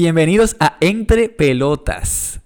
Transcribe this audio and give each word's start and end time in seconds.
Bienvenidos 0.00 0.54
a 0.60 0.76
Entre 0.80 1.28
Pelotas. 1.28 2.40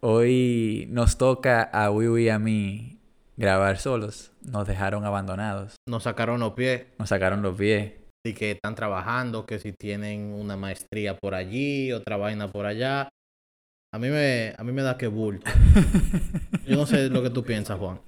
Hoy 0.00 0.86
nos 0.88 1.18
toca 1.18 1.62
a 1.62 1.90
Wiwi 1.90 2.24
y 2.24 2.28
a 2.30 2.38
mí 2.38 3.00
grabar 3.36 3.76
solos. 3.76 4.32
Nos 4.40 4.66
dejaron 4.66 5.04
abandonados. 5.04 5.76
Nos 5.86 6.04
sacaron 6.04 6.40
los 6.40 6.54
pies 6.54 6.86
Nos 6.98 7.10
sacaron 7.10 7.42
los 7.42 7.54
pies. 7.54 7.92
y 8.24 8.32
que 8.32 8.52
están 8.52 8.74
trabajando, 8.74 9.44
que 9.44 9.58
si 9.58 9.74
tienen 9.74 10.32
una 10.32 10.56
maestría 10.56 11.18
por 11.18 11.34
allí, 11.34 11.92
otra 11.92 12.16
vaina 12.16 12.50
por 12.50 12.64
allá. 12.64 13.10
A 13.92 13.98
mí 13.98 14.08
me, 14.08 14.54
a 14.56 14.64
mí 14.64 14.72
me 14.72 14.80
da 14.80 14.96
que 14.96 15.08
bulto. 15.08 15.50
Yo 16.66 16.76
no 16.76 16.86
sé 16.86 17.10
lo 17.10 17.22
que 17.22 17.28
tú 17.28 17.44
piensas, 17.44 17.78
Juan. 17.78 18.00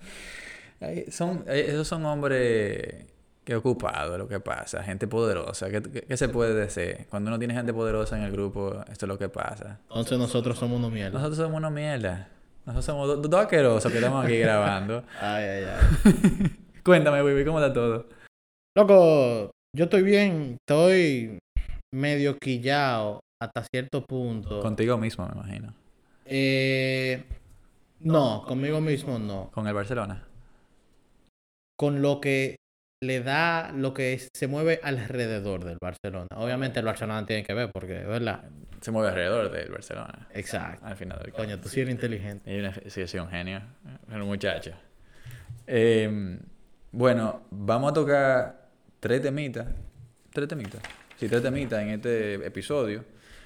Son, 1.10 1.44
eh, 1.46 1.66
esos 1.68 1.86
son 1.86 2.06
hombres 2.06 3.04
que 3.48 3.56
ocupados, 3.56 4.18
lo 4.18 4.28
que 4.28 4.40
pasa. 4.40 4.82
Gente 4.82 5.08
poderosa. 5.08 5.70
¿Qué, 5.70 5.80
qué- 5.82 6.02
qué 6.02 6.16
se 6.18 6.28
puede 6.28 6.52
decir? 6.54 7.06
Cuando 7.08 7.28
uno 7.30 7.38
tiene 7.38 7.54
gente 7.54 7.72
poderosa 7.72 8.18
en 8.18 8.24
el 8.24 8.30
grupo, 8.32 8.80
esto 8.90 9.06
es 9.06 9.08
lo 9.08 9.18
que 9.18 9.30
pasa. 9.30 9.80
Entonces 9.88 10.18
nosotros 10.18 10.58
somos 10.58 10.78
unos 10.78 10.92
mierda. 10.92 11.12
Nosotros 11.18 11.38
somos 11.38 11.56
una 11.56 11.70
mierda. 11.70 12.28
Nosotros 12.66 12.84
somos 12.84 13.08
do- 13.08 13.16
dos 13.28 13.40
asquerosos 13.40 13.90
que 13.90 13.96
estamos 13.98 14.22
aquí 14.24 14.38
grabando. 14.46 15.02
Ay, 15.20 15.44
ay, 15.44 15.64
ay. 15.64 16.56
Cuéntame, 16.84 17.22
Wiwi, 17.22 17.44
¿cómo 17.46 17.58
está 17.58 17.72
todo? 17.72 18.06
Loco, 18.76 19.50
yo 19.74 19.84
estoy 19.84 20.02
bien. 20.02 20.56
Estoy 20.68 21.38
medio 21.94 22.36
quillado 22.38 23.20
hasta 23.42 23.64
cierto 23.72 24.04
punto. 24.04 24.60
Contigo 24.60 24.98
mismo, 24.98 25.26
me 25.26 25.32
imagino. 25.40 25.74
Eh, 26.26 27.24
no, 28.00 28.44
conmigo 28.46 28.80
mismo 28.82 29.18
no. 29.18 29.50
Con 29.54 29.66
el 29.66 29.72
Barcelona. 29.74 30.24
con 31.78 32.02
lo 32.02 32.20
que 32.20 32.56
le 33.00 33.20
da, 33.22 33.72
lo 33.72 33.94
que 33.94 34.20
se 34.34 34.46
mueve 34.48 34.80
alrededor 34.82 35.64
del 35.64 35.78
Barcelona. 35.80 36.28
Obviamente 36.34 36.80
el 36.80 36.86
Barcelona 36.86 37.24
tiene 37.26 37.44
que 37.44 37.54
ver 37.54 37.70
porque, 37.72 37.94
¿verdad? 37.94 38.44
Se 38.80 38.90
mueve 38.90 39.08
alrededor 39.08 39.50
del 39.50 39.70
Barcelona. 39.70 40.28
Exacto. 40.34 40.84
Al 40.84 40.96
final 40.96 41.18
del 41.20 41.32
Coño, 41.32 41.60
tú 41.60 41.68
sí 41.68 41.80
eres 41.80 41.92
inteligente. 41.92 42.72
Sí, 42.86 43.06
sí, 43.06 43.18
un 43.18 43.28
genio. 43.28 43.62
Un 44.08 44.22
muchacho. 44.22 44.72
Eh, 45.66 46.38
bueno, 46.92 47.42
vamos 47.50 47.90
a 47.90 47.94
tocar 47.94 48.68
tres 49.00 49.22
temitas. 49.22 49.66
Tres 50.32 50.48
temitas. 50.48 50.80
Sí, 51.16 51.28
tres 51.28 51.42
temitas 51.42 51.80
en 51.82 51.90
este 51.90 52.34
episodio. 52.46 53.04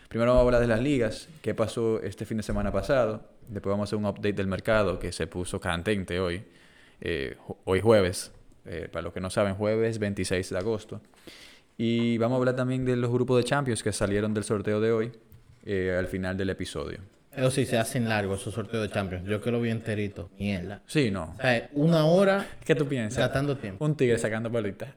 Primero 0.09 0.33
vamos 0.33 0.43
a 0.43 0.47
hablar 0.47 0.61
de 0.61 0.67
las 0.67 0.81
ligas, 0.81 1.29
qué 1.41 1.55
pasó 1.55 2.03
este 2.03 2.27
fin 2.27 2.37
de 2.37 2.43
semana 2.43 2.71
pasado. 2.71 3.31
Después 3.49 3.71
vamos 3.73 3.87
a 3.87 3.89
hacer 3.89 3.99
un 3.99 4.05
update 4.07 4.35
del 4.35 4.47
mercado 4.47 4.99
que 4.99 5.11
se 5.13 5.27
puso 5.27 5.59
candente 5.61 6.21
hoy. 6.21 6.45
eh, 7.01 7.37
hoy 7.65 7.81
jueves. 7.81 8.31
Eh, 8.67 8.89
para 8.91 9.03
los 9.03 9.13
que 9.13 9.21
no 9.21 9.31
saben, 9.31 9.55
jueves 9.55 9.99
26 9.99 10.51
de 10.51 10.59
agosto. 10.59 11.01
Y 11.79 12.19
vamos 12.19 12.37
a 12.37 12.39
hablar 12.39 12.55
también 12.57 12.85
de 12.85 12.97
los 12.97 13.11
grupos 13.11 13.39
de 13.39 13.45
Champions 13.45 13.83
que 13.83 13.93
salieron 13.93 14.35
del 14.35 14.45
sorteo 14.45 14.81
de 14.81 14.93
hoy 14.93 15.13
eh, 15.65 15.97
al 15.99 16.07
final 16.07 16.37
del 16.37 16.51
episodio. 16.51 16.99
Eso 17.35 17.51
sí, 17.51 17.65
se 17.65 17.79
hacen 17.79 18.09
largos 18.09 18.43
esos 18.43 18.53
sorteos 18.53 18.83
de 18.83 18.91
Champions. 18.93 19.27
Yo 19.27 19.41
que 19.41 19.51
lo 19.51 19.59
vi 19.61 19.71
enterito. 19.71 20.29
Mierda. 20.39 20.83
Sí, 20.87 21.11
no. 21.11 21.35
O 21.39 21.41
sea, 21.41 21.69
una 21.73 22.05
hora 22.05 22.47
¿Qué 22.65 22.75
tú 22.75 22.87
piensas? 22.87 23.19
gastando 23.19 23.57
tiempo. 23.57 23.83
Un 23.85 23.97
tigre 23.97 24.19
sacando 24.19 24.51
bolitas. 24.51 24.91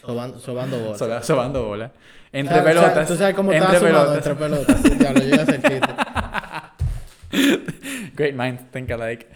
Sobando, 0.00 0.38
sobando 0.38 0.78
bolas. 0.78 0.98
Soba- 0.98 1.22
sobando 1.22 1.64
bola. 1.66 1.92
Entre 2.32 2.54
sea, 2.54 2.62
o 2.62 2.64
sea, 2.64 2.74
pelotas. 2.82 3.08
Tú 3.08 3.16
sabes 3.16 3.34
cómo 3.34 3.52
entre 3.52 3.78
pelotas. 3.80 4.16
entre 4.16 4.34
pelotas. 4.34 4.82
Ya 4.98 5.12
lo 5.12 5.20
llegué 5.20 5.38
a 5.38 5.42
hacer 5.42 5.62
chiste. 5.62 5.94
Great 8.16 8.34
minds 8.34 8.62
think 8.72 8.90
alike. 8.90 9.26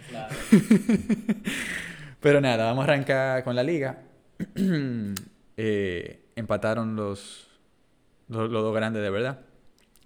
Pero 2.21 2.41
nada, 2.41 2.65
vamos 2.67 2.83
a 2.89 2.93
arrancar 2.93 3.45
con 3.45 3.55
la 3.57 3.63
liga. 3.63 4.03
Eh, 5.61 6.21
empataron 6.37 6.95
los, 6.95 7.49
los, 8.29 8.49
los 8.49 8.63
dos 8.63 8.73
grandes 8.75 9.03
de 9.03 9.11
verdad. 9.11 9.41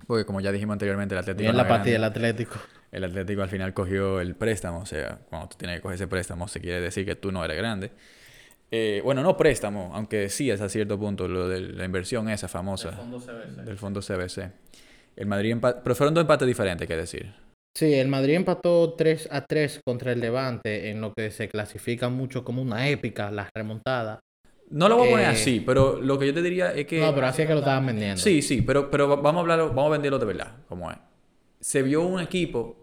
Porque 0.06 0.24
como 0.24 0.40
ya 0.40 0.50
dijimos 0.50 0.72
anteriormente, 0.72 1.14
el 1.14 1.18
Atlético, 1.18 1.42
Bien 1.42 1.56
la 1.56 1.68
partida 1.68 1.92
del. 1.92 2.04
Atlético. 2.04 2.56
el 2.90 3.04
Atlético 3.04 3.42
al 3.42 3.50
final 3.50 3.74
cogió 3.74 4.18
el 4.20 4.34
préstamo. 4.34 4.78
O 4.80 4.86
sea, 4.86 5.18
cuando 5.28 5.50
tú 5.50 5.56
tienes 5.58 5.76
que 5.76 5.82
coger 5.82 5.96
ese 5.96 6.06
préstamo, 6.06 6.48
se 6.48 6.60
quiere 6.60 6.80
decir 6.80 7.04
que 7.04 7.16
tú 7.16 7.30
no 7.32 7.44
eres 7.44 7.58
grande. 7.58 7.90
Eh, 8.70 9.02
bueno, 9.04 9.22
no 9.22 9.36
préstamo, 9.36 9.90
aunque 9.94 10.30
sí 10.30 10.50
es 10.50 10.62
a 10.62 10.70
cierto 10.70 10.98
punto 10.98 11.28
lo 11.28 11.46
de 11.46 11.60
la 11.60 11.84
inversión 11.84 12.30
esa 12.30 12.48
famosa. 12.48 12.92
del 13.66 13.76
fondo 13.76 14.00
CBC. 14.00 14.50
El 15.16 15.26
Madrid 15.26 15.52
empa- 15.54 15.82
pero 15.84 15.94
fueron 15.94 16.14
dos 16.14 16.22
empates 16.22 16.48
diferentes, 16.48 16.88
que 16.88 16.96
decir. 16.96 17.34
Sí, 17.76 17.94
el 17.94 18.08
Madrid 18.08 18.34
empató 18.34 18.94
3 18.94 19.28
a 19.30 19.44
3 19.46 19.80
contra 19.84 20.12
el 20.12 20.20
Levante 20.20 20.90
en 20.90 21.00
lo 21.00 21.12
que 21.14 21.30
se 21.30 21.48
clasifica 21.48 22.08
mucho 22.08 22.44
como 22.44 22.60
una 22.62 22.88
épica, 22.88 23.30
la 23.30 23.48
remontada. 23.54 24.20
No 24.70 24.88
lo 24.88 24.96
voy 24.96 25.06
a 25.06 25.10
poner 25.10 25.26
Eh, 25.26 25.30
así, 25.30 25.60
pero 25.64 26.00
lo 26.00 26.18
que 26.18 26.26
yo 26.26 26.34
te 26.34 26.42
diría 26.42 26.72
es 26.74 26.86
que 26.86 27.00
No, 27.00 27.14
pero 27.14 27.26
así 27.26 27.42
es 27.42 27.48
que 27.48 27.54
lo 27.54 27.60
estaban 27.60 27.86
vendiendo. 27.86 28.22
sí, 28.22 28.42
sí, 28.42 28.62
pero 28.62 28.90
pero 28.90 29.08
va- 29.08 29.16
vamos 29.16 29.38
a 29.38 29.40
hablarlo, 29.40 29.68
vamos 29.68 29.86
a 29.86 29.90
venderlo 29.92 30.18
de 30.18 30.26
verdad, 30.26 30.56
como 30.68 30.90
es. 30.90 30.98
Se 31.60 31.82
vio 31.82 32.02
un 32.02 32.20
equipo 32.20 32.76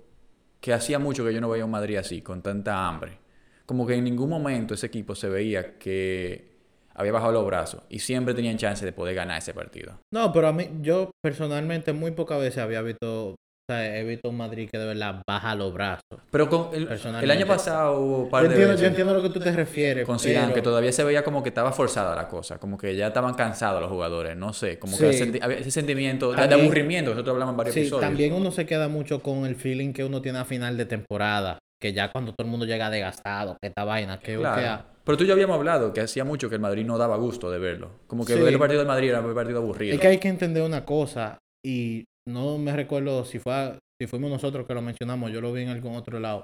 que 0.62 0.74
hacía 0.74 1.00
mucho 1.00 1.26
que 1.26 1.34
yo 1.34 1.42
no 1.42 1.50
veía 1.50 1.66
un 1.66 1.72
Madrid 1.72 1.98
así, 1.98 2.22
con 2.22 2.42
tanta 2.42 2.88
hambre. 2.88 3.18
Como 3.66 3.86
que 3.88 3.96
en 3.96 4.04
ningún 4.04 4.30
momento 4.30 4.74
ese 4.74 4.88
equipo 4.88 5.16
se 5.16 5.30
veía 5.30 5.78
que 5.78 6.50
había 6.96 7.12
bajado 7.12 7.32
los 7.34 7.46
brazos 7.46 7.84
y 7.90 8.00
siempre 8.00 8.34
tenían 8.34 8.58
chance 8.58 8.86
de 8.86 8.92
poder 8.92 9.16
ganar 9.16 9.38
ese 9.40 9.54
partido. 9.54 10.00
No, 10.14 10.32
pero 10.34 10.48
a 10.48 10.54
mí, 10.54 10.70
yo 10.82 11.12
personalmente 11.24 11.94
muy 11.94 12.12
pocas 12.12 12.40
veces 12.40 12.60
había 12.60 12.82
visto, 12.82 13.36
sea, 13.74 13.98
he 13.98 14.04
visto 14.04 14.30
un 14.30 14.38
Madrid 14.38 14.70
que 14.72 14.78
de 14.78 14.86
verdad 14.86 15.22
baja 15.28 15.56
los 15.56 15.74
brazos. 15.74 16.02
Pero 16.32 16.50
con 16.50 16.70
el, 16.74 16.88
el 17.22 17.32
año 17.32 17.46
pasado 17.48 18.00
hubo 18.00 18.18
un 18.20 18.24
Yo 18.26 18.30
par 18.30 18.42
de 18.44 18.48
entiendo, 18.50 18.68
veces 18.72 18.82
yo 18.82 18.88
entiendo 18.88 19.14
a 19.14 19.18
lo 19.18 19.24
que 19.24 19.30
tú 19.30 19.40
te 19.40 19.52
refieres. 19.52 20.06
con 20.06 20.20
Zidane, 20.20 20.48
pero- 20.48 20.56
que 20.56 20.62
todavía 20.62 20.92
se 20.92 21.04
veía 21.04 21.24
como 21.24 21.42
que 21.44 21.50
estaba 21.50 21.72
forzada 21.72 22.16
la 22.16 22.28
cosa, 22.28 22.58
como 22.60 22.78
que 22.78 22.96
ya 22.96 23.08
estaban 23.08 23.34
cansados 23.36 23.82
los 23.82 23.90
jugadores, 23.90 24.36
no 24.36 24.54
sé, 24.54 24.78
como 24.80 24.98
que 24.98 25.14
senti- 25.14 25.40
había 25.42 25.58
ese 25.60 25.72
sentimiento 25.72 26.32
de- 26.34 26.42
aburrimiento, 26.56 27.12
nosotros 27.12 27.34
hablamos 27.34 27.54
en 27.54 27.58
varios 27.58 27.74
Sí, 27.74 27.82
episodios. 27.82 28.02
también 28.10 28.34
uno 28.34 28.52
se 28.52 28.66
queda 28.66 28.88
mucho 28.88 29.22
con 29.22 29.46
el 29.46 29.56
feeling 29.56 29.94
que 29.94 30.04
uno 30.04 30.22
tiene 30.22 30.40
a 30.40 30.46
final 30.46 30.76
de 30.78 30.86
temporada. 30.86 31.60
Que 31.82 31.94
ya 31.94 32.12
cuando 32.12 32.34
todo 32.34 32.44
el 32.46 32.52
mundo 32.52 32.66
llega 32.66 32.90
desgastado, 32.90 33.56
que 33.62 33.70
esta 33.70 33.86
vaina, 33.86 34.20
que, 34.20 34.36
Claro. 34.36 34.84
Pero 35.06 35.18
tú 35.18 35.24
y 35.24 35.28
yo 35.28 35.34
habíamos 35.34 35.56
hablado 35.56 35.94
que 35.94 36.02
hacía 36.02 36.26
mucho 36.26 36.50
que 36.50 36.56
el 36.56 36.62
Madrid 36.62 36.86
no 36.86 36.98
daba 36.98 37.16
gusto 37.16 37.50
de 37.50 37.58
verlo. 37.58 37.92
Como 38.06 38.26
que 38.26 38.34
Sí. 38.34 38.40
ver 38.42 38.52
el 38.52 38.60
partido 38.60 38.80
del 38.80 38.88
Madrid 38.90 39.10
era 39.12 39.22
un 39.22 39.34
partido 39.34 39.60
aburrido. 39.60 39.96
Es 39.96 40.02
que 40.02 40.08
hay 40.08 40.18
que 40.18 40.28
entender 40.28 40.62
una 40.62 40.84
cosa, 40.84 41.38
y 41.66 42.04
no 42.28 42.58
me 42.58 42.76
recuerdo 42.76 43.26
si 43.26 43.40
fue 43.40 43.78
si 44.02 44.08
fuimos 44.08 44.32
nosotros 44.32 44.66
que 44.66 44.74
lo 44.74 44.82
mencionamos, 44.82 45.32
yo 45.32 45.42
lo 45.42 45.52
vi 45.52 45.64
en 45.64 45.70
algún 45.70 45.96
otro 45.96 46.20
lado. 46.20 46.44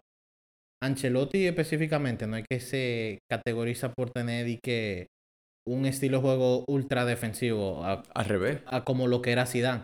Ancelotti 0.84 1.46
específicamente 1.46 2.28
no 2.28 2.36
es 2.36 2.46
que 2.50 2.60
se 2.60 3.20
categoriza 3.32 3.94
por 3.94 4.12
tener 4.12 4.48
y 4.48 4.60
que 4.62 5.08
un 5.68 5.86
estilo 5.86 6.18
de 6.18 6.24
juego 6.24 6.66
ultra 6.68 7.06
defensivo 7.06 7.84
a, 7.84 8.04
Al 8.14 8.26
revés. 8.26 8.60
a 8.68 8.84
como 8.84 9.08
lo 9.08 9.22
que 9.22 9.32
era 9.32 9.46
Zidane. 9.46 9.84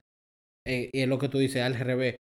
Eh, 0.68 0.90
y 0.92 1.02
es 1.02 1.08
lo 1.08 1.18
que 1.18 1.30
tú 1.30 1.40
dices 1.40 1.64
al 1.64 1.76
revés. 1.76 2.18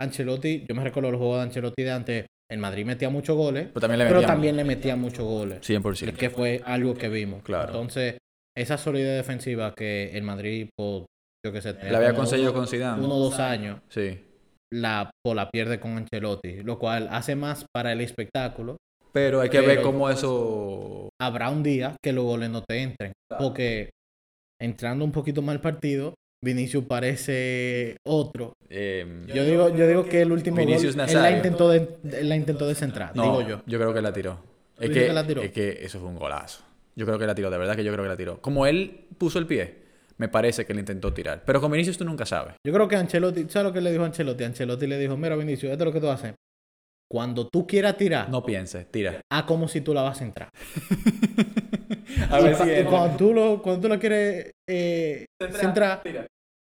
Ancelotti, 0.00 0.64
yo 0.68 0.74
me 0.74 0.84
recuerdo 0.84 1.10
los 1.10 1.18
juegos 1.18 1.38
de 1.38 1.42
Ancelotti 1.42 1.82
de 1.82 1.90
antes, 1.90 2.26
el 2.50 2.58
Madrid 2.58 2.86
metía 2.86 3.10
muchos 3.10 3.36
goles, 3.36 3.68
Pero 3.68 3.80
también 3.80 3.98
le 3.98 4.06
pero 4.06 4.22
también 4.22 4.56
le 4.56 4.64
metía 4.64 4.94
muchos 4.94 5.24
goles. 5.26 5.60
100%. 5.68 6.16
Que 6.16 6.30
fue 6.30 6.62
algo 6.64 6.94
que 6.94 7.08
vimos. 7.08 7.42
Claro. 7.42 7.66
Entonces, 7.68 8.18
esa 8.56 8.78
solidez 8.78 9.16
defensiva 9.16 9.74
que 9.74 10.16
el 10.16 10.22
Madrid, 10.22 10.68
por, 10.76 11.06
yo 11.46 11.52
que 11.52 11.62
sé, 11.62 11.74
La 11.90 11.98
había 11.98 12.14
conseguido 12.14 12.52
con 12.52 12.66
Zidane. 12.66 13.04
uno 13.04 13.14
o 13.16 13.18
dos 13.20 13.38
años, 13.38 13.80
Sí. 13.88 14.18
la, 14.72 15.10
pues, 15.24 15.34
la 15.36 15.50
pierde 15.50 15.80
con 15.80 15.96
Ancelotti, 15.96 16.62
lo 16.62 16.78
cual 16.78 17.08
hace 17.10 17.34
más 17.36 17.64
para 17.74 17.92
el 17.92 18.00
espectáculo. 18.00 18.76
Pero 19.12 19.40
hay 19.40 19.48
que 19.48 19.60
ver 19.60 19.80
cómo 19.80 20.10
eso... 20.10 21.08
Habrá 21.20 21.48
un 21.48 21.62
día 21.62 21.96
que 22.04 22.12
los 22.12 22.24
goles 22.24 22.50
no 22.50 22.62
te 22.62 22.82
entren, 22.82 23.12
porque 23.38 23.90
entrando 24.60 25.04
un 25.04 25.12
poquito 25.12 25.40
más 25.40 25.54
al 25.54 25.60
partido, 25.62 26.14
Vinicius 26.44 26.84
parece 26.84 27.96
otro. 28.06 28.52
eh, 28.68 29.24
Yo 29.34 29.44
digo, 29.44 29.68
yo 29.74 29.86
digo 29.88 30.04
que 30.04 30.20
el 30.22 30.32
último 30.32 30.56
Vinicius 30.58 30.94
gol, 30.94 31.00
él 31.02 31.06
Nazario. 31.14 31.20
la 31.22 31.30
intentó 31.36 31.68
de, 31.70 31.88
él 32.20 32.28
la 32.28 32.36
intentó 32.36 32.66
de 32.66 32.74
centrar, 32.74 33.16
no, 33.16 33.22
digo 33.22 33.40
yo. 33.42 33.62
Yo 33.66 33.78
creo 33.78 33.94
que 33.94 34.02
la 34.02 34.12
tiró. 34.12 34.38
Es 34.78 34.88
dices 34.90 35.02
que, 35.02 35.06
que 35.08 35.12
la 35.14 35.26
tiró? 35.26 35.42
es 35.42 35.52
que 35.52 35.78
eso 35.82 35.98
fue 35.98 36.08
un 36.08 36.16
golazo. 36.16 36.62
Yo 36.94 37.06
creo 37.06 37.18
que 37.18 37.26
la 37.26 37.34
tiró, 37.34 37.50
de 37.50 37.56
verdad 37.58 37.74
que 37.76 37.84
yo 37.84 37.92
creo 37.92 38.04
que 38.04 38.08
la 38.10 38.16
tiró. 38.16 38.40
Como 38.42 38.66
él 38.66 39.06
puso 39.16 39.38
el 39.38 39.46
pie, 39.46 39.85
me 40.18 40.28
parece 40.28 40.64
que 40.64 40.72
le 40.74 40.80
intentó 40.80 41.12
tirar. 41.12 41.42
Pero 41.44 41.60
con 41.60 41.70
Vinicius 41.70 41.98
tú 41.98 42.04
nunca 42.04 42.24
sabes. 42.26 42.54
Yo 42.66 42.72
creo 42.72 42.88
que 42.88 42.96
Ancelotti, 42.96 43.46
¿sabes 43.48 43.68
lo 43.68 43.72
que 43.72 43.80
le 43.80 43.92
dijo 43.92 44.04
Ancelotti? 44.04 44.44
Ancelotti 44.44 44.86
le 44.86 44.98
dijo, 44.98 45.16
mira 45.16 45.36
Vinicius, 45.36 45.72
esto 45.72 45.84
es 45.84 45.86
lo 45.86 45.92
que 45.92 46.00
tú 46.00 46.08
haces. 46.08 46.34
Cuando 47.08 47.46
tú 47.48 47.66
quieras 47.66 47.96
tirar, 47.96 48.28
No 48.30 48.42
pienses, 48.44 48.90
tira. 48.90 49.20
haz 49.30 49.44
como 49.44 49.68
si 49.68 49.80
tú 49.80 49.94
la 49.94 50.02
vas 50.02 50.20
a 50.20 50.24
entrar. 50.24 50.48
A 52.30 52.40
ver 52.40 52.54
si 52.56 52.84
cuando 52.88 53.16
tú 53.16 53.32
lo, 53.32 53.62
cuando 53.62 53.82
tú 53.82 53.88
lo 53.88 53.98
quieres 54.00 54.50
eh, 54.68 55.26
centrar, 55.52 56.02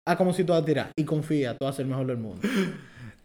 haz 0.07 0.17
como 0.17 0.33
si 0.33 0.45
tú 0.45 0.53
vas 0.53 0.63
a 0.63 0.65
tirar. 0.65 0.91
Y 0.97 1.05
confía, 1.05 1.53
tú 1.57 1.65
vas 1.65 1.75
a 1.75 1.77
ser 1.77 1.85
el 1.85 1.91
mejor 1.91 2.07
del 2.07 2.17
mundo. 2.19 2.41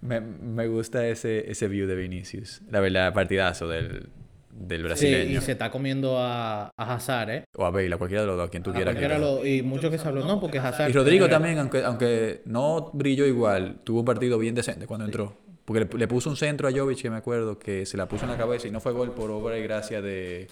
Me, 0.02 0.20
me 0.20 0.68
gusta 0.68 1.08
ese, 1.08 1.50
ese 1.50 1.70
view 1.70 1.88
de 1.88 1.96
Vinicius. 1.96 2.62
La 2.70 2.82
verdad, 2.82 3.14
partidazo 3.14 3.70
del, 3.70 4.10
del 4.56 4.82
Sí, 4.82 4.84
brasileño. 4.88 5.38
y 5.40 5.42
se 5.42 5.52
está 5.54 5.72
comiendo 5.72 6.18
a, 6.20 6.66
a 6.78 6.94
Hazard, 6.96 7.30
¿eh? 7.32 7.44
O 7.58 7.66
a 7.66 7.72
Bale, 7.72 7.94
a 7.94 7.98
cualquiera 7.98 8.22
de 8.22 8.28
los 8.28 8.38
dos, 8.38 8.50
quien 8.50 8.62
tú 8.64 8.70
A 8.70 8.74
quieras. 8.74 8.94
cualquiera 8.94 9.16
que- 9.16 9.22
lo- 9.22 9.46
y 9.46 9.62
mucho 9.64 9.90
que 9.90 9.98
se 9.98 10.08
habló, 10.08 10.24
no, 10.26 10.40
porque 10.40 10.60
Hazard. 10.60 10.90
Y 10.90 10.94
Rodrigo 10.94 11.26
eh, 11.26 11.30
también, 11.30 11.58
aunque, 11.60 11.84
aunque 11.84 12.42
no 12.46 12.92
brilló 12.94 13.26
igual, 13.26 13.78
tuvo 13.84 14.00
un 14.00 14.06
partido 14.06 14.38
bien 14.38 14.54
decente 14.56 14.86
cuando 14.88 15.06
entró. 15.06 15.36
Porque 15.66 15.86
le, 15.86 15.98
le 16.00 16.08
puso 16.08 16.30
un 16.30 16.36
centro 16.36 16.68
a 16.68 16.72
Jovic, 16.72 17.02
que 17.02 17.10
me 17.10 17.16
acuerdo, 17.18 17.58
que 17.58 17.86
se 17.86 17.96
la 17.98 18.06
puso 18.08 18.26
en 18.26 18.32
la 18.32 18.38
cabeza 18.38 18.68
y 18.68 18.72
no 18.72 18.80
fue 18.82 18.92
gol 18.92 19.12
por 19.14 19.32
obra 19.32 19.58
y 19.58 19.64
gracia 19.64 20.02
de... 20.02 20.48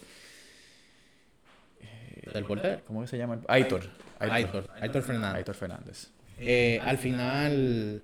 Del 2.34 2.46
portero. 2.46 2.82
¿Cómo 2.88 3.02
que 3.02 3.08
se 3.08 3.18
llama? 3.18 3.40
Aitor. 3.48 3.82
Aitor, 4.20 4.70
Aitor 4.80 5.02
Fernández. 5.02 5.36
Aitor 5.38 5.56
Fernández. 5.56 6.08
Eh, 6.40 6.80
al 6.84 6.98
final, 6.98 8.02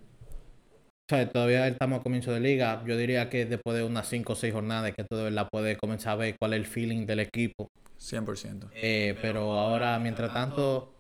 o 1.10 1.16
sea, 1.16 1.30
todavía 1.30 1.68
estamos 1.68 2.00
a 2.00 2.04
comienzo 2.04 2.34
de 2.34 2.40
liga. 2.42 2.84
Yo 2.86 2.98
diría 2.98 3.30
que 3.30 3.46
después 3.46 3.78
de 3.78 3.84
unas 3.84 4.08
5 4.10 4.34
o 4.34 4.36
6 4.36 4.54
jornadas 4.54 4.94
que 4.96 5.06
tú 5.10 5.16
de 5.16 5.24
verdad 5.24 5.48
puedes 5.50 5.78
comenzar 5.78 6.14
a 6.14 6.16
ver 6.18 6.36
cuál 6.40 6.54
es 6.54 6.60
el 6.60 6.66
feeling 6.66 7.06
del 7.06 7.22
equipo. 7.22 7.68
100%. 7.98 8.70
Eh, 8.74 9.18
pero 9.22 9.54
ahora, 9.54 9.98
mientras 10.00 10.34
tanto, 10.34 10.94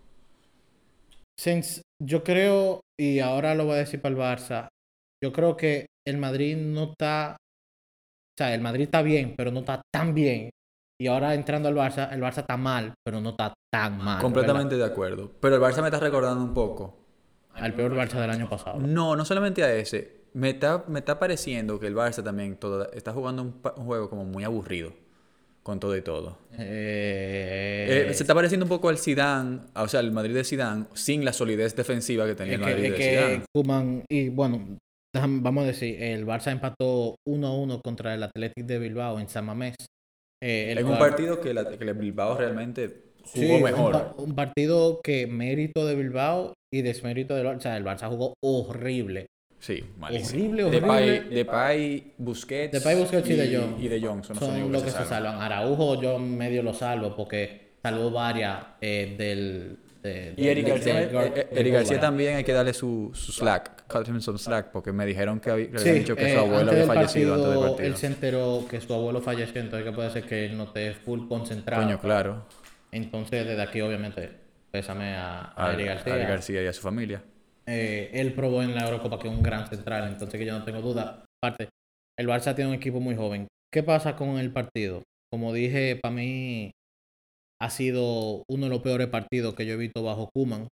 since- 1.39 1.81
yo 2.01 2.24
creo, 2.24 2.81
y 3.00 3.19
ahora 3.19 3.54
lo 3.56 3.65
voy 3.65 3.75
a 3.75 3.77
decir 3.80 4.01
para 4.01 4.13
el 4.15 4.21
Barça, 4.21 4.68
yo 5.24 5.31
creo 5.33 5.57
que 5.57 5.88
el 6.07 6.18
Madrid 6.18 6.56
no 6.57 6.92
está, 6.92 7.36
o 7.39 8.38
sea, 8.38 8.53
el 8.53 8.62
Madrid 8.62 8.83
está 8.86 9.01
bien, 9.01 9.33
pero 9.36 9.51
no 9.51 9.60
está 9.60 9.81
tan 9.94 10.13
bien. 10.13 10.50
Y 11.00 11.07
ahora 11.07 11.36
entrando 11.36 11.68
al 11.69 11.75
Barça, 11.75 12.12
el 12.12 12.21
Barça 12.21 12.39
está 12.39 12.57
mal, 12.57 12.94
pero 13.06 13.19
no 13.21 13.31
está 13.31 13.53
tan 13.71 13.98
mal. 13.98 14.21
Completamente 14.21 14.77
de 14.77 14.86
acuerdo. 14.86 15.31
Pero 15.42 15.56
el 15.56 15.62
Barça 15.62 15.81
me 15.81 15.88
está 15.89 16.00
recordando 16.00 16.44
un 16.44 16.53
poco. 16.53 17.06
Al 17.59 17.74
peor 17.74 17.95
Barça 17.95 18.19
del 18.21 18.30
año 18.30 18.50
pasado. 18.50 18.80
No, 18.80 19.15
no 19.15 19.25
solamente 19.25 19.63
a 19.63 19.74
ese. 19.74 20.18
Me 20.33 20.51
está, 20.51 20.83
me 20.88 21.00
está 21.00 21.18
pareciendo 21.19 21.80
que 21.80 21.88
el 21.88 21.95
Barça 21.95 22.24
también 22.24 22.57
todo, 22.57 22.92
está 22.92 23.12
jugando 23.13 23.42
un, 23.42 23.62
juego 23.86 24.09
como 24.09 24.25
muy 24.25 24.44
aburrido. 24.44 24.94
Con 25.63 25.80
todo 25.81 25.98
y 25.98 26.01
todo. 26.01 26.38
Eh, 26.57 28.06
Eh, 28.09 28.13
se 28.13 28.24
está 28.24 28.33
pareciendo 28.33 28.65
un 28.65 28.69
poco 28.69 28.88
al 28.89 28.98
Zidane, 28.98 29.59
o 29.75 29.88
sea, 29.88 30.00
el 30.00 30.12
Madrid 30.12 30.33
de 30.33 30.44
Zidane, 30.45 30.86
sin 30.94 31.25
la 31.25 31.33
solidez 31.33 31.75
defensiva 31.75 32.25
que 32.25 32.36
tenía 32.36 32.56
el 32.56 32.62
Madrid 32.62 32.83
de 32.92 32.94
que 32.95 33.04
Zidane. 33.09 33.44
Koeman- 33.54 34.03
y 34.10 34.30
bueno, 34.30 34.77
vamos 35.13 35.63
a 35.63 35.68
decir, 35.68 36.01
el 36.01 36.25
Barça 36.25 36.51
empató 36.51 37.15
1-1 37.27 37.81
contra 37.81 38.13
el 38.13 38.24
Athletic 38.24 38.65
de 38.65 38.80
Bilbao 38.80 39.19
en 39.19 39.27
San 39.27 39.45
Mamés. 39.45 39.75
Eh, 40.42 40.71
el 40.71 40.77
En 40.77 40.88
un 40.88 41.00
partido 41.00 41.42
que, 41.42 41.53
la, 41.53 41.68
que 41.68 41.83
el 41.83 41.94
Bilbao 41.95 42.38
realmente 42.38 43.06
jugó 43.33 43.45
Sí, 43.45 43.51
un 43.51 43.63
mejor. 43.63 43.91
pa- 43.94 44.13
Un, 44.18 44.35
partido 44.35 45.01
que 45.03 45.27
mérito 45.27 45.85
de 45.85 45.95
Bilbao 45.95 46.53
y 46.74 46.81
desmérito 46.81 47.35
del 47.35 47.45
Barça. 47.47 47.57
O 47.57 47.62
sea, 47.62 47.77
el 47.77 47.83
Barça 47.85 48.07
jugó 48.09 48.33
horrible. 48.41 49.27
Sí, 49.59 49.83
malísimo. 49.97 50.39
Horrible, 50.39 50.63
horrible. 50.65 50.81
Depay, 51.21 51.29
Depay, 51.35 52.13
Busquets, 52.19 52.71
Depay, 52.74 52.95
Busquets 53.00 53.29
y 53.29 53.33
De 53.35 53.57
Jong. 53.57 53.79
Y 53.83 53.88
De 53.88 54.00
Jong 54.01 54.24
son, 54.24 54.35
los 54.35 54.45
Son 54.45 54.51
únicos 54.56 54.71
los 54.71 54.83
que 54.83 54.89
se 54.91 54.97
salvan. 54.97 55.09
salvan. 55.09 55.41
Araujo 55.41 56.01
yo 56.01 56.19
medio 56.19 56.62
lo 56.63 56.74
salvo 56.74 57.15
porque 57.15 57.71
salvó 57.81 58.12
varias 58.12 58.57
eh, 58.81 59.15
del... 59.18 59.77
de- 60.03 60.33
Y 60.38 60.47
Eric 60.47 60.68
García, 60.68 61.01
eh, 61.03 61.47
eh, 61.51 61.97
también 62.00 62.35
hay 62.35 62.44
que 62.44 62.53
darle 62.53 62.74
su, 62.74 63.09
su 63.15 63.31
slack, 63.31 63.88
cut 63.91 64.07
him 64.07 64.21
some 64.21 64.38
slack, 64.38 64.71
porque 64.71 64.91
me 64.91 65.06
dijeron 65.07 65.39
que, 65.39 65.50
había, 65.50 65.71
que 65.71 65.79
Sí, 65.79 65.89
habían 65.89 66.03
dicho 66.03 66.15
que 66.15 66.27
eh, 66.29 66.33
su 66.33 66.39
abuelo 66.39 66.71
había 66.71 66.85
fallecido 66.85 67.33
antes 67.33 67.47
del 67.50 67.56
partido, 67.56 67.71
partido. 67.71 67.88
Él 67.88 67.95
se 67.97 68.07
enteró 68.07 68.65
que 68.69 68.79
su 68.81 68.94
abuelo 68.94 69.21
falleció, 69.21 69.59
entonces 69.62 69.89
que 69.89 69.91
puede 69.95 70.12
ser 70.12 70.24
que 70.24 70.45
él 70.45 70.56
no 70.57 70.65
esté 70.65 70.94
full 70.94 71.27
concentrado. 71.27 71.83
Coño, 71.83 72.00
claro. 72.00 72.45
Entonces, 72.98 73.46
desde 73.46 73.62
aquí, 73.62 73.82
obviamente, 73.82 74.30
pésame 74.72 75.16
a, 75.16 75.54
a 75.56 75.70
A, 75.70 75.74
Eric 75.74 75.88
a 75.90 76.18
García. 76.18 76.64
Y 76.64 76.68
a 76.68 76.74
su 76.74 76.82
familia. 76.82 77.24
Eh, 77.66 78.12
él 78.14 78.34
probó 78.34 78.64
en 78.64 78.74
la 78.74 78.86
Eurocopa 78.86 79.20
que 79.20 79.28
es 79.28 79.34
un 79.34 79.44
gran 79.44 79.68
central, 79.68 80.08
entonces 80.08 80.40
que 80.40 80.46
yo 80.46 80.58
no 80.58 80.64
tengo 80.64 80.82
duda. 80.82 81.26
Aparte, 81.44 81.70
el 82.18 82.28
Barça 82.28 82.56
tiene 82.56 82.70
un 82.70 82.76
equipo 82.76 83.00
muy 83.00 83.16
joven. 83.16 83.48
¿Qué 83.74 83.84
pasa 83.84 84.16
con 84.16 84.38
el 84.40 84.52
partido? 84.52 85.04
Como 85.32 85.54
dije, 85.54 86.00
para 86.02 86.16
mí 86.16 86.72
ha 87.62 87.70
sido 87.70 88.44
uno 88.50 88.66
de 88.66 88.70
los 88.70 88.82
peores 88.82 89.08
partidos 89.08 89.56
que 89.56 89.66
yo 89.66 89.74
he 89.74 89.78
visto 89.78 90.04
bajo 90.04 90.30
Kuman 90.34 90.68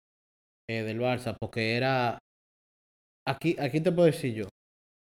del 0.69 1.01
Barça, 1.01 1.37
porque 1.39 1.77
era 1.77 2.19
aquí, 3.27 3.57
aquí 3.59 3.81
te 3.81 3.93
puedo 3.93 4.07
decir 4.07 4.35
yo. 4.35 4.49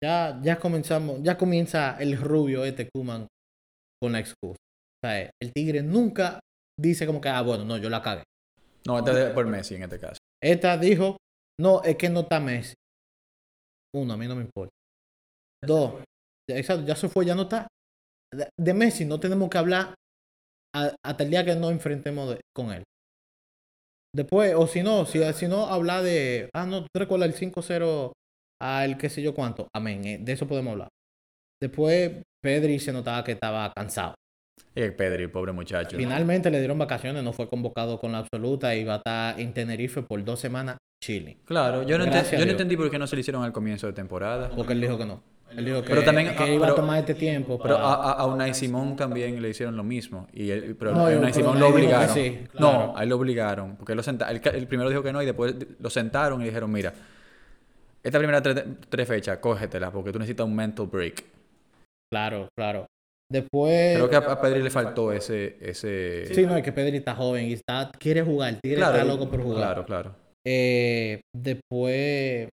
Ya, 0.02 0.38
ya 0.42 0.58
comenzamos, 0.60 1.20
ya 1.22 1.36
comienza 1.36 1.96
el 1.98 2.16
rubio 2.16 2.64
este 2.64 2.88
Kuman 2.94 3.26
con 4.00 4.12
la 4.12 4.20
excusa. 4.20 4.58
O 5.02 5.06
sea, 5.06 5.30
el 5.40 5.52
Tigre 5.52 5.82
nunca 5.82 6.38
dice 6.78 7.06
como 7.06 7.20
que, 7.20 7.28
ah, 7.28 7.42
bueno, 7.42 7.64
no, 7.64 7.76
yo 7.76 7.90
la 7.90 8.02
cagué. 8.02 8.22
No, 8.86 8.98
este 8.98 9.28
es 9.28 9.30
por 9.32 9.46
Messi 9.46 9.74
en 9.74 9.82
este 9.82 9.98
caso. 10.00 10.18
Esta 10.42 10.78
dijo, 10.78 11.16
no, 11.60 11.82
es 11.82 11.96
que 11.96 12.08
no 12.08 12.20
está 12.20 12.40
Messi. 12.40 12.74
Uno, 13.94 14.14
a 14.14 14.16
mí 14.16 14.26
no 14.26 14.36
me 14.36 14.42
importa. 14.42 14.70
Dos, 15.64 16.02
exacto, 16.48 16.86
ya 16.86 16.94
se 16.94 17.08
fue, 17.08 17.26
ya 17.26 17.34
no 17.34 17.42
está. 17.42 17.66
De, 18.56 18.74
Messi 18.74 19.04
no 19.04 19.18
tenemos 19.18 19.48
que 19.48 19.58
hablar 19.58 19.94
hasta 20.74 21.24
el 21.24 21.30
día 21.30 21.44
que 21.44 21.56
nos 21.56 21.72
enfrentemos 21.72 22.30
de- 22.30 22.40
con 22.54 22.70
él. 22.72 22.84
Después, 24.14 24.54
o 24.54 24.66
si 24.66 24.82
no, 24.82 25.04
si, 25.06 25.20
si 25.32 25.48
no, 25.48 25.66
hablar 25.66 26.02
de, 26.02 26.48
ah, 26.54 26.66
no, 26.66 26.82
¿tú 26.82 26.88
recuerdas 26.94 27.28
el 27.28 27.34
5-0 27.34 28.12
al 28.60 28.96
qué 28.98 29.08
sé 29.10 29.22
yo 29.22 29.34
cuánto? 29.34 29.68
Amén, 29.74 30.04
eh, 30.04 30.18
de 30.18 30.32
eso 30.32 30.46
podemos 30.46 30.72
hablar. 30.72 30.88
Después, 31.60 32.22
Pedri 32.42 32.78
se 32.78 32.92
notaba 32.92 33.24
que 33.24 33.32
estaba 33.32 33.72
cansado. 33.72 34.14
Y 34.74 34.80
el 34.82 34.94
Pedri, 34.94 35.26
pobre 35.26 35.52
muchacho. 35.52 35.96
Finalmente 35.96 36.50
le 36.50 36.58
dieron 36.58 36.78
vacaciones, 36.78 37.22
no 37.24 37.32
fue 37.32 37.48
convocado 37.48 37.98
con 37.98 38.12
la 38.12 38.18
absoluta 38.18 38.74
y 38.76 38.84
va 38.84 38.94
a 38.94 38.96
estar 38.98 39.40
en 39.40 39.52
Tenerife 39.52 40.02
por 40.02 40.22
dos 40.24 40.38
semanas 40.38 40.76
chilling. 41.02 41.38
Claro, 41.44 41.82
yo 41.82 41.98
no, 41.98 42.04
ente- 42.04 42.36
yo 42.38 42.44
no 42.44 42.50
entendí 42.52 42.76
por 42.76 42.90
qué 42.90 42.98
no 42.98 43.06
se 43.06 43.16
le 43.16 43.20
hicieron 43.20 43.42
al 43.42 43.52
comienzo 43.52 43.86
de 43.86 43.92
temporada. 43.92 44.50
Porque 44.54 44.72
él 44.74 44.80
dijo 44.80 44.96
que 44.98 45.06
no. 45.06 45.22
Él 45.56 45.64
dijo 45.64 45.80
que, 45.82 45.88
Pero 45.88 46.04
también, 46.04 46.36
que 46.36 46.42
ah, 46.42 46.46
iba 46.48 46.60
pero- 46.66 46.72
a 46.74 46.76
tomar 46.76 46.98
este 46.98 47.14
tiempo 47.14 47.58
Pero 47.60 47.76
para... 47.76 47.86
a, 47.88 47.94
a, 47.94 48.12
a 48.12 48.26
Unai 48.26 48.52
Simón 48.52 48.94
también 48.96 49.40
le 49.40 49.48
hicieron 49.48 49.76
lo 49.76 49.82
mismo. 49.82 50.28
Y 50.32 50.50
él, 50.50 50.76
pero 50.78 50.92
No, 50.92 51.06
a 51.06 51.10
Unai 51.10 51.32
Simón 51.32 51.58
lo 51.58 51.68
obligaron. 51.68 52.14
sí, 52.14 52.44
claro. 52.52 52.86
No, 52.88 52.96
a 52.98 53.02
él 53.02 53.08
lo 53.08 53.16
obligaron. 53.16 53.76
Porque 53.76 53.94
lo 53.94 54.02
senta- 54.02 54.30
él, 54.30 54.42
él 54.44 54.66
primero 54.68 54.90
dijo 54.90 55.02
que 55.02 55.12
no 55.12 55.22
y 55.22 55.26
después 55.26 55.54
lo 55.80 55.88
sentaron 55.90 56.42
y 56.42 56.44
dijeron, 56.44 56.70
mira, 56.70 56.92
esta 58.02 58.18
primera 58.18 58.42
tres, 58.42 58.62
tres 58.90 59.08
fechas, 59.08 59.38
cógetela 59.38 59.90
porque 59.90 60.12
tú 60.12 60.18
necesitas 60.18 60.46
un 60.46 60.54
mental 60.54 60.86
break. 60.86 61.24
Claro, 62.12 62.48
claro. 62.56 62.86
Después... 63.30 63.96
Creo 63.96 64.08
que 64.08 64.16
a, 64.16 64.18
a 64.20 64.40
Pedri 64.40 64.62
le 64.62 64.70
faltó 64.70 65.12
ese... 65.12 65.56
ese... 65.60 66.26
Sí, 66.34 66.46
no, 66.46 66.56
es 66.56 66.62
que 66.62 66.72
Pedri 66.72 66.96
está 66.96 67.14
joven 67.14 67.46
y 67.46 67.52
está, 67.52 67.90
quiere 67.98 68.22
jugar. 68.22 68.58
Tigre 68.62 68.78
claro, 68.78 68.96
está 68.96 69.04
loco 69.06 69.28
por 69.30 69.42
jugar. 69.42 69.58
Claro, 69.58 69.84
claro. 69.84 70.14
Eh, 70.46 71.20
después, 71.36 72.48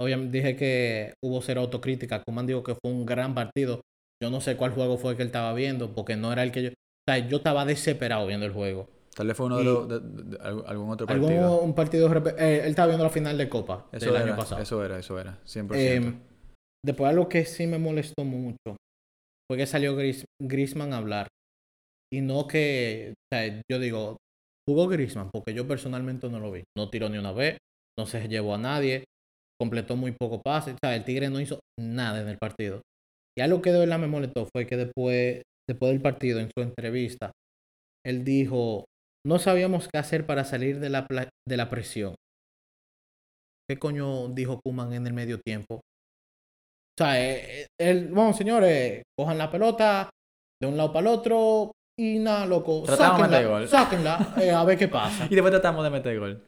obviamente 0.00 0.36
dije 0.38 0.56
que 0.56 1.14
hubo 1.24 1.40
cero 1.40 1.62
autocrítica. 1.62 2.22
Kuman 2.26 2.46
dijo 2.46 2.62
que 2.62 2.74
fue 2.74 2.90
un 2.92 3.06
gran 3.06 3.34
partido. 3.34 3.80
Yo 4.22 4.30
no 4.30 4.40
sé 4.40 4.56
cuál 4.56 4.72
juego 4.72 4.98
fue 4.98 5.16
que 5.16 5.22
él 5.22 5.28
estaba 5.28 5.54
viendo, 5.54 5.94
porque 5.94 6.16
no 6.16 6.32
era 6.32 6.42
el 6.42 6.52
que 6.52 6.62
yo... 6.62 6.68
O 6.70 7.10
sea, 7.10 7.26
yo 7.26 7.38
estaba 7.38 7.64
desesperado 7.64 8.26
viendo 8.26 8.44
el 8.44 8.52
juego. 8.52 8.88
Tal 9.14 9.26
vez 9.28 9.36
fue 9.36 9.46
uno 9.46 9.58
de 9.58 9.64
los... 9.64 9.88
de- 9.88 10.00
de- 10.00 10.22
de- 10.24 10.38
algún 10.42 10.64
algún 10.66 10.90
otro 10.90 11.06
Algún 11.08 11.28
partido. 11.28 11.60
un 11.62 11.74
partido... 11.74 12.16
eh, 12.38 12.60
él 12.64 12.70
estaba 12.70 12.88
viendo 12.88 13.04
la 13.04 13.10
final 13.10 13.38
de 13.38 13.48
Copa 13.48 13.86
Eso 13.92 14.06
del 14.06 14.14
era, 14.16 14.24
año 14.24 14.36
pasado. 14.36 14.60
eso 14.60 14.84
era, 14.84 14.98
eso 14.98 15.18
era. 15.18 15.38
100%. 15.46 15.70
Eh, 15.74 16.12
después 16.84 17.08
algo 17.08 17.28
que 17.28 17.44
sí 17.46 17.66
me 17.66 17.78
molestó 17.78 18.24
mucho 18.24 18.76
fue 19.48 19.56
que 19.56 19.66
salió 19.66 19.96
Gris 19.96 20.24
Griezmann 20.40 20.92
a 20.92 20.98
hablar. 20.98 21.28
Y 22.12 22.20
no 22.20 22.46
que, 22.46 23.12
o 23.12 23.34
sea, 23.34 23.62
yo 23.70 23.78
digo, 23.78 24.18
jugó 24.68 24.88
Griezmann 24.88 25.30
porque 25.30 25.54
yo 25.54 25.66
personalmente 25.66 26.28
no 26.28 26.40
lo 26.40 26.52
vi. 26.52 26.64
No 26.76 26.90
tiró 26.90 27.08
ni 27.08 27.18
una 27.18 27.32
vez, 27.32 27.58
no 27.98 28.06
se 28.06 28.28
llevó 28.28 28.54
a 28.54 28.58
nadie, 28.58 29.04
completó 29.60 29.96
muy 29.96 30.12
poco 30.12 30.42
pase. 30.42 30.72
O 30.72 30.76
sea, 30.82 30.94
el 30.94 31.04
Tigre 31.04 31.30
no 31.30 31.40
hizo 31.40 31.60
nada 31.78 32.20
en 32.20 32.28
el 32.28 32.38
partido. 32.38 32.82
Y 33.36 33.42
algo 33.42 33.62
que 33.62 33.72
de 33.72 33.78
verdad 33.78 33.98
me 33.98 34.06
molestó 34.06 34.46
fue 34.52 34.66
que 34.66 34.76
después, 34.76 35.42
después 35.68 35.92
del 35.92 36.02
partido, 36.02 36.40
en 36.40 36.50
su 36.54 36.62
entrevista, 36.62 37.32
él 38.04 38.24
dijo, 38.24 38.84
no 39.26 39.38
sabíamos 39.38 39.88
qué 39.88 39.98
hacer 39.98 40.26
para 40.26 40.44
salir 40.44 40.80
de 40.80 40.90
la, 40.90 41.06
de 41.46 41.56
la 41.56 41.70
presión. 41.70 42.14
¿Qué 43.68 43.78
coño 43.78 44.28
dijo 44.28 44.60
Kuman 44.64 44.94
en 44.94 45.06
el 45.06 45.12
medio 45.12 45.38
tiempo? 45.40 45.82
O 46.98 47.04
sea, 47.04 47.20
eh, 47.22 47.60
eh, 47.62 47.66
él, 47.78 48.08
bueno, 48.10 48.32
señores, 48.32 49.04
cojan 49.16 49.38
la 49.38 49.48
pelota 49.48 50.10
de 50.60 50.66
un 50.66 50.76
lado 50.76 50.92
para 50.92 51.08
el 51.08 51.14
otro 51.16 51.70
y 51.96 52.18
nada, 52.18 52.44
loco. 52.44 52.82
Tratamos 52.84 53.18
de 53.18 53.22
sáquenla, 53.22 53.38
meter 53.38 53.48
gol. 53.48 53.68
sáquenla, 53.68 54.34
eh, 54.42 54.50
a 54.50 54.64
ver 54.64 54.76
qué 54.76 54.88
pasa. 54.88 55.26
Y 55.30 55.34
después 55.36 55.52
tratamos 55.52 55.84
de 55.84 55.90
meter 55.90 56.18
gol. 56.18 56.42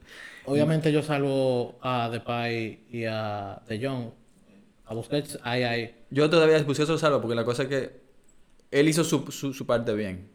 Obviamente 0.47 0.91
yo 0.91 1.03
salvo 1.05 1.79
a 1.83 2.09
Depay 2.11 2.87
y 2.91 3.05
a 3.05 3.63
De 3.69 3.79
Jong. 3.87 4.11
A 4.87 4.95
Busquets, 4.95 5.39
ay, 5.45 5.63
ay. 5.63 5.95
Yo 6.11 6.29
todavía 6.29 6.61
Busquets 6.65 6.89
lo 6.89 6.99
salvo 6.99 7.21
porque 7.21 7.37
la 7.37 7.45
cosa 7.45 7.63
es 7.63 7.69
que 7.69 8.01
él 8.73 8.89
hizo 8.89 9.05
su, 9.05 9.31
su, 9.31 9.55
su 9.55 9.67
parte 9.67 9.95
bien. 9.95 10.31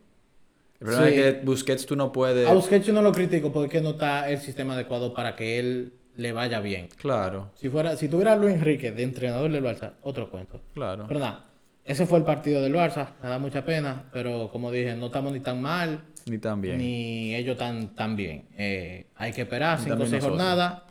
El 0.79 0.87
problema 0.87 1.07
Sí. 1.09 1.13
es 1.19 1.33
que 1.33 1.41
Busquets 1.41 1.85
tú 1.85 1.97
no 1.97 2.13
puedes... 2.13 2.47
A 2.47 2.53
Busquets 2.53 2.85
yo 2.87 2.93
no 2.93 3.01
lo 3.01 3.11
critico 3.11 3.51
porque 3.51 3.81
no 3.81 3.89
está 3.91 4.29
el 4.29 4.39
sistema 4.39 4.75
adecuado 4.75 5.13
para 5.13 5.35
que 5.35 5.59
él 5.59 5.93
le 6.17 6.31
vaya 6.31 6.59
bien. 6.59 6.87
Claro, 6.97 7.51
Si 7.55 7.69
fuera, 7.69 7.95
si 7.97 8.07
tuviera 8.09 8.33
a 8.33 8.35
Luis 8.35 8.53
Enrique 8.55 8.91
de 8.91 9.03
entrenador 9.03 9.51
del 9.51 9.63
Barça, 9.63 9.93
otro 10.01 10.29
cuento. 10.29 10.61
claro. 10.73 11.05
Pero 11.07 11.19
nada, 11.19 11.45
ese 11.83 12.05
fue 12.05 12.19
el 12.19 12.25
partido 12.25 12.61
del 12.61 12.73
Barça. 12.73 13.09
Me 13.21 13.29
da 13.29 13.39
mucha 13.39 13.63
pena, 13.65 14.05
pero 14.11 14.49
como 14.51 14.71
dije, 14.71 14.95
no 14.95 15.07
estamos 15.07 15.33
ni 15.33 15.39
tan 15.39 15.61
mal, 15.61 16.01
Ni 16.25 16.37
tan 16.39 16.61
bien. 16.61 16.77
ni 16.77 17.35
ellos 17.35 17.57
tan, 17.57 17.95
tan 17.95 18.15
bien. 18.15 18.45
Eh, 18.57 19.07
hay 19.15 19.31
que 19.33 19.41
esperar 19.43 19.79
cinco 19.79 20.03
o 20.03 20.05
seis 20.05 20.23
jornadas 20.23 20.81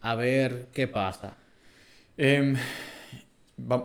a 0.00 0.14
ver 0.14 0.68
qué 0.72 0.88
pasa. 0.88 1.36
Em, 2.16 2.56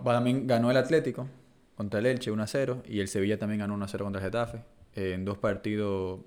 también 0.03 0.47
ganó 0.47 0.71
el 0.71 0.77
Atlético 0.77 1.27
contra 1.75 1.99
el 1.99 2.05
Elche 2.05 2.31
1-0 2.31 2.83
y 2.87 2.99
el 2.99 3.07
Sevilla 3.07 3.37
también 3.37 3.59
ganó 3.59 3.75
1-0 3.77 4.03
contra 4.03 4.21
el 4.21 4.25
Getafe. 4.27 4.59
Eh, 4.95 5.11
en 5.13 5.25
dos 5.25 5.37
partidos 5.37 6.21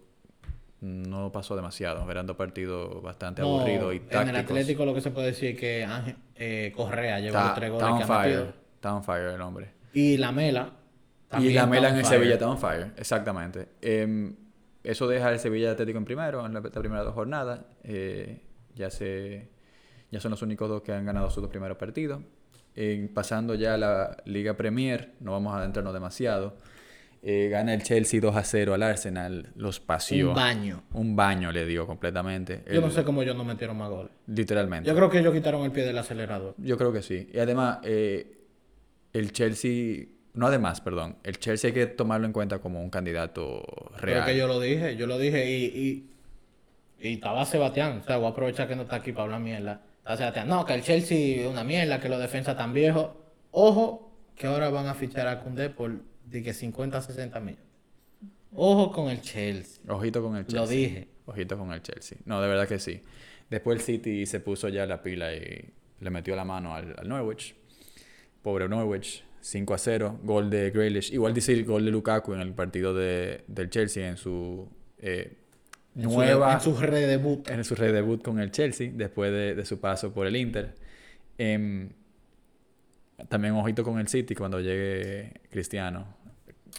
no 0.80 1.32
pasó 1.32 1.56
demasiado, 1.56 2.08
eran 2.10 2.26
dos 2.26 2.36
partidos 2.36 3.02
bastante 3.02 3.42
No, 3.42 3.58
aburridos 3.58 3.94
y 3.94 3.96
en 3.96 4.02
el 4.02 4.08
tácticos. 4.08 4.38
Atlético 4.38 4.84
lo 4.84 4.94
que 4.94 5.00
se 5.00 5.10
puede 5.10 5.28
decir 5.28 5.50
es 5.54 5.60
que 5.60 5.84
Ángel, 5.84 6.16
eh, 6.36 6.72
Correa 6.76 7.18
llevó 7.20 7.38
tres 7.54 7.70
está 7.72 7.88
goles 7.88 7.88
on 7.90 7.96
que 7.98 8.04
ha 8.04 8.06
fire, 8.06 8.36
metido. 8.36 8.54
está 8.74 8.94
on 8.94 9.04
fire 9.04 9.26
el 9.34 9.40
hombre. 9.40 9.70
Y 9.92 10.16
la 10.16 10.32
Mela. 10.32 10.72
Y 11.38 11.52
la 11.52 11.66
Mela 11.66 11.88
en 11.90 11.96
el. 11.96 12.04
Sevilla 12.04 12.34
está 12.34 12.48
on 12.48 12.58
fire, 12.58 12.92
exactamente. 12.96 13.68
Em, 13.82 14.34
eso 14.84 15.08
deja 15.08 15.28
al 15.28 15.38
Sevilla 15.38 15.72
Atlético 15.72 15.98
en 15.98 16.04
primero, 16.04 16.46
en 16.46 16.54
la, 16.54 16.60
las 16.60 16.70
primeras 16.72 17.04
dos 17.04 17.14
jornadas. 17.14 17.60
Eh, 17.82 18.40
ya 18.74 18.90
se 18.90 19.48
Ya 20.10 20.20
son 20.20 20.30
los 20.30 20.42
únicos 20.42 20.68
dos 20.68 20.82
que 20.82 20.92
han 20.92 21.04
ganado 21.04 21.28
sus 21.30 21.42
dos 21.42 21.50
primeros 21.50 21.76
partidos. 21.76 22.22
Pasando 23.12 23.56
ya 23.56 23.74
a 23.74 23.76
la 23.76 24.16
Liga 24.24 24.54
Premier, 24.54 25.12
no 25.18 25.32
vamos 25.32 25.52
a 25.52 25.58
adentrarnos 25.58 25.92
demasiado. 25.92 26.54
Eh, 27.20 27.48
gana 27.50 27.74
el 27.74 27.82
Chelsea 27.82 28.20
2 28.20 28.36
a 28.36 28.44
0 28.44 28.74
al 28.74 28.82
Arsenal, 28.82 29.50
los 29.56 29.80
paseó. 29.80 30.28
Un 30.30 30.34
baño. 30.34 30.82
Un 30.92 31.16
baño 31.16 31.50
le 31.50 31.66
dio 31.66 31.86
completamente. 31.86 32.62
Yo 32.72 32.80
no 32.80 32.90
sé 32.90 33.02
cómo 33.04 33.22
ellos 33.22 33.36
no 33.36 33.44
metieron 33.44 33.76
más 33.76 33.90
goles. 33.90 34.12
Literalmente. 34.26 34.88
Yo 34.88 34.94
creo 34.94 35.10
que 35.10 35.18
ellos 35.18 35.34
quitaron 35.34 35.64
el 35.64 35.72
pie 35.72 35.84
del 35.84 35.98
acelerador. 35.98 36.54
Yo 36.58 36.76
creo 36.78 36.92
que 36.92 37.02
sí. 37.02 37.28
Y 37.32 37.38
además, 37.40 37.78
eh, 37.82 38.38
el 39.12 39.32
Chelsea, 39.32 40.04
no 40.34 40.46
además, 40.46 40.80
perdón, 40.80 41.16
el 41.24 41.38
Chelsea 41.38 41.68
hay 41.68 41.74
que 41.74 41.86
tomarlo 41.86 42.26
en 42.26 42.32
cuenta 42.32 42.60
como 42.60 42.80
un 42.80 42.90
candidato 42.90 43.64
Creo 43.96 44.14
real. 44.14 44.26
que 44.26 44.36
yo 44.36 44.46
lo 44.46 44.60
dije, 44.60 44.96
yo 44.96 45.06
lo 45.08 45.18
dije 45.18 45.50
y, 45.50 45.64
y, 45.64 46.10
y 47.08 47.14
estaba 47.14 47.44
Sebastián, 47.44 47.98
o 48.02 48.04
sea, 48.06 48.16
voy 48.18 48.26
a 48.26 48.30
aprovechar 48.30 48.68
que 48.68 48.76
no 48.76 48.82
está 48.82 48.96
aquí 48.96 49.10
para 49.12 49.24
hablar 49.24 49.40
mierda. 49.40 49.80
Sebastián, 50.16 50.48
no, 50.48 50.64
que 50.64 50.74
el 50.74 50.82
Chelsea 50.82 51.42
es 51.42 51.46
una 51.50 51.64
mierda, 51.64 52.00
que 52.00 52.08
los 52.08 52.20
defensas 52.20 52.56
tan 52.56 52.72
viejos. 52.72 53.08
Ojo, 53.50 54.10
que 54.36 54.46
ahora 54.46 54.70
van 54.70 54.86
a 54.86 54.94
fichar 54.94 55.26
a 55.26 55.40
Koundé 55.40 55.68
por 55.68 55.90
de 56.30 56.42
que 56.42 56.52
50, 56.54 57.00
60 57.02 57.40
millones. 57.40 57.64
Ojo 58.54 58.92
con 58.92 59.08
el 59.10 59.20
Chelsea. 59.20 59.82
Ojito 59.88 60.22
con 60.22 60.36
el 60.36 60.44
Chelsea. 60.46 60.60
Lo 60.60 60.66
dije. 60.66 61.08
Ojito 61.26 61.58
con 61.58 61.72
el 61.72 61.82
Chelsea. 61.82 62.18
No, 62.24 62.40
de 62.40 62.48
verdad 62.48 62.66
que 62.66 62.78
sí. 62.78 63.02
Después 63.50 63.78
el 63.78 63.84
City 63.84 64.26
se 64.26 64.40
puso 64.40 64.68
ya 64.68 64.86
la 64.86 65.02
pila 65.02 65.34
y 65.34 65.70
le 66.00 66.10
metió 66.10 66.34
la 66.36 66.44
mano 66.44 66.74
al, 66.74 66.94
al 66.98 67.08
Norwich. 67.08 67.54
Pobre 68.42 68.68
Norwich. 68.68 69.24
5 69.40 69.74
a 69.74 69.78
0. 69.78 70.20
Gol 70.24 70.50
de 70.50 70.70
Grealish. 70.70 71.12
Igual 71.12 71.32
dice 71.34 71.52
el 71.52 71.64
gol 71.64 71.84
de 71.84 71.90
Lukaku 71.90 72.34
en 72.34 72.40
el 72.40 72.52
partido 72.54 72.92
de, 72.94 73.44
del 73.46 73.70
Chelsea 73.70 74.08
en 74.08 74.16
su 74.16 74.68
eh, 74.98 75.36
En 75.94 76.10
su- 76.10 76.22
en 76.22 76.60
su 76.60 76.76
redebut. 76.76 77.48
en 77.48 77.64
su 77.64 77.74
redebut 77.74 78.22
con 78.22 78.40
el 78.40 78.50
Chelsea 78.50 78.90
después 78.92 79.30
de, 79.30 79.54
de 79.54 79.64
su 79.64 79.78
paso 79.80 80.12
por 80.12 80.26
el 80.26 80.34
Inter. 80.36 80.74
Em, 81.38 81.90
también 83.28 83.54
ojito 83.54 83.82
con 83.84 83.98
el 83.98 84.08
City 84.08 84.34
cuando 84.34 84.60
llegue 84.60 85.32
Cristiano. 85.50 86.16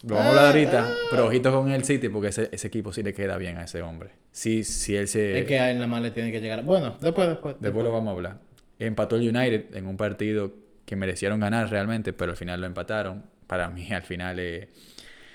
Lo 0.07 0.15
vamos 0.15 0.25
a 0.25 0.29
hablar 0.29 0.45
ahorita, 0.47 0.87
pero 1.11 1.25
ojito 1.27 1.51
con 1.51 1.71
el 1.71 1.83
City 1.83 2.09
porque 2.09 2.29
ese, 2.29 2.49
ese 2.51 2.67
equipo 2.67 2.93
sí 2.93 3.03
le 3.03 3.13
queda 3.13 3.37
bien 3.37 3.57
a 3.57 3.63
ese 3.63 3.81
hombre. 3.81 4.11
Sí, 4.31 4.63
sí, 4.63 4.95
él 4.95 5.07
se... 5.07 5.39
Es 5.39 5.45
que 5.45 5.59
a 5.59 5.71
él 5.71 5.75
nada 5.77 5.87
más 5.87 6.01
le 6.01 6.11
tiene 6.11 6.31
que 6.31 6.39
llegar. 6.39 6.63
Bueno, 6.63 6.95
después, 7.01 7.27
después. 7.27 7.55
Después 7.59 7.83
lo 7.83 7.91
vamos 7.91 8.09
a 8.09 8.11
hablar. 8.15 8.37
Empató 8.79 9.17
el 9.17 9.27
United 9.27 9.75
en 9.75 9.87
un 9.87 9.97
partido 9.97 10.53
que 10.85 10.95
merecieron 10.95 11.39
ganar 11.39 11.69
realmente, 11.69 12.13
pero 12.13 12.31
al 12.31 12.37
final 12.37 12.61
lo 12.61 12.67
empataron. 12.67 13.23
Para 13.45 13.69
mí, 13.69 13.91
al 13.91 14.03
final... 14.03 14.39
eh, 14.39 14.69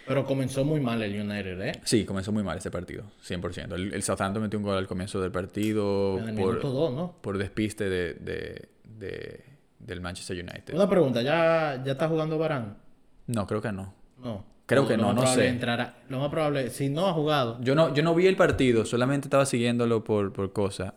Pero 0.06 0.24
comenzó 0.24 0.64
muy 0.64 0.80
mal 0.80 1.02
el 1.02 1.20
United, 1.20 1.60
¿eh? 1.60 1.72
Sí, 1.84 2.04
comenzó 2.06 2.32
muy 2.32 2.42
mal 2.42 2.56
ese 2.56 2.70
partido, 2.70 3.04
100%. 3.26 3.74
El, 3.74 3.92
el 3.92 4.02
Southampton 4.02 4.42
metió 4.42 4.58
un 4.58 4.64
gol 4.64 4.78
al 4.78 4.86
comienzo 4.86 5.20
del 5.20 5.30
partido 5.30 6.18
En 6.18 6.28
el 6.30 6.34
por, 6.36 6.48
minuto 6.54 6.70
2, 6.70 6.94
¿no? 6.94 7.16
por 7.20 7.36
despiste 7.38 7.88
de, 7.90 8.14
de- 8.14 8.68
de- 8.84 9.44
del 9.78 10.00
Manchester 10.00 10.36
United. 10.38 10.72
Una 10.74 10.88
pregunta, 10.88 11.20
¿ya, 11.20 11.82
ya 11.84 11.92
está 11.92 12.08
jugando 12.08 12.38
Barán? 12.38 12.78
No, 13.26 13.46
creo 13.46 13.60
que 13.60 13.72
no. 13.72 13.92
No. 14.24 14.44
Creo 14.66 14.88
que 14.88 14.96
no, 14.96 15.12
no 15.12 15.26
sé. 15.26 15.48
entrará- 15.48 15.94
lo 16.08 16.18
más 16.20 16.30
probable, 16.30 16.70
si 16.70 16.88
no 16.88 17.06
ha 17.06 17.12
jugado, 17.12 17.60
Yo 17.60 17.74
no, 17.74 17.92
yo 17.94 18.02
no 18.02 18.14
vi 18.14 18.26
el 18.26 18.36
partido, 18.36 18.86
solamente 18.86 19.26
estaba 19.26 19.44
siguiéndolo 19.44 20.02
por, 20.02 20.32
por 20.32 20.52
cosas. 20.54 20.94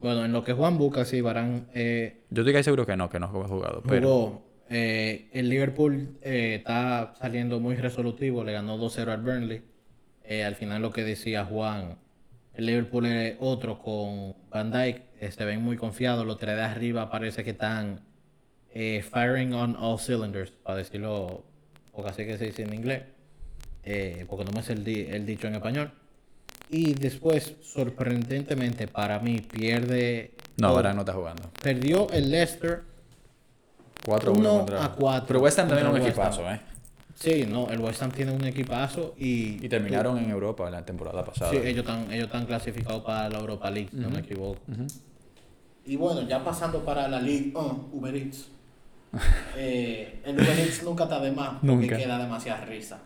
bueno, 0.00 0.24
en 0.24 0.32
lo 0.32 0.42
que 0.42 0.52
Juan 0.52 0.76
busca, 0.78 1.04
sí, 1.04 1.20
Barán 1.20 1.68
eh, 1.74 2.24
Yo 2.30 2.42
estoy 2.42 2.52
casi 2.52 2.64
seguro 2.64 2.84
que 2.86 2.96
no, 2.96 3.08
que 3.08 3.20
no 3.20 3.26
ha 3.26 3.28
jugado. 3.28 3.82
Pero 3.88 4.08
jugó. 4.08 4.42
eh, 4.68 5.28
el 5.32 5.48
Liverpool 5.48 6.18
eh, 6.22 6.56
está 6.58 7.14
saliendo 7.20 7.60
muy 7.60 7.76
resolutivo, 7.76 8.42
le 8.42 8.52
ganó 8.52 8.76
2-0 8.78 9.08
al 9.12 9.22
Burnley. 9.22 9.62
Eh, 10.24 10.42
al 10.44 10.56
final 10.56 10.82
lo 10.82 10.90
que 10.90 11.04
decía 11.04 11.44
Juan, 11.44 11.98
el 12.54 12.66
Liverpool 12.66 13.06
es 13.06 13.36
otro 13.38 13.78
con 13.78 14.34
Van 14.50 14.72
Dijk, 14.72 15.02
eh, 15.20 15.30
se 15.30 15.44
ven 15.44 15.62
muy 15.62 15.76
confiados, 15.76 16.26
los 16.26 16.36
tres 16.36 16.56
de 16.56 16.62
arriba 16.62 17.08
parece 17.10 17.44
que 17.44 17.50
están 17.50 18.00
firing 18.74 19.54
on 19.54 19.76
all 19.78 19.98
cylinders, 19.98 20.50
para 20.50 20.78
decirlo, 20.78 21.44
porque 21.98 22.12
así 22.12 22.24
que 22.24 22.38
se 22.38 22.44
dice 22.44 22.62
en 22.62 22.74
inglés, 22.74 23.02
eh, 23.82 24.24
porque 24.28 24.44
no 24.44 24.52
me 24.52 24.62
sé 24.62 24.72
el, 24.72 24.84
di- 24.84 25.00
el 25.10 25.26
dicho 25.26 25.48
en 25.48 25.56
español. 25.56 25.90
Y 26.70 26.94
después, 26.94 27.56
sorprendentemente 27.60 28.86
para 28.86 29.18
mí, 29.18 29.40
pierde... 29.40 30.30
no. 30.58 30.74
Varane 30.74 30.94
no 30.94 31.00
está 31.00 31.14
jugando. 31.14 31.50
Perdió 31.60 32.08
el 32.10 32.30
Leicester 32.30 32.82
4 34.04 34.30
Uno 34.30 34.38
1 34.38 34.58
contra... 34.58 34.84
a 34.84 34.92
cuatro 34.92 35.26
Pero 35.26 35.40
West 35.40 35.58
Ham 35.58 35.66
también 35.70 35.88
es 35.88 35.92
un 35.92 36.06
equipazo, 36.06 36.48
¿eh? 36.48 36.60
Sí, 37.16 37.46
no, 37.50 37.68
el 37.68 37.80
West 37.80 38.00
Ham 38.00 38.12
tiene 38.12 38.30
un 38.30 38.44
equipazo 38.44 39.16
y... 39.18 39.64
Y 39.66 39.68
terminaron 39.68 40.18
en 40.18 40.30
Europa 40.30 40.70
la 40.70 40.84
temporada 40.84 41.24
pasada. 41.24 41.50
Sí, 41.50 41.56
ellos 41.56 41.78
están, 41.80 42.12
ellos 42.12 42.26
están 42.26 42.46
clasificados 42.46 43.02
para 43.02 43.28
la 43.28 43.40
Europa 43.40 43.68
League, 43.72 43.90
no 43.92 44.08
me 44.08 44.20
equivoco. 44.20 44.60
Y 45.84 45.96
bueno, 45.96 46.22
ya 46.28 46.44
pasando 46.44 46.84
para 46.84 47.08
la 47.08 47.20
League 47.20 47.50
1, 47.52 47.88
Uber 47.92 48.14
Eats. 48.14 48.50
Eh, 49.56 50.20
el 50.24 50.38
Eats 50.38 50.82
nunca 50.84 51.04
está 51.04 51.18
de 51.20 51.32
más 51.32 51.50
porque 51.54 51.66
Nunca. 51.66 51.96
queda 51.96 52.18
demasiada 52.18 52.64
risa. 52.66 53.00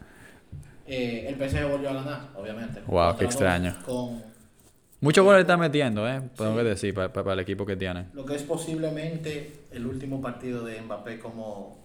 Eh, 0.87 1.27
el 1.29 1.37
PSG 1.37 1.67
volvió 1.71 1.91
a 1.91 1.95
ganar, 1.95 2.29
obviamente. 2.37 2.81
Guau, 2.87 3.17
qué 3.17 3.25
4-2 3.25 3.29
extraño. 3.29 3.75
Con 3.87 4.23
Muchos 5.01 5.25
goles 5.25 5.41
están 5.41 5.59
metiendo, 5.61 6.09
¿eh? 6.09 6.21
Podemos 6.37 6.59
que 6.61 6.65
decir, 6.69 6.95
para, 6.95 7.13
para 7.13 7.33
el 7.33 7.41
equipo 7.41 7.65
que 7.67 7.77
tienen. 7.77 8.09
lo 8.15 8.25
que 8.27 8.35
es 8.37 8.43
posiblemente 8.43 9.53
el 9.73 9.87
último 9.87 10.21
partido 10.21 10.65
de 10.65 10.81
Mbappé 10.83 11.19
como 11.19 11.81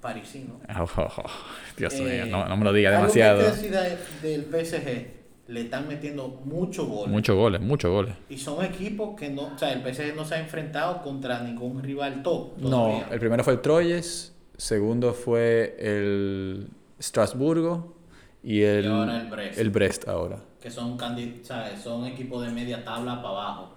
parisino. 0.00 0.60
Oh, 0.78 0.84
oh, 0.96 1.08
oh, 1.18 1.30
Dios 1.76 1.92
Eh, 1.94 2.24
mío, 2.24 2.26
no, 2.26 2.48
no 2.48 2.56
me 2.56 2.64
lo 2.64 2.72
diga 2.72 2.88
algo 2.90 3.02
demasiado. 3.02 3.40
que 3.40 3.50
decida 3.50 3.82
del 4.22 4.44
PSG, 4.46 5.19
le 5.50 5.62
están 5.62 5.88
metiendo 5.88 6.28
mucho 6.44 6.86
gol. 6.86 7.10
Muchos 7.10 7.36
goles, 7.36 7.60
muchos 7.60 7.90
goles. 7.90 8.14
Y 8.28 8.38
son 8.38 8.64
equipos 8.64 9.18
que 9.18 9.28
no, 9.30 9.54
o 9.54 9.58
sea, 9.58 9.72
el 9.72 9.82
PSG 9.82 10.14
no 10.14 10.24
se 10.24 10.36
ha 10.36 10.40
enfrentado 10.40 11.02
contra 11.02 11.42
ningún 11.42 11.82
rival 11.82 12.22
top. 12.22 12.56
No, 12.58 12.70
todavía. 12.70 13.08
el 13.10 13.18
primero 13.18 13.42
fue 13.42 13.54
el 13.54 13.60
Troyes, 13.60 14.32
segundo 14.56 15.12
fue 15.12 15.76
el 15.80 16.68
Strasburgo 17.00 17.96
y 18.44 18.60
el, 18.60 18.84
Y 18.84 18.88
ahora 18.88 19.20
el 19.20 19.26
Brest. 19.28 19.58
el 19.58 19.70
Brest 19.70 20.08
ahora. 20.08 20.38
Que 20.62 20.70
son, 20.70 20.96
¿sabes? 21.42 21.80
son 21.82 22.06
equipos 22.06 22.46
de 22.46 22.52
media 22.52 22.84
tabla 22.84 23.16
para 23.16 23.28
abajo. 23.28 23.70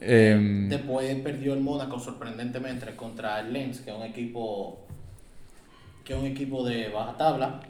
Em, 0.00 0.68
Después 0.68 1.14
perdió 1.16 1.54
el 1.54 1.60
Mónaco 1.60 1.98
sorprendentemente 1.98 2.94
contra 2.94 3.40
el 3.40 3.52
Lens, 3.52 3.80
que 3.80 3.90
es 3.90 3.96
un 3.96 4.02
equipo 4.02 4.78
que 6.04 6.12
es 6.14 6.18
un 6.18 6.26
equipo 6.26 6.64
de 6.64 6.88
baja 6.90 7.16
tabla. 7.16 7.60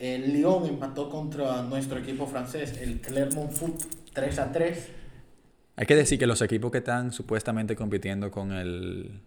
El 0.00 0.32
Lyon 0.32 0.64
empató 0.66 1.10
contra 1.10 1.62
nuestro 1.62 1.98
equipo 1.98 2.26
francés, 2.26 2.78
el 2.80 3.00
Clermont 3.02 3.52
Foot 3.52 3.82
3 4.14 4.38
a 4.38 4.50
3. 4.50 4.88
hay 5.76 5.86
que 5.86 5.94
decir 5.94 6.18
que 6.18 6.26
los 6.26 6.40
equipos 6.40 6.70
que 6.72 6.78
están 6.78 7.12
supuestamente 7.12 7.76
compitiendo 7.76 8.30
con 8.30 8.50
el, 8.52 9.20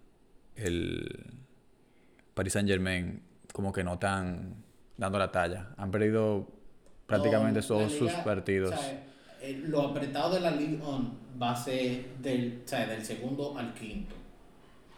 el 0.55 1.25
Paris 2.33 2.53
Saint 2.53 2.67
Germain 2.67 3.21
como 3.53 3.71
que 3.71 3.83
no 3.83 3.93
están 3.93 4.55
dando 4.97 5.19
la 5.19 5.31
talla. 5.31 5.69
Han 5.77 5.91
perdido 5.91 6.47
prácticamente 7.05 7.59
No, 7.61 7.67
todos 7.67 7.83
la 7.93 7.99
sus 7.99 8.09
liga, 8.09 8.23
partidos. 8.23 8.69
sea, 8.71 9.03
eh, 9.43 9.61
lo 9.67 9.81
apretado 9.83 10.33
de 10.33 10.39
la 10.39 10.49
Ligue 10.51 10.79
1 10.83 11.11
va 11.39 11.51
a 11.51 11.55
ser 11.55 12.15
del, 12.19 12.63
sea, 12.65 12.87
del 12.87 13.05
segundo 13.05 13.55
al 13.57 13.75
quinto. 13.75 14.15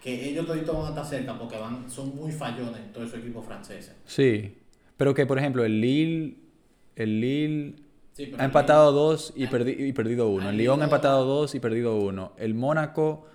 Que 0.02 0.30
ellos 0.30 0.46
toditos 0.46 0.74
van 0.74 0.86
a 0.86 0.90
estar 0.90 1.06
cerca 1.06 1.38
porque 1.38 1.58
van, 1.58 1.90
son 1.92 2.16
muy 2.16 2.32
fallones 2.32 2.94
todos 2.94 3.08
esos 3.10 3.20
equipos 3.20 3.46
franceses. 3.46 3.94
Sí, 4.06 4.56
pero 4.98 5.14
que 5.14 5.26
por 5.26 5.38
ejemplo 5.40 5.64
el 5.66 5.80
Lille, 5.82 6.36
el 6.96 7.22
Lille 7.22 7.76
Sí, 8.14 8.32
ha 8.38 8.46
empatado 8.46 8.94
dos 8.94 9.34
y, 9.36 9.46
perdi- 9.48 9.90
y 9.90 9.92
perdido 9.92 10.30
uno. 10.30 10.44
al 10.48 10.52
El 10.54 10.58
Lyon 10.60 10.76
Lille 10.76 10.84
ha 10.84 10.86
empatado 10.86 11.26
dos 11.26 11.54
y 11.54 11.60
perdido 11.60 11.98
uno. 11.98 12.32
El 12.38 12.54
Mónaco 12.54 13.28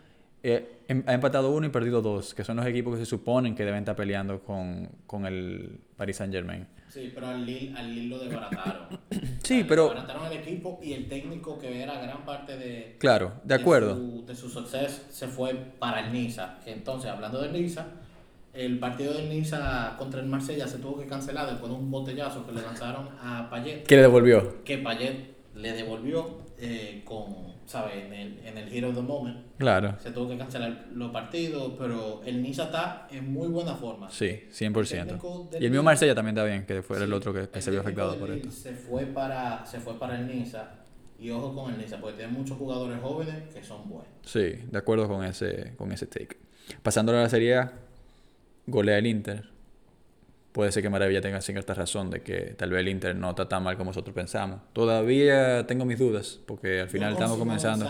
eh, 0.43 0.79
em- 0.89 1.03
ha 1.07 1.13
empatado 1.13 1.51
uno 1.51 1.67
y 1.67 1.69
perdido 1.69 2.01
dos, 2.01 2.33
que 2.33 2.45
son 2.45 2.57
los 2.57 2.65
equipos 2.65 2.95
que 2.95 3.01
se 3.01 3.07
suponen 3.07 3.55
que 3.55 3.63
deben 3.67 3.81
estar 3.81 3.95
peleando 3.95 4.41
con, 4.41 4.89
con 5.07 5.27
el 5.27 5.81
Paris 5.97 6.17
Saint 6.17 6.33
Germain. 6.33 6.67
Sí, 6.89 7.13
pero 7.15 7.27
al 7.29 7.45
Lille, 7.45 7.77
al 7.77 7.95
Lille 7.95 8.09
lo 8.09 8.19
desbarataron. 8.21 8.99
Sí, 9.45 9.59
Le 9.59 9.65
pero 9.67 9.89
Desbarataron 9.91 10.27
el 10.29 10.39
equipo 10.39 10.81
y 10.83 10.95
el 10.95 11.09
técnico 11.09 11.59
que 11.59 11.83
era 11.83 12.01
gran 12.01 12.25
parte 12.25 12.57
de... 12.57 12.97
claro, 12.99 13.35
de 13.45 13.55
acuerdo. 13.55 13.97
su, 13.97 14.25
de 14.25 14.35
su 14.35 14.49
suceso 14.49 15.03
se 15.11 15.29
fue 15.29 15.55
para 15.79 16.07
el 16.07 16.13
Niza. 16.15 16.59
Entonces, 16.65 17.11
hablando 17.11 17.43
del 17.43 17.53
Niza, 17.53 17.87
el 18.53 18.79
partido 18.79 19.13
del 19.15 19.29
Niza 19.29 19.95
contra 19.99 20.21
el 20.21 20.27
Marsella 20.27 20.67
se 20.67 20.79
tuvo 20.79 20.99
que 21.01 21.07
cancelar 21.07 21.49
después 21.49 21.71
de 21.71 21.79
un 21.79 21.91
botellazo 21.91 22.45
que 22.47 22.53
le 22.53 22.63
lanzaron 22.63 23.09
a 23.23 23.49
Payet. 23.51 23.87
¿Qué 23.87 23.97
le 23.97 24.03
devolvió? 24.03 24.65
que 24.65 24.79
Payet 24.79 25.31
le 25.55 25.73
devolvió 25.73 26.39
eh, 26.59 27.03
con, 27.05 27.55
¿sabes? 27.67 27.97
En 28.05 28.13
el, 28.13 28.39
en 28.45 28.59
el 28.59 28.73
Hero 28.73 28.89
of 28.91 28.95
the 28.97 29.03
Moment. 29.03 29.39
Claro, 29.59 29.97
Se 29.99 30.11
tuvo 30.11 30.29
que 30.29 30.39
cancelar 30.39 30.87
los 30.95 31.11
partidos, 31.11 31.75
pero 31.79 32.23
el 32.25 32.43
Niza 32.43 32.65
está 32.65 33.07
en 33.11 33.33
muy 33.33 33.49
buena 33.49 33.75
forma. 33.75 34.11
sí, 34.11 34.27
El 34.27 34.53
100%. 34.75 34.89
técnico 35.07 35.49
del 35.51 35.63
Y 35.63 35.67
el 35.67 35.71
mío 35.71 35.81
Lille- 35.81 35.85
Marsella 35.85 36.15
también 36.15 36.37
está 36.37 36.47
bien, 36.47 36.67
que 36.67 36.83
fue 36.83 37.03
el 37.03 37.13
otro 37.13 37.33
que, 37.33 37.61
se 37.61 37.71
vio 37.71 37.81
afectado 37.81 38.17
por 38.19 38.31
esto. 38.31 38.51
Se 38.51 38.73
fue 38.75 39.07
para, 39.07 39.65
se 39.67 39.81
fue 39.81 39.99
para 39.99 40.19
el 40.19 40.27
Niza. 40.27 40.71
Y 41.19 41.31
ojo 41.31 41.55
con 41.55 41.73
el 41.73 41.79
Niza, 41.79 42.01
porque 42.01 42.17
tiene 42.19 42.33
muchos 42.33 42.57
jugadores 42.57 42.99
jóvenes 43.03 43.53
que 43.55 43.63
son 43.63 43.89
buenos. 43.89 44.09
Sí, 44.25 44.41
de 44.71 44.79
acuerdo 44.79 45.07
con 45.07 45.23
ese, 45.25 45.75
con 45.77 45.93
ese 45.93 46.07
take. 46.07 46.39
Pasando 46.83 47.13
a 47.13 47.17
la 47.17 47.29
Serie 47.29 47.57
A, 47.57 47.73
golea 48.71 48.99
el 48.99 49.07
Inter 49.07 49.51
puede 50.53 50.73
ser 50.73 50.83
que 50.83 50.91
Maravilla 50.91 51.21
tenga 51.21 51.41
cierta 51.41 51.75
razón 51.75 52.11
de 52.11 52.23
que 52.23 52.55
tal 52.57 52.71
vez 52.71 52.81
el 52.81 52.89
Inter 52.89 53.15
no 53.17 53.31
está 53.31 53.49
tan 53.49 53.63
mal 53.63 53.77
como 53.77 53.91
nosotros 53.91 54.15
pensamos. 54.15 54.61
Todavía 54.73 55.67
tengo 55.67 55.85
mis 55.85 55.99
dudas, 55.99 56.41
porque 56.47 56.81
al 56.81 56.89
final 56.89 57.13
estamos 57.13 57.39
comenzando. 57.39 57.87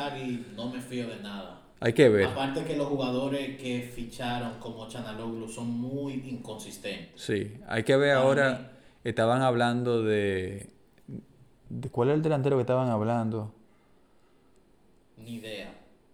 No 0.56 0.70
me 0.70 0.80
fío 0.80 1.08
de 1.08 1.20
nada. 1.20 1.62
Hay 1.80 1.94
que 1.94 2.10
ver. 2.10 2.26
Aparte 2.26 2.62
que 2.64 2.76
los 2.76 2.88
jugadores 2.88 3.58
que 3.58 3.90
ficharon 3.94 4.58
como 4.60 4.87
Chanaloglu 4.87 5.49
son 5.49 5.70
muy 5.70 6.12
inconsistentes. 6.12 7.20
Sí, 7.20 7.54
hay 7.66 7.84
que 7.84 7.96
ver 7.96 8.14
Para 8.14 8.20
ahora. 8.20 8.72
Estaban 9.02 9.40
hablando 9.40 10.02
de, 10.02 10.68
de. 11.70 11.88
¿Cuál 11.88 12.10
es 12.10 12.16
el 12.16 12.22
delantero 12.22 12.56
que 12.56 12.60
estaban 12.60 12.90
hablando? 12.90 13.54
Ni 15.16 15.37
idea, 15.37 15.72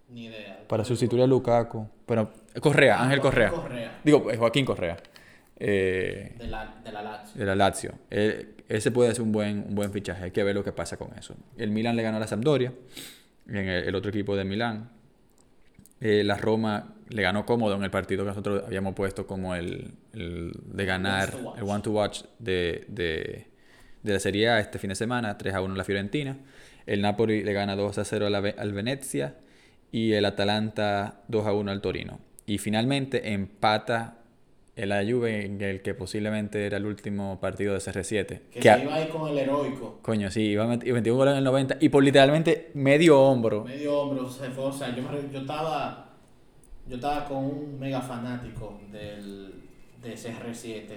ni 0.09 0.27
idea. 0.27 0.65
Para 0.69 0.85
sustituir 0.85 1.23
a 1.23 1.27
Lukaku. 1.27 1.89
Pero. 2.07 2.31
Correa, 2.61 2.99
Ah, 2.99 3.05
Ángel 3.05 3.21
Correa. 3.21 3.51
Correa, 3.51 4.01
Digo, 4.05 4.31
eh, 4.31 4.37
Joaquín 4.37 4.65
Correa. 4.65 4.97
Eh, 5.59 6.35
de 6.39 6.47
la, 6.49 6.75
de 6.85 6.93
la 6.93 7.03
Lazio. 7.03 7.39
de 7.41 7.47
la 7.47 7.55
Lazio. 7.55 7.93
Eh, 8.11 8.55
ese 8.69 8.91
puede 8.91 9.13
ser 9.15 9.23
un 9.23 9.33
buen, 9.33 9.65
un 9.69 9.75
buen 9.75 9.93
fichaje. 9.93 10.25
Hay 10.25 10.31
que 10.31 10.43
ver 10.45 10.55
lo 10.55 10.65
que 10.65 10.73
pasa 10.73 10.97
con 10.97 11.17
eso. 11.19 11.35
El 11.57 11.71
Milan 11.71 11.97
le 11.97 12.03
ganó 12.03 12.17
a 12.19 12.21
la 12.21 12.27
Sampdoria, 12.27 12.73
en 13.49 13.57
el, 13.69 13.85
el 13.85 13.95
otro 13.95 14.11
equipo 14.11 14.37
de 14.37 14.45
Milán. 14.45 14.91
Eh, 16.01 16.25
la 16.25 16.37
Roma 16.37 16.95
le 17.09 17.23
ganó 17.23 17.47
cómodo 17.47 17.75
en 17.77 17.85
el 17.85 17.91
partido 17.91 18.25
que 18.25 18.29
nosotros 18.29 18.65
habíamos 18.67 18.95
puesto 18.95 19.27
como 19.27 19.55
el, 19.55 19.93
el 20.13 20.53
de 20.65 20.85
ganar, 20.85 21.33
el 21.57 21.63
one 21.63 21.81
to 21.83 21.91
watch 21.93 22.23
de, 22.39 22.85
de, 22.89 23.47
de 24.03 24.13
la 24.13 24.19
Serie 24.21 24.51
A 24.51 24.61
este 24.61 24.79
fin 24.79 24.89
de 24.91 24.95
semana, 24.97 25.39
3 25.39 25.55
a 25.55 25.63
1 25.63 25.73
a 25.73 25.77
la 25.77 25.85
Fiorentina. 25.85 26.37
El 26.85 27.01
Napoli 27.01 27.43
le 27.45 27.53
gana 27.55 27.77
2 27.77 27.97
a 27.99 28.05
0 28.05 28.27
a 28.27 28.31
la 28.31 28.39
al 28.39 28.73
Venezia 28.73 29.37
y 29.91 30.13
el 30.13 30.25
Atalanta 30.27 31.23
2 31.29 31.47
a 31.47 31.53
1 31.55 31.71
al 31.71 31.81
Torino. 31.81 32.21
Y 32.47 32.59
finalmente 32.59 33.33
empata 33.33 34.19
el 34.77 34.91
la 34.91 35.03
Juve 35.03 35.45
en 35.47 35.61
el 35.63 35.81
que 35.81 35.95
posiblemente 35.95 36.67
era 36.67 36.77
el 36.77 36.85
último 36.87 37.41
partido 37.41 37.73
de 37.73 37.81
CR7. 37.81 38.27
Que 38.27 38.41
Que 38.51 38.63
se 38.63 38.71
a- 38.71 38.83
iba 38.83 38.95
ahí 38.95 39.09
con 39.09 39.29
el 39.29 39.39
heroico. 39.39 39.99
Coño, 40.03 40.31
sí, 40.31 40.43
iba 40.43 40.65
a 40.65 40.69
met- 40.77 40.85
21 40.93 41.17
goles 41.17 41.33
en 41.33 41.39
el 41.39 41.45
90 41.45 41.77
y 41.81 41.89
por 41.89 42.05
literalmente 42.05 42.71
medio 42.75 43.21
hombro. 43.21 43.65
Medio 43.65 43.99
hombro 44.01 44.29
se 44.31 44.51
fue. 44.51 44.65
O 44.65 44.73
sea, 44.73 44.95
yo, 44.95 45.03
yo 45.33 45.41
estaba. 45.41 46.03
Yo 46.89 46.97
estaba 46.97 47.25
con 47.25 47.39
un 47.39 47.79
mega 47.81 48.01
fanático 48.01 48.79
del, 48.93 49.55
de 50.03 50.15
CR7. 50.15 50.91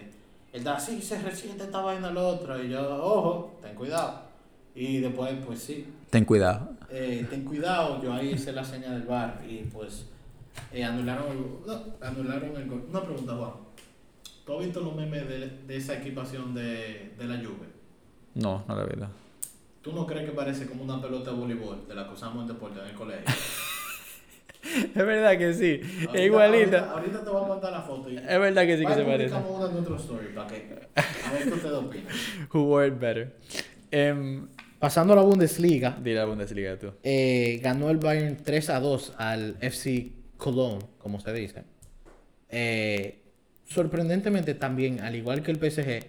Él 0.51 0.59
estaba, 0.59 0.79
sí, 0.79 0.99
CR7 1.01 1.61
estaba 1.63 1.95
en 1.95 2.03
el 2.03 2.17
otro. 2.17 2.61
Y 2.63 2.69
yo, 2.69 2.81
ojo, 3.03 3.57
ten 3.61 3.73
cuidado. 3.75 4.23
Y 4.75 4.99
después, 4.99 5.31
pues 5.45 5.59
sí, 5.59 5.87
Ten 6.11 6.25
cuidado. 6.25 6.73
eh, 6.91 7.25
ten 7.29 7.43
cuidado, 7.43 8.01
yo 8.03 8.13
ahí 8.13 8.33
hice 8.33 8.51
la 8.51 8.63
señal 8.63 8.99
del 8.99 9.07
bar 9.07 9.41
y 9.47 9.63
pues 9.73 10.05
eh, 10.73 10.83
anularon, 10.83 11.31
el, 11.31 11.37
no, 11.67 11.83
anularon 12.01 12.55
el 12.57 12.67
gol. 12.67 12.85
Una 12.89 13.03
pregunta, 13.03 13.33
Juan. 13.35 13.51
¿Tú 14.45 14.57
has 14.59 14.65
visto 14.65 14.81
los 14.81 14.95
memes 14.95 15.27
de, 15.27 15.47
de 15.67 15.77
esa 15.77 15.95
equipación 15.99 16.53
de, 16.55 17.11
de 17.17 17.25
la 17.25 17.35
Juve? 17.37 17.67
No, 18.35 18.63
no 18.67 18.75
la 18.75 18.83
verdad. 18.83 19.09
¿Tú 19.81 19.93
no 19.93 20.05
crees 20.05 20.25
que 20.25 20.31
parece 20.35 20.65
como 20.65 20.83
una 20.83 21.01
pelota 21.01 21.31
de 21.31 21.37
voleibol 21.37 21.87
de 21.87 21.95
la 21.95 22.07
que 22.07 22.13
usamos 22.13 22.41
en 22.41 22.47
deporte 22.47 22.79
en 22.79 22.85
el 22.87 22.93
colegio? 22.95 23.25
Es 24.61 24.93
verdad 24.93 25.37
que 25.37 25.53
sí. 25.53 25.79
Ahorita- 25.81 26.13
Es 26.19 26.25
igualita. 26.25 26.77
Ahorita, 26.79 26.91
ahorita 26.91 27.23
te 27.23 27.29
voy 27.29 27.43
a 27.43 27.47
mandar 27.47 27.71
la 27.71 27.81
foto. 27.81 28.09
Y, 28.09 28.17
Es 28.17 28.25
verdad 28.25 28.65
que 28.65 28.77
sí 28.77 28.85
que 28.85 28.93
se 28.93 29.03
parece. 29.03 29.29
publicamos 29.35 29.57
una 29.57 29.65
en 29.67 29.73
nuestro 29.73 29.95
story 29.95 30.27
para 30.35 30.47
que 30.47 30.55
a 30.95 31.31
ver 31.31 31.43
qué 31.45 31.49
ustedes 31.53 31.73
opinan. 31.75 32.07
Who 32.53 32.63
wore 32.63 32.87
it 32.87 32.99
better? 32.99 33.35
Em, 33.91 34.47
Pasando 34.77 35.11
a 35.13 35.15
la 35.17 35.21
Bundesliga, 35.23 35.97
dile 36.01 36.15
la 36.17 36.25
Bundesliga 36.25 36.77
tú. 36.79 36.91
eh, 37.03 37.59
ganó 37.63 37.89
el 37.89 37.97
Bayern 37.97 38.37
3 38.43 38.69
a 38.69 38.79
2 38.79 39.13
al 39.17 39.57
FC 39.61 40.11
Cologne, 40.39 40.83
como 40.97 41.19
se 41.19 41.31
dice. 41.33 41.63
Eh, 42.49 43.21
sorprendentemente 43.65 44.55
también, 44.55 45.01
al 45.01 45.15
igual 45.15 45.43
que 45.43 45.51
el 45.51 45.57
PSG, 45.57 46.03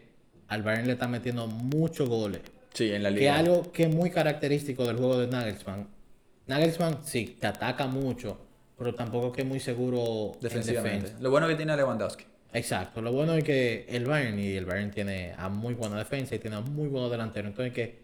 al 0.48 0.62
Bayern 0.62 0.86
le 0.86 0.94
está 0.94 1.06
metiendo 1.08 1.46
muchos 1.46 2.08
goles. 2.08 2.40
Sí, 2.72 2.90
en 2.92 3.02
la 3.02 3.10
Que 3.10 3.16
liga. 3.20 3.34
es 3.34 3.40
algo 3.40 3.72
que 3.72 3.82
es 3.84 3.94
muy 3.94 4.10
característico 4.10 4.86
del 4.86 4.96
juego 4.96 5.18
de 5.18 5.26
Nagelsmann. 5.26 5.88
Nagelsmann 6.46 6.98
sí, 7.04 7.36
te 7.38 7.46
ataca 7.48 7.86
mucho, 7.86 8.38
pero 8.78 8.94
tampoco 8.94 9.32
que 9.32 9.42
es 9.42 9.46
muy 9.46 9.60
seguro 9.60 10.32
en 10.36 10.40
Defensivamente. 10.40 11.02
defensa. 11.02 11.22
Lo 11.22 11.30
bueno 11.30 11.46
que 11.48 11.56
tiene 11.56 11.72
a 11.72 11.76
Lewandowski. 11.76 12.24
Exacto, 12.52 13.00
lo 13.02 13.12
bueno 13.12 13.34
es 13.34 13.44
que 13.44 13.86
el 13.88 14.06
Bayern 14.06 14.38
y 14.38 14.52
el 14.54 14.64
Bayern 14.64 14.90
tiene 14.90 15.34
a 15.36 15.48
muy 15.48 15.74
buena 15.74 15.98
defensa 15.98 16.34
y 16.34 16.38
tiene 16.38 16.56
a 16.56 16.60
muy 16.60 16.88
buenos 16.88 17.10
delanteros. 17.10 17.50
Entonces 17.50 17.72
que, 17.74 17.99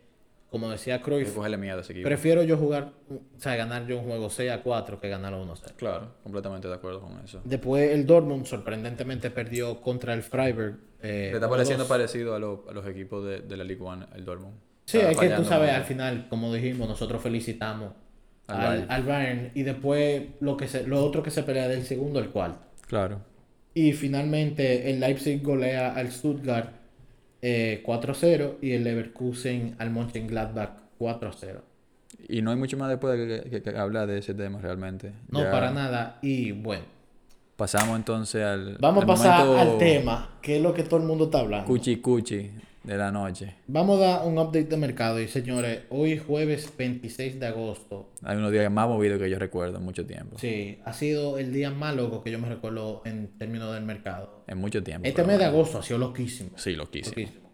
como 0.61 0.71
decía 0.71 1.01
Cruyff, 1.03 1.37
miedo 1.59 1.83
prefiero 2.03 2.43
yo 2.43 2.57
jugar, 2.57 2.93
o 3.11 3.21
sea, 3.41 3.57
ganar 3.57 3.87
yo 3.87 3.99
un 3.99 4.05
juego 4.05 4.31
6 4.31 4.51
a 4.51 4.63
4 4.63 5.01
que 5.01 5.09
ganarlo 5.09 5.43
1 5.43 5.53
a 5.53 5.57
0. 5.57 5.75
Claro, 5.77 6.15
completamente 6.23 6.69
de 6.69 6.75
acuerdo 6.75 7.01
con 7.01 7.19
eso. 7.25 7.41
Después 7.45 7.91
el 7.93 8.07
Dortmund 8.07 8.45
sorprendentemente 8.47 9.31
perdió 9.31 9.81
contra 9.81 10.15
el 10.15 10.23
Freiburg. 10.23 10.79
eh, 11.03 11.29
Le 11.31 11.35
está 11.37 11.47
1-2. 11.47 11.51
pareciendo 11.51 11.87
parecido 11.89 12.35
a, 12.35 12.39
lo- 12.39 12.65
a 12.69 12.73
los 12.73 12.87
equipos 12.87 13.25
de, 13.25 13.41
de 13.41 13.57
la 13.57 13.65
League 13.65 13.83
One, 13.83 14.07
el 14.15 14.25
Dortmund. 14.25 14.55
Sí, 14.87 14.99
Está 14.99 15.11
es 15.13 15.19
que 15.19 15.29
tú 15.31 15.45
sabes, 15.45 15.71
al 15.73 15.85
final, 15.85 16.27
como 16.29 16.53
dijimos, 16.55 16.89
nosotros 16.89 17.21
felicitamos 17.23 17.93
Al 18.47 18.57
al, 18.57 18.67
Bayern. 18.67 18.91
al 18.93 19.03
Bayern 19.03 19.51
y 19.55 19.63
después 19.65 20.23
lo 20.41 20.57
que 20.57 20.69
se, 20.69 20.87
lo 20.87 21.05
otro 21.05 21.23
que 21.23 21.31
se 21.31 21.43
pelea 21.43 21.69
del 21.69 21.83
segundo 21.85 22.19
al 22.21 22.31
cuarto. 22.31 22.61
Claro. 22.87 23.21
Y 23.75 23.93
finalmente 23.93 24.91
el 24.91 25.01
Leipzig 25.01 25.43
golea 25.43 25.95
al 25.95 26.11
Stuttgart 26.11 26.71
eh, 27.49 27.83
4-0 27.87 28.55
y 28.61 28.73
el 28.73 28.83
Leverkusen 28.83 29.77
al 29.79 29.91
Mönchengladbach 29.91 30.71
4-0. 30.99 31.61
Y 32.29 32.43
no 32.43 32.51
hay 32.51 32.57
mucho 32.57 32.77
más 32.77 32.89
después 32.89 33.17
de 33.17 33.43
que, 33.45 33.51
que- 33.51 33.63
que 33.63 33.79
hablar 33.79 34.09
de 34.09 34.19
ese 34.19 34.35
tema 34.35 34.61
realmente. 34.61 35.13
No, 35.29 35.41
Ya 35.45 35.51
para 35.53 35.71
nada. 35.71 36.19
Y 36.23 36.51
bueno, 36.51 36.83
Pasamos 37.57 37.97
entonces 37.97 38.43
al. 38.43 38.77
vamos 38.81 39.05
a 39.05 39.07
pasar 39.07 39.47
momento 39.47 39.61
al 39.73 39.79
tema, 39.79 40.31
que 40.43 40.57
es 40.57 40.63
lo 40.63 40.75
que 40.75 40.83
todo 40.83 40.99
el 41.01 41.07
mundo 41.07 41.27
está 41.27 41.39
hablando. 41.41 41.67
Cuchi 41.69 41.97
cuchi 41.97 42.51
de 42.87 42.97
la 42.97 43.11
noche. 43.11 43.57
Vamos 43.67 44.01
a 44.01 44.07
dar 44.07 44.27
un 44.27 44.39
update 44.39 44.65
de 44.65 44.77
mercado 44.77 45.21
y 45.21 45.27
señores, 45.27 45.83
hoy 45.91 46.19
jueves 46.19 46.73
26 46.79 47.41
de 47.41 47.47
agosto. 47.47 48.11
Hay 48.23 48.37
unos 48.37 48.53
días 48.53 48.71
más 48.71 48.89
movidos 48.89 49.21
que 49.21 49.29
yo 49.29 49.39
recuerdo 49.39 49.79
en 49.79 49.85
mucho 49.85 50.07
tiempo. 50.07 50.39
Sí, 50.39 50.79
ha 50.85 50.93
sido 50.93 51.39
el 51.39 51.53
día 51.53 51.71
más 51.71 51.97
loco 51.97 52.23
que 52.23 52.31
yo 52.31 52.39
me 52.39 52.49
recuerdo 52.49 53.03
en 53.05 53.37
términos 53.39 53.75
del 53.75 53.85
mercado. 53.85 54.45
En 54.47 54.59
mucho 54.59 54.83
tiempo. 54.83 55.07
Este 55.07 55.25
mes 55.25 55.39
de 55.39 55.47
agosto 55.47 55.79
ha 55.79 55.83
sido 55.83 55.99
loquísimo. 55.99 56.51
Sí, 56.57 56.75
loquísimo. 56.75 57.17
loquísimo. 57.17 57.51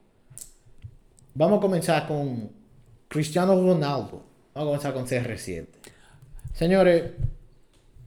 Vamos 1.34 1.58
a 1.58 1.60
comenzar 1.62 2.06
con 2.06 2.50
Cristiano 3.08 3.54
Ronaldo. 3.54 4.22
Vamos 4.54 4.84
a 4.84 4.92
comenzar 4.92 4.92
con 4.92 5.06
CR7. 5.06 5.66
Señores, 6.52 7.04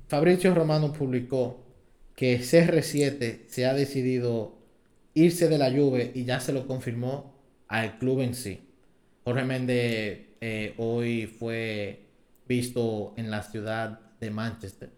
Fabricio 0.08 0.54
Romano 0.54 0.94
publicó 0.94 1.60
que 2.16 2.40
CR7 2.40 3.48
se 3.48 3.66
ha 3.66 3.74
decidido 3.74 4.55
irse 5.16 5.48
de 5.50 5.58
la 5.58 5.72
Juve 5.72 6.12
y 6.14 6.24
ya 6.26 6.40
se 6.40 6.54
lo 6.54 6.68
confirmó 6.68 7.34
al 7.68 7.98
club 7.98 8.22
en 8.22 8.36
sí. 8.36 8.62
Jorge 9.24 9.44
Méndez 9.44 10.28
eh, 10.42 10.76
hoy 10.78 11.26
fue 11.26 12.06
visto 12.48 13.14
en 13.18 13.32
la 13.32 13.42
ciudad 13.42 14.00
de 14.20 14.30
Manchester. 14.30 14.92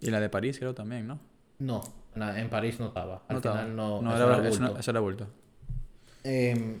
Y 0.00 0.10
la 0.10 0.20
de 0.20 0.28
París 0.28 0.58
creo 0.58 0.74
también, 0.74 1.06
¿no? 1.08 1.18
No, 1.58 1.82
en 2.14 2.48
París 2.50 2.78
no 2.78 2.86
estaba. 2.88 3.24
Al 3.28 3.34
no 3.34 3.36
estaba. 3.38 3.56
final 3.62 3.76
no, 3.76 4.02
no 4.02 4.14
eso 4.14 4.32
era, 4.32 4.48
eso, 4.48 4.60
no- 4.60 4.78
eso 4.78 4.90
era 4.90 5.00
bulto. 5.00 5.26
Em, 6.24 6.78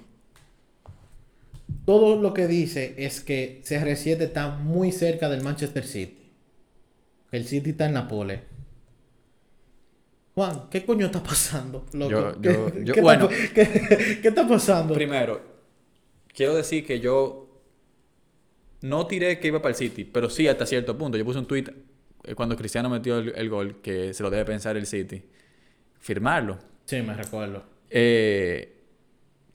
todo 1.84 2.20
lo 2.20 2.32
que 2.34 2.46
dice 2.46 2.94
es 2.98 3.20
que 3.20 3.62
CR7 3.64 4.20
está 4.20 4.50
muy 4.50 4.92
cerca 4.92 5.28
del 5.28 5.42
Manchester 5.42 5.84
City. 5.84 6.18
El 7.32 7.44
City 7.46 7.70
está 7.70 7.86
en 7.86 7.94
Nápoles. 7.94 8.40
Juan, 10.34 10.68
¿qué 10.70 10.84
coño 10.84 11.06
está 11.06 11.22
pasando? 11.22 11.84
loco? 11.92 12.10
Yo- 12.10 12.40
¿Qué, 12.40 12.48
yo- 12.48 12.84
yo- 12.84 12.94
qué 12.94 13.00
bueno. 13.00 13.28
está, 13.28 13.54
qué- 13.54 14.18
qué 14.22 14.28
está 14.28 14.48
pasando? 14.48 14.94
Primero, 14.94 15.40
quiero 16.34 16.54
decir 16.54 16.86
que 16.86 17.00
yo 17.00 17.48
no 18.82 19.06
tiré 19.06 19.38
que 19.38 19.48
iba 19.48 19.60
para 19.60 19.70
el 19.70 19.76
City, 19.76 20.04
pero 20.04 20.30
sí 20.30 20.48
hasta 20.48 20.64
cierto 20.66 20.96
punto. 20.96 21.18
Yo 21.18 21.24
puse 21.24 21.38
un 21.38 21.46
tweet 21.46 21.64
cuando 22.34 22.56
Cristiano 22.56 22.88
metió 22.88 23.18
el, 23.18 23.32
el 23.36 23.48
gol 23.50 23.80
que 23.82 24.14
se 24.14 24.22
lo 24.22 24.30
debe 24.30 24.44
pensar 24.44 24.76
el 24.76 24.86
City. 24.86 25.22
Firmarlo. 26.00 26.58
Sí, 26.86 27.00
me 27.02 27.14
recuerdo. 27.14 27.62
Eh, 27.90 28.76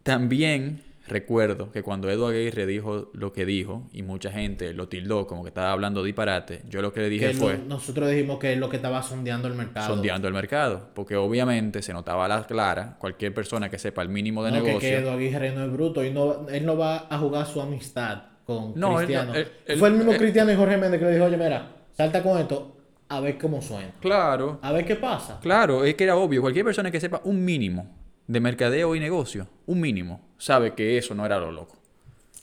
también 0.03 0.81
recuerdo 1.07 1.71
que 1.71 1.83
cuando 1.83 2.09
Edu 2.09 2.25
Aguirre 2.25 2.65
dijo 2.65 3.09
lo 3.13 3.31
que 3.33 3.45
dijo 3.45 3.87
y 3.93 4.03
mucha 4.03 4.31
gente 4.31 4.73
lo 4.73 4.87
tildó 4.87 5.25
como 5.27 5.43
que 5.43 5.49
estaba 5.49 5.71
hablando 5.71 6.03
disparate, 6.03 6.61
yo 6.69 6.81
lo 6.81 6.91
que 6.93 7.01
le 7.01 7.09
dije 7.09 7.27
Que 7.29 7.33
fue 7.33 7.57
no- 7.57 7.65
nosotros 7.75 8.09
dijimos 8.09 8.39
que 8.39 8.53
es 8.53 8.59
lo 8.59 8.69
que 8.69 8.75
estaba 8.77 9.01
sondeando 9.03 9.47
el 9.47 9.53
mercado. 9.55 9.87
sondeando 9.87 10.27
el 10.27 10.33
mercado, 10.33 10.89
porque 10.93 11.15
obviamente 11.15 11.81
se 11.81 11.93
notaba 11.93 12.25
a 12.25 12.27
la 12.27 12.43
clara, 12.45 12.97
cualquier 12.99 13.33
persona 13.33 13.69
que 13.69 13.79
sepa 13.79 14.01
el 14.01 14.09
mínimo 14.09 14.43
de 14.43 14.51
No, 14.51 14.57
que, 14.57 14.67
negocio. 14.67 14.89
que 14.89 14.95
Edu 14.97 15.09
Aguirre 15.09 15.51
no 15.55 15.63
es 15.65 15.71
bruto 15.71 16.03
y 16.03 16.11
no, 16.11 16.47
él 16.49 16.65
no 16.65 16.77
va 16.77 17.07
a 17.09 17.17
jugar 17.17 17.45
su 17.45 17.61
amistad 17.61 18.23
con 18.45 18.73
No, 18.75 18.95
Cristiano. 18.95 19.33
él- 19.35 19.47
él- 19.65 19.77
Fue 19.77 19.89
el 19.89 19.95
mismo 19.95 20.13
Cristiano 20.13 20.51
y 20.51 20.55
Jorge 20.55 20.77
Méndez 20.77 20.99
que 20.99 21.05
le 21.05 21.13
dijo, 21.13 21.25
oye, 21.25 21.37
mira, 21.37 21.67
salta 21.93 22.21
con 22.23 22.37
esto, 22.39 22.77
a 23.09 23.19
ver 23.21 23.37
cómo 23.37 23.61
suena. 23.61 23.91
Claro, 24.01 24.59
A 24.61 24.71
ver 24.71 24.85
qué 24.85 24.95
pasa. 24.95 25.39
claro, 25.41 25.83
es 25.85 25.95
que 25.95 26.03
era 26.03 26.15
obvio, 26.17 26.41
cualquier 26.41 26.65
persona 26.65 26.91
que 26.91 26.99
sepa 26.99 27.21
un 27.23 27.43
mínimo 27.43 27.96
de 28.27 28.39
mercadeo 28.39 28.95
y 28.95 28.99
negocio, 28.99 29.47
un 29.65 29.79
mínimo, 29.79 30.21
sabe 30.37 30.73
que 30.73 30.97
eso 30.97 31.15
no 31.15 31.25
era 31.25 31.39
lo 31.39 31.51
loco. 31.51 31.77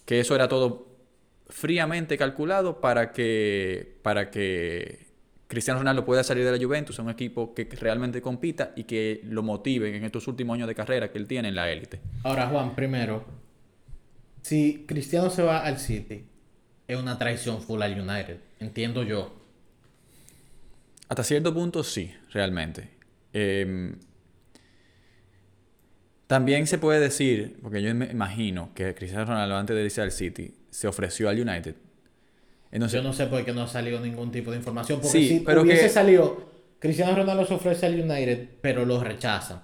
Que 0.04 0.20
eso 0.20 0.34
era 0.34 0.48
todo 0.48 0.88
fríamente 1.48 2.16
calculado 2.16 2.80
para 2.80 3.12
que 3.12 3.98
para 4.02 4.30
que 4.30 5.06
Cristiano 5.46 5.78
Ronaldo 5.78 6.04
pueda 6.04 6.24
salir 6.24 6.44
de 6.44 6.56
la 6.56 6.62
Juventus 6.62 6.98
a 6.98 7.02
un 7.02 7.10
equipo 7.10 7.54
que 7.54 7.64
realmente 7.64 8.20
compita 8.22 8.72
y 8.76 8.84
que 8.84 9.20
lo 9.24 9.42
motive 9.42 9.96
en 9.96 10.04
estos 10.04 10.26
últimos 10.26 10.54
años 10.54 10.66
de 10.66 10.74
carrera 10.74 11.12
que 11.12 11.18
él 11.18 11.26
tiene 11.26 11.48
en 11.48 11.54
la 11.54 11.70
élite. 11.70 12.00
Ahora, 12.24 12.48
Juan, 12.48 12.74
primero, 12.74 13.24
si 14.42 14.84
Cristiano 14.86 15.30
se 15.30 15.42
va 15.42 15.64
al 15.64 15.78
City, 15.78 16.24
es 16.88 16.98
una 16.98 17.18
traición 17.18 17.62
full 17.62 17.82
al 17.82 18.00
United, 18.00 18.38
entiendo 18.58 19.02
yo. 19.02 19.34
Hasta 21.08 21.22
cierto 21.22 21.52
punto 21.54 21.84
sí, 21.84 22.12
realmente. 22.32 22.90
Em, 23.32 23.96
también 26.26 26.66
se 26.66 26.78
puede 26.78 27.00
decir, 27.00 27.56
porque 27.62 27.82
yo 27.82 27.94
me 27.94 28.06
imagino 28.06 28.70
que 28.74 28.94
Cristiano 28.94 29.24
Ronaldo 29.24 29.56
antes 29.56 29.76
de 29.76 29.84
irse 29.84 30.00
al 30.00 30.10
City 30.12 30.54
se 30.70 30.86
ofreció 30.88 31.28
al 31.28 31.38
United. 31.40 31.74
Entonces, 32.72 33.00
yo 33.00 33.06
no 33.06 33.12
sé 33.12 33.26
por 33.26 33.44
qué 33.44 33.52
no 33.52 33.62
ha 33.62 33.68
salido 33.68 34.00
ningún 34.00 34.32
tipo 34.32 34.50
de 34.50 34.56
información. 34.56 35.00
Porque 35.00 35.18
Sí, 35.18 35.28
si 35.28 35.40
pero 35.40 35.62
hubiese 35.62 35.82
que- 35.84 35.88
salido, 35.90 36.50
Cristiano 36.80 37.14
Ronaldo 37.14 37.46
se 37.46 37.54
ofrece 37.54 37.86
al 37.86 37.94
United, 38.00 38.48
pero 38.60 38.84
lo 38.84 39.02
rechazan. 39.02 39.62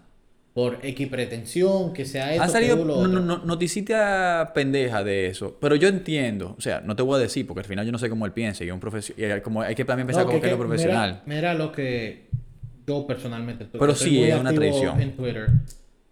Por 0.54 0.78
X 0.82 1.08
pretensión, 1.08 1.92
que 1.92 2.04
sea 2.04 2.32
esto, 2.32 2.42
Han 2.42 2.50
salido 2.50 2.76
no, 2.84 3.06
no, 3.06 3.20
no- 3.20 3.38
noticiita 3.44 4.50
pendeja 4.54 5.02
de 5.04 5.26
eso, 5.28 5.56
pero 5.60 5.76
yo 5.76 5.88
entiendo, 5.88 6.54
o 6.58 6.60
sea, 6.60 6.80
no 6.80 6.96
te 6.96 7.02
voy 7.02 7.16
a 7.16 7.18
decir 7.22 7.46
porque 7.46 7.60
al 7.60 7.66
final 7.66 7.86
yo 7.86 7.92
no 7.92 7.98
sé 7.98 8.10
cómo 8.10 8.26
él 8.26 8.32
piensa 8.32 8.64
y 8.64 8.66
es 8.68 8.72
un 8.74 8.80
profesional, 8.80 9.42
como 9.42 9.62
hay 9.62 9.74
que 9.76 9.84
también 9.84 10.06
pensar 10.08 10.24
No, 10.24 10.30
como 10.30 10.40
que, 10.40 10.46
es 10.48 10.52
que 10.52 10.58
lo 10.58 10.66
profesional. 10.66 11.22
Mira, 11.24 11.36
mira 11.36 11.54
lo 11.54 11.70
que 11.72 12.28
yo 12.86 13.06
personalmente 13.06 13.64
estoy- 13.64 13.78
Pero 13.80 13.94
sí, 13.94 14.22
es 14.24 14.38
una 14.38 14.52
traición. 14.52 15.00
En 15.00 15.12
Twitter. 15.16 15.46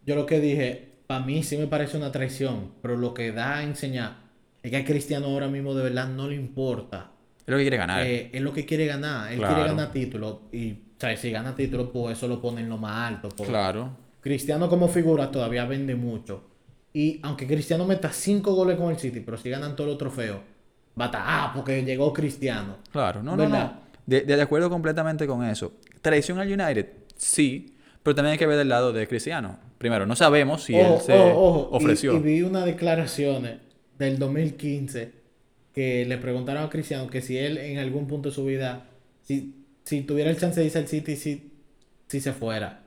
Yo 0.08 0.14
lo 0.14 0.24
que 0.24 0.40
dije, 0.40 0.88
para 1.06 1.22
mí 1.22 1.42
sí 1.42 1.58
me 1.58 1.66
parece 1.66 1.98
una 1.98 2.10
traición, 2.10 2.70
pero 2.80 2.96
lo 2.96 3.12
que 3.12 3.30
da 3.30 3.58
a 3.58 3.62
enseñar 3.62 4.16
es 4.62 4.70
que 4.70 4.78
a 4.78 4.82
Cristiano 4.82 5.26
ahora 5.26 5.48
mismo 5.48 5.74
de 5.74 5.82
verdad 5.82 6.08
no 6.08 6.28
le 6.28 6.34
importa. 6.34 7.10
Es 7.40 7.48
lo 7.52 7.58
que 7.58 7.64
quiere 7.64 7.76
ganar. 7.76 8.06
Eh, 8.06 8.30
es 8.32 8.40
lo 8.40 8.54
que 8.54 8.64
quiere 8.64 8.86
ganar. 8.86 9.30
Él 9.30 9.36
Claro. 9.36 9.54
quiere 9.56 9.68
ganar 9.68 9.92
títulos 9.92 10.36
y, 10.50 10.78
¿sabes? 10.98 11.20
Si 11.20 11.30
gana 11.30 11.54
títulos, 11.54 11.90
pues 11.92 12.16
eso 12.16 12.26
lo 12.26 12.40
pone 12.40 12.62
en 12.62 12.70
lo 12.70 12.78
más 12.78 13.06
alto. 13.12 13.28
pues. 13.28 13.50
claro. 13.50 13.90
Cristiano 14.22 14.70
como 14.70 14.88
figura 14.88 15.30
todavía 15.30 15.66
vende 15.66 15.94
mucho. 15.94 16.42
Y 16.94 17.20
aunque 17.22 17.46
Cristiano 17.46 17.84
meta 17.84 18.10
5 18.10 18.54
goles 18.54 18.78
con 18.78 18.88
el 18.90 18.98
City, 18.98 19.20
pero 19.20 19.36
si 19.36 19.50
ganan 19.50 19.76
todos 19.76 19.90
los 19.90 19.98
trofeos, 19.98 20.38
va 20.98 21.04
a 21.04 21.08
estar, 21.08 21.22
ah, 21.22 21.52
porque 21.54 21.84
llegó 21.84 22.14
Cristiano. 22.14 22.78
Claro, 22.90 23.22
no, 23.22 23.36
no, 23.36 23.46
no. 23.46 23.72
De, 24.06 24.22
de 24.22 24.40
acuerdo 24.40 24.70
completamente 24.70 25.26
con 25.26 25.44
eso. 25.44 25.74
Traición 26.00 26.38
al 26.38 26.50
United, 26.50 26.86
sí, 27.14 27.74
pero 28.02 28.14
también 28.14 28.32
hay 28.32 28.38
que 28.38 28.46
ver 28.46 28.56
del 28.56 28.68
lado 28.68 28.92
de 28.92 29.06
Cristiano. 29.06 29.58
Primero, 29.78 30.06
no 30.06 30.16
sabemos 30.16 30.64
si 30.64 30.74
él 30.74 30.86
Ojo, 30.86 31.00
se 31.00 31.18
ojo, 31.18 31.30
ojo. 31.30 31.68
Y- 31.72 31.76
ofreció. 31.76 32.14
Y, 32.14 32.18
vi 32.20 32.42
unas 32.42 32.64
declaraciones 32.64 33.58
del 33.98 34.18
2015 34.18 35.12
que 35.74 36.04
le 36.04 36.18
preguntaron 36.18 36.64
a 36.64 36.70
Cristiano 36.70 37.08
que 37.08 37.20
si 37.20 37.38
él 37.38 37.58
en 37.58 37.78
algún 37.78 38.06
punto 38.06 38.30
de 38.30 38.34
su 38.34 38.44
vida, 38.44 38.86
si, 39.22 39.64
si 39.84 40.02
tuviera 40.02 40.30
el 40.30 40.38
chance 40.38 40.58
de 40.58 40.66
irse 40.66 40.78
al 40.78 40.88
City, 40.88 41.16
si, 41.16 41.52
si 42.08 42.20
se 42.20 42.32
fuera. 42.32 42.82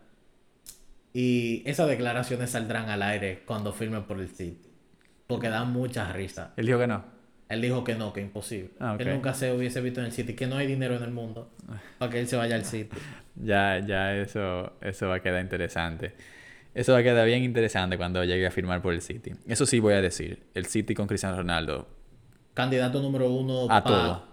Y 1.14 1.64
esas 1.66 1.88
declaraciones 1.88 2.50
saldrán 2.52 2.90
al 2.90 3.02
aire 3.02 3.44
cuando 3.46 3.74
firme 3.74 4.02
por 4.02 4.20
el 4.20 4.30
City. 4.30 4.62
Porque 5.28 5.50
dan 5.50 5.72
mucha 5.72 6.12
risa. 6.12 6.54
Él 6.58 6.66
dijo 6.66 6.80
que 6.80 6.88
no. 6.88 7.04
Él 7.52 7.62
dijo 7.62 7.84
que 7.84 7.96
no, 7.96 8.14
que 8.14 8.22
imposible. 8.22 8.70
Ah. 8.80 8.96
Él 8.98 9.10
nunca 9.10 9.34
se 9.34 9.52
hubiese 9.52 9.82
visto 9.82 10.00
en 10.00 10.08
el 10.08 10.12
City, 10.12 10.34
que 10.36 10.48
no 10.48 10.56
hay 10.58 10.68
dinero 10.68 10.96
en 10.96 11.04
el 11.04 11.12
mundo 11.12 11.50
para 11.98 12.12
que 12.12 12.20
él 12.20 12.28
se 12.28 12.36
vaya 12.38 12.56
al 12.56 12.66
City. 12.66 12.96
Ya, 13.36 13.80
ya 13.80 14.14
eso, 14.18 14.74
eso 14.82 15.08
va 15.08 15.16
a 15.16 15.20
quedar 15.22 15.42
interesante. 15.42 16.14
Eso 16.76 16.92
va 16.92 17.00
a 17.00 17.04
quedar 17.04 17.26
bien 17.26 17.44
interesante 17.44 17.98
cuando 17.98 18.24
llegue 18.26 18.46
a 18.46 18.52
firmar 18.52 18.82
por 18.82 18.94
el 18.94 19.02
City. 19.02 19.32
Eso 19.48 19.66
sí 19.66 19.80
voy 19.80 19.94
a 19.94 20.02
decir. 20.02 20.44
El 20.54 20.66
City 20.66 20.94
con 20.94 21.08
Cristiano 21.08 21.38
Ronaldo. 21.38 21.88
Candidato 22.54 23.02
número 23.02 23.30
uno 23.32 23.64
A 23.72 23.82
pa- 23.82 23.84
todo. 23.84 24.24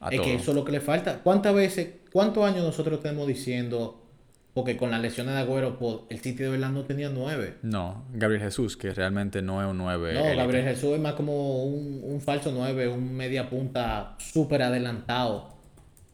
A 0.00 0.08
es 0.10 0.16
todo. 0.16 0.24
que 0.26 0.34
eso 0.34 0.50
es 0.50 0.54
lo 0.54 0.64
que 0.64 0.72
le 0.72 0.80
falta. 0.80 1.20
¿Cuántas 1.22 1.54
veces, 1.54 1.88
cuántos 2.12 2.44
años 2.44 2.62
nosotros 2.62 3.00
tenemos 3.00 3.26
diciendo, 3.26 4.07
porque 4.54 4.76
con 4.76 4.90
las 4.90 5.00
lesiones 5.00 5.34
de 5.34 5.40
Agüero, 5.40 5.78
pues, 5.78 5.98
el 6.08 6.18
City 6.18 6.42
de 6.42 6.48
verdad 6.50 6.70
no 6.70 6.84
tenía 6.84 7.10
nueve? 7.10 7.54
No, 7.62 8.04
Gabriel 8.12 8.42
Jesús, 8.42 8.76
que 8.76 8.92
realmente 8.92 9.40
no 9.42 9.62
es 9.62 9.68
un 9.70 9.78
9. 9.78 10.14
No, 10.14 10.36
Gabriel 10.36 10.64
Jesús 10.64 10.94
es 10.94 11.00
más 11.00 11.14
como 11.14 11.64
un, 11.64 12.00
un 12.02 12.20
falso 12.20 12.50
nueve, 12.52 12.88
un 12.88 13.14
media 13.16 13.48
punta 13.48 14.16
súper 14.18 14.62
adelantado. 14.62 15.54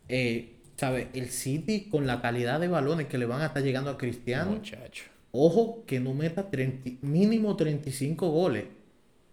Eh, 0.09 0.51
¿Sabes? 0.77 1.07
El 1.15 1.31
City 1.31 1.89
con 1.89 2.07
la 2.07 2.21
calidad 2.21 2.61
de 2.61 2.69
balones 2.69 3.07
que 3.07 3.17
le 3.17 3.27
van 3.27 3.41
a 3.43 3.47
estar 3.47 3.63
llegando 3.63 3.91
a 3.91 3.97
Cristiano, 3.97 4.51
Muchacho. 4.53 5.05
ojo 5.31 5.85
que 5.87 6.01
no 6.01 6.13
meta 6.15 6.51
30 6.51 6.91
mínimo 7.03 7.57
35 7.57 8.29
goles. 8.29 8.65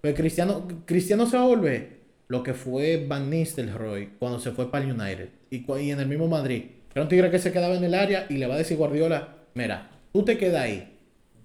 Pues 0.02 0.16
Cristiano, 0.16 0.68
Cristiano 0.86 1.26
se 1.26 1.38
va 1.38 1.44
a 1.44 1.48
volver 1.48 2.02
lo 2.28 2.44
que 2.44 2.54
fue 2.54 3.06
Van 3.08 3.30
Nistelrooy 3.30 4.12
cuando 4.20 4.40
se 4.40 4.52
fue 4.52 4.72
para 4.72 4.86
el 4.86 4.92
United 4.94 5.30
y 5.50 5.90
en 5.90 6.00
el 6.00 6.08
mismo 6.08 6.28
Madrid. 6.28 6.64
Era 6.94 7.04
un 7.04 7.08
tigre 7.10 7.32
que 7.32 7.40
se 7.40 7.52
quedaba 7.52 7.76
en 7.76 7.84
el 7.84 7.94
área 7.94 8.26
y 8.30 8.38
le 8.38 8.48
va 8.48 8.56
a 8.56 8.58
decir 8.58 8.78
Guardiola, 8.78 9.36
mira, 9.54 9.90
tú 10.12 10.24
te 10.24 10.38
quedas 10.38 10.64
ahí, 10.64 10.98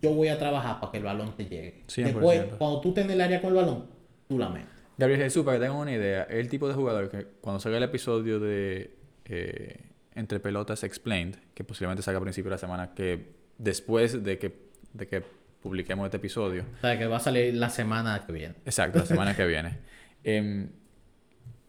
yo 0.02 0.12
voy 0.12 0.28
a 0.28 0.38
trabajar 0.38 0.80
para 0.80 0.92
que 0.92 0.98
el 0.98 1.04
balón 1.04 1.36
te 1.36 1.44
llegue. 1.44 1.84
100%. 1.88 2.04
Después, 2.04 2.44
cuando 2.58 2.80
tú 2.80 2.88
estés 2.90 3.04
en 3.04 3.10
el 3.12 3.20
área 3.20 3.40
con 3.40 3.50
el 3.50 3.56
balón, 3.56 3.86
tú 4.28 4.38
la 4.38 4.48
metes. 4.48 4.68
Gabriel 4.98 5.22
Jesús, 5.22 5.44
para 5.44 5.58
que 5.58 5.64
tengan 5.64 5.78
una 5.78 5.92
idea, 5.92 6.22
es 6.24 6.36
el 6.36 6.48
tipo 6.48 6.66
de 6.68 6.74
jugador 6.74 7.10
que 7.10 7.26
cuando 7.40 7.60
salga 7.60 7.78
el 7.78 7.84
episodio 7.84 8.40
de 8.40 8.96
eh, 9.26 9.76
Entre 10.14 10.40
Pelotas 10.40 10.84
Explained, 10.84 11.36
que 11.54 11.64
posiblemente 11.64 12.02
salga 12.02 12.18
a 12.18 12.22
principio 12.22 12.48
de 12.50 12.54
la 12.54 12.58
semana, 12.58 12.94
que 12.94 13.34
después 13.58 14.24
de 14.24 14.38
que, 14.38 14.52
de 14.94 15.06
que 15.06 15.22
publiquemos 15.62 16.06
este 16.06 16.16
episodio, 16.16 16.64
O 16.78 16.80
sea, 16.80 16.98
que 16.98 17.06
va 17.06 17.16
a 17.16 17.20
salir 17.20 17.54
la 17.54 17.68
semana 17.70 18.24
que 18.26 18.32
viene. 18.32 18.54
exacto, 18.64 18.98
la 19.00 19.06
semana 19.06 19.36
que 19.36 19.46
viene, 19.46 19.78
em, 20.24 20.68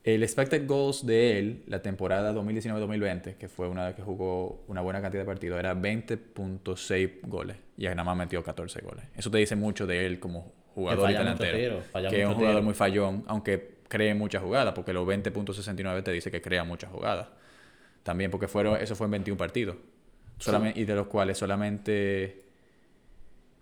el 0.08 0.24
expected 0.24 0.66
goals 0.66 1.06
de 1.06 1.38
él, 1.38 1.64
la 1.68 1.82
temporada 1.82 2.34
2019-2020, 2.34 3.36
que 3.36 3.50
fue 3.50 3.68
una 3.68 3.88
vez 3.88 3.96
que 3.96 4.02
jugó 4.02 4.64
una 4.70 4.80
buena 4.80 5.02
cantidad 5.02 5.24
de 5.24 5.26
partidos, 5.26 5.60
era 5.60 5.76
20.6 5.76 7.20
goles 7.24 7.58
y 7.78 7.88
nada 7.88 8.06
más 8.06 8.16
metió 8.16 8.42
14 8.42 8.80
goles. 8.84 9.04
Eso 9.18 9.30
te 9.30 9.40
dice 9.40 9.58
mucho 9.58 9.86
de 9.86 10.06
él 10.06 10.18
como 10.22 10.54
jugador 10.74 11.12
y 11.12 11.14
delantero. 11.14 11.58
tiro, 11.58 12.10
que 12.10 12.22
es 12.22 12.26
un 12.26 12.36
jugador 12.36 12.56
tiro. 12.56 12.64
muy 12.64 12.74
fallón, 12.74 13.26
aunque 13.28 13.80
cree 13.90 14.14
muchas 14.14 14.42
jugadas, 14.42 14.74
porque 14.74 14.94
los 14.94 15.06
20.69 15.06 16.04
te 16.04 16.12
dice 16.12 16.32
que 16.32 16.42
crea 16.42 16.64
muchas 16.64 16.90
jugadas. 16.90 17.28
También 18.04 18.32
porque 18.32 18.48
fueron, 18.48 18.80
eso 18.80 18.96
fue 18.96 19.08
en 19.08 19.12
21 19.12 19.38
partidos. 19.38 19.76
Solamente, 20.40 20.80
Y 20.80 20.86
de 20.86 20.96
los 20.96 21.08
cuales 21.08 21.38
solamente 21.38 22.44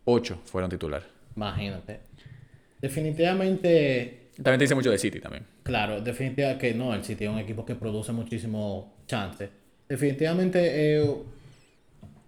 8 0.04 0.42
fueron 0.46 0.70
titular. 0.70 1.02
Imagínate. 1.36 2.02
Definitivamente, 2.80 4.25
También 4.36 4.60
te 4.60 4.64
dice 4.66 4.76
mucho 4.76 4.92
de 4.92 4.98
City 4.98 5.20
también. 5.20 5.46
claro, 5.64 6.02
definitivamente 6.02 6.68
que 6.70 6.74
no, 6.74 6.94
el 6.94 7.04
City 7.04 7.24
es 7.26 7.30
un 7.30 7.40
equipo 7.40 7.66
que 7.66 7.76
produce 7.76 8.12
muchísimo 8.12 8.94
chance. 9.08 9.50
Definitivamente 9.88 10.98
es 11.02 11.10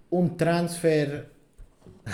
un 0.09 0.37
transfer 0.37 1.29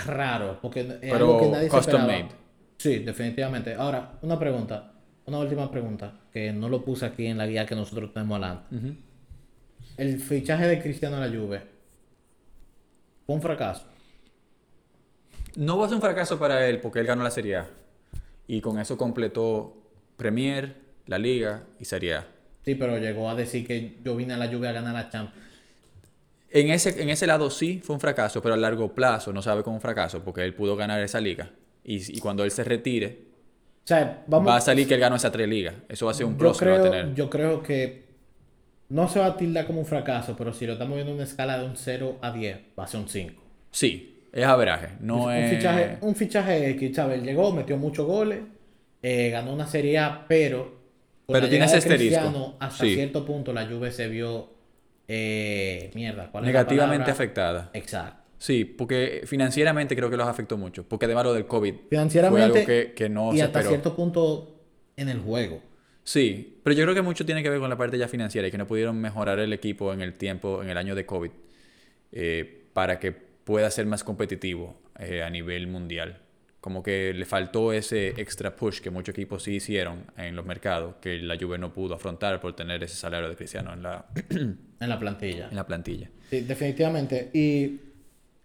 raro, 0.06 0.58
porque 0.60 0.80
es 0.80 0.86
Pero 1.00 1.14
algo 1.16 1.40
que 1.40 1.46
nadie 1.48 1.70
se 1.70 1.76
custom 1.76 2.00
esperaba. 2.00 2.22
made. 2.24 2.34
Sí, 2.76 2.98
definitivamente. 2.98 3.74
Ahora, 3.74 4.18
una 4.22 4.38
pregunta, 4.38 4.92
una 5.26 5.38
última 5.38 5.70
pregunta, 5.70 6.20
que 6.32 6.52
no 6.52 6.68
lo 6.68 6.84
puse 6.84 7.06
aquí 7.06 7.26
en 7.26 7.38
la 7.38 7.46
guía 7.46 7.64
que 7.64 7.76
nosotros 7.76 8.12
tenemos 8.12 8.36
adelante. 8.42 8.96
El 9.96 10.18
fichaje 10.18 10.66
de 10.66 10.82
Cristiano 10.82 11.16
a 11.18 11.26
la 11.26 11.28
Juve 11.28 11.62
fue 13.26 13.36
un 13.36 13.40
fracaso. 13.42 13.86
No 15.56 15.78
va 15.78 15.86
a 15.86 15.88
ser 15.88 15.94
un 15.96 16.02
fracaso 16.02 16.36
para 16.38 16.66
él 16.66 16.80
porque 16.80 16.98
él 16.98 17.06
ganó 17.06 17.22
la 17.22 17.30
Serie 17.30 17.56
A. 17.56 17.70
Y 18.48 18.60
con 18.60 18.78
eso 18.80 18.98
completó 18.98 19.83
Premier, 20.16 20.74
la 21.06 21.18
Liga 21.18 21.64
y 21.78 21.84
Serie 21.84 22.14
A. 22.14 22.26
Sí, 22.64 22.74
pero 22.74 22.98
llegó 22.98 23.28
a 23.28 23.34
decir 23.34 23.66
que 23.66 23.98
yo 24.02 24.16
vine 24.16 24.34
a 24.34 24.36
la 24.36 24.48
Juve 24.48 24.68
a 24.68 24.72
ganar 24.72 24.94
la 24.94 25.10
Champions. 25.10 25.44
En 26.50 26.70
ese, 26.70 27.02
en 27.02 27.10
ese 27.10 27.26
lado 27.26 27.50
sí 27.50 27.80
fue 27.82 27.94
un 27.94 28.00
fracaso, 28.00 28.40
pero 28.40 28.54
a 28.54 28.56
largo 28.56 28.94
plazo 28.94 29.32
no 29.32 29.42
sabe 29.42 29.62
como 29.62 29.76
un 29.76 29.82
fracaso 29.82 30.22
porque 30.22 30.42
él 30.44 30.54
pudo 30.54 30.76
ganar 30.76 31.02
esa 31.02 31.20
liga. 31.20 31.50
Y, 31.82 32.16
y 32.16 32.20
cuando 32.20 32.44
él 32.44 32.50
se 32.50 32.64
retire, 32.64 33.18
O 33.84 33.86
sea, 33.86 34.24
vamos 34.26 34.48
va 34.48 34.56
a 34.56 34.60
salir 34.60 34.86
que 34.88 34.94
él 34.94 35.00
ganó 35.00 35.16
esas 35.16 35.32
tres 35.32 35.48
ligas. 35.48 35.74
Eso 35.88 36.06
va 36.06 36.12
a 36.12 36.14
ser 36.14 36.26
un 36.26 36.36
plus 36.38 36.62
que 36.62 36.68
va 36.68 36.76
a 36.76 36.82
tener. 36.82 37.12
yo 37.14 37.28
creo 37.28 37.62
que 37.62 38.04
no 38.88 39.08
se 39.08 39.18
va 39.18 39.26
a 39.26 39.36
tildar 39.36 39.66
como 39.66 39.80
un 39.80 39.86
fracaso, 39.86 40.36
pero 40.36 40.52
si 40.52 40.66
lo 40.66 40.74
estamos 40.74 40.94
viendo 40.94 41.10
en 41.12 41.16
una 41.16 41.24
escala 41.24 41.58
de 41.58 41.66
un 41.66 41.76
0 41.76 42.18
a 42.22 42.30
10, 42.32 42.58
va 42.78 42.84
a 42.84 42.86
ser 42.86 43.00
un 43.00 43.08
5. 43.08 43.42
Sí, 43.70 44.22
es 44.32 44.44
averaje. 44.44 44.90
No 45.00 45.24
un, 45.24 45.32
es... 45.32 45.50
fichaje, 45.56 45.98
un 46.00 46.14
fichaje 46.14 46.70
X, 46.70 46.96
¿sabes? 46.96 47.22
Llegó, 47.22 47.52
metió 47.52 47.76
muchos 47.76 48.06
goles, 48.06 48.40
eh, 49.06 49.28
ganó 49.28 49.52
una 49.52 49.66
Serie 49.66 49.98
A, 49.98 50.24
pero 50.26 50.80
con 51.26 51.34
Pero 51.34 51.46
tiene 51.50 51.66
ese 51.66 51.76
asterisco. 51.76 52.56
Hasta 52.58 52.84
Sí. 52.84 52.94
cierto 52.94 53.26
punto 53.26 53.52
la 53.52 53.66
Juve 53.66 53.92
se 53.92 54.08
vio 54.08 54.48
eh, 55.06 55.90
mierda. 55.94 56.30
¿cuál 56.30 56.44
es 56.44 56.46
la 56.46 56.52
Negativamente 56.60 57.10
afectada. 57.10 57.70
Exacto. 57.74 58.22
Sí, 58.38 58.64
porque 58.64 59.22
financieramente 59.26 59.94
creo 59.94 60.08
que 60.08 60.16
los 60.16 60.26
afectó 60.26 60.56
mucho. 60.56 60.88
Porque 60.88 61.04
además 61.04 61.24
lo 61.24 61.34
del 61.34 61.44
COVID 61.46 61.74
Financieramente 61.90 62.48
fue 62.48 62.60
algo 62.60 62.66
que, 62.66 62.94
que 62.94 63.08
no 63.10 63.34
y 63.34 63.36
se 63.36 63.42
hasta 63.42 63.58
esperó. 63.58 63.68
cierto 63.74 63.94
punto 63.94 64.62
en 64.96 65.10
el 65.10 65.20
juego. 65.20 65.60
Sí, 66.02 66.58
pero 66.62 66.74
yo 66.74 66.84
creo 66.84 66.94
que 66.94 67.02
mucho 67.02 67.26
tiene 67.26 67.42
que 67.42 67.50
ver 67.50 67.60
con 67.60 67.68
la 67.68 67.76
parte 67.76 67.98
ya 67.98 68.08
financiera 68.08 68.48
y 68.48 68.50
que 68.50 68.56
no 68.58 68.66
pudieron 68.66 68.98
mejorar 68.98 69.38
el 69.38 69.52
equipo 69.52 69.92
en 69.92 70.00
el 70.00 70.14
tiempo, 70.14 70.62
en 70.62 70.70
el 70.70 70.78
año 70.78 70.94
de 70.94 71.04
COVID, 71.04 71.30
eh, 72.12 72.62
para 72.72 72.98
que 72.98 73.12
pueda 73.12 73.70
ser 73.70 73.84
más 73.84 74.02
competitivo 74.02 74.78
eh, 74.98 75.22
a 75.22 75.28
nivel 75.28 75.66
mundial 75.66 76.20
como 76.64 76.82
que 76.82 77.12
le 77.12 77.26
faltó 77.26 77.74
ese 77.74 78.08
extra 78.16 78.56
push 78.56 78.80
que 78.80 78.88
muchos 78.88 79.12
equipos 79.14 79.42
sí 79.42 79.56
hicieron 79.56 80.06
en 80.16 80.34
los 80.34 80.46
mercados, 80.46 80.94
que 81.02 81.18
la 81.18 81.36
Juve 81.38 81.58
no 81.58 81.74
pudo 81.74 81.94
afrontar 81.94 82.40
por 82.40 82.56
tener 82.56 82.82
ese 82.82 82.96
salario 82.96 83.28
de 83.28 83.36
Cristiano 83.36 83.74
en 83.74 83.82
la, 83.82 84.06
en 84.30 84.58
la 84.80 84.98
plantilla. 84.98 85.48
en 85.50 85.56
la 85.56 85.66
plantilla. 85.66 86.08
Sí, 86.30 86.40
definitivamente. 86.40 87.28
Y 87.34 87.80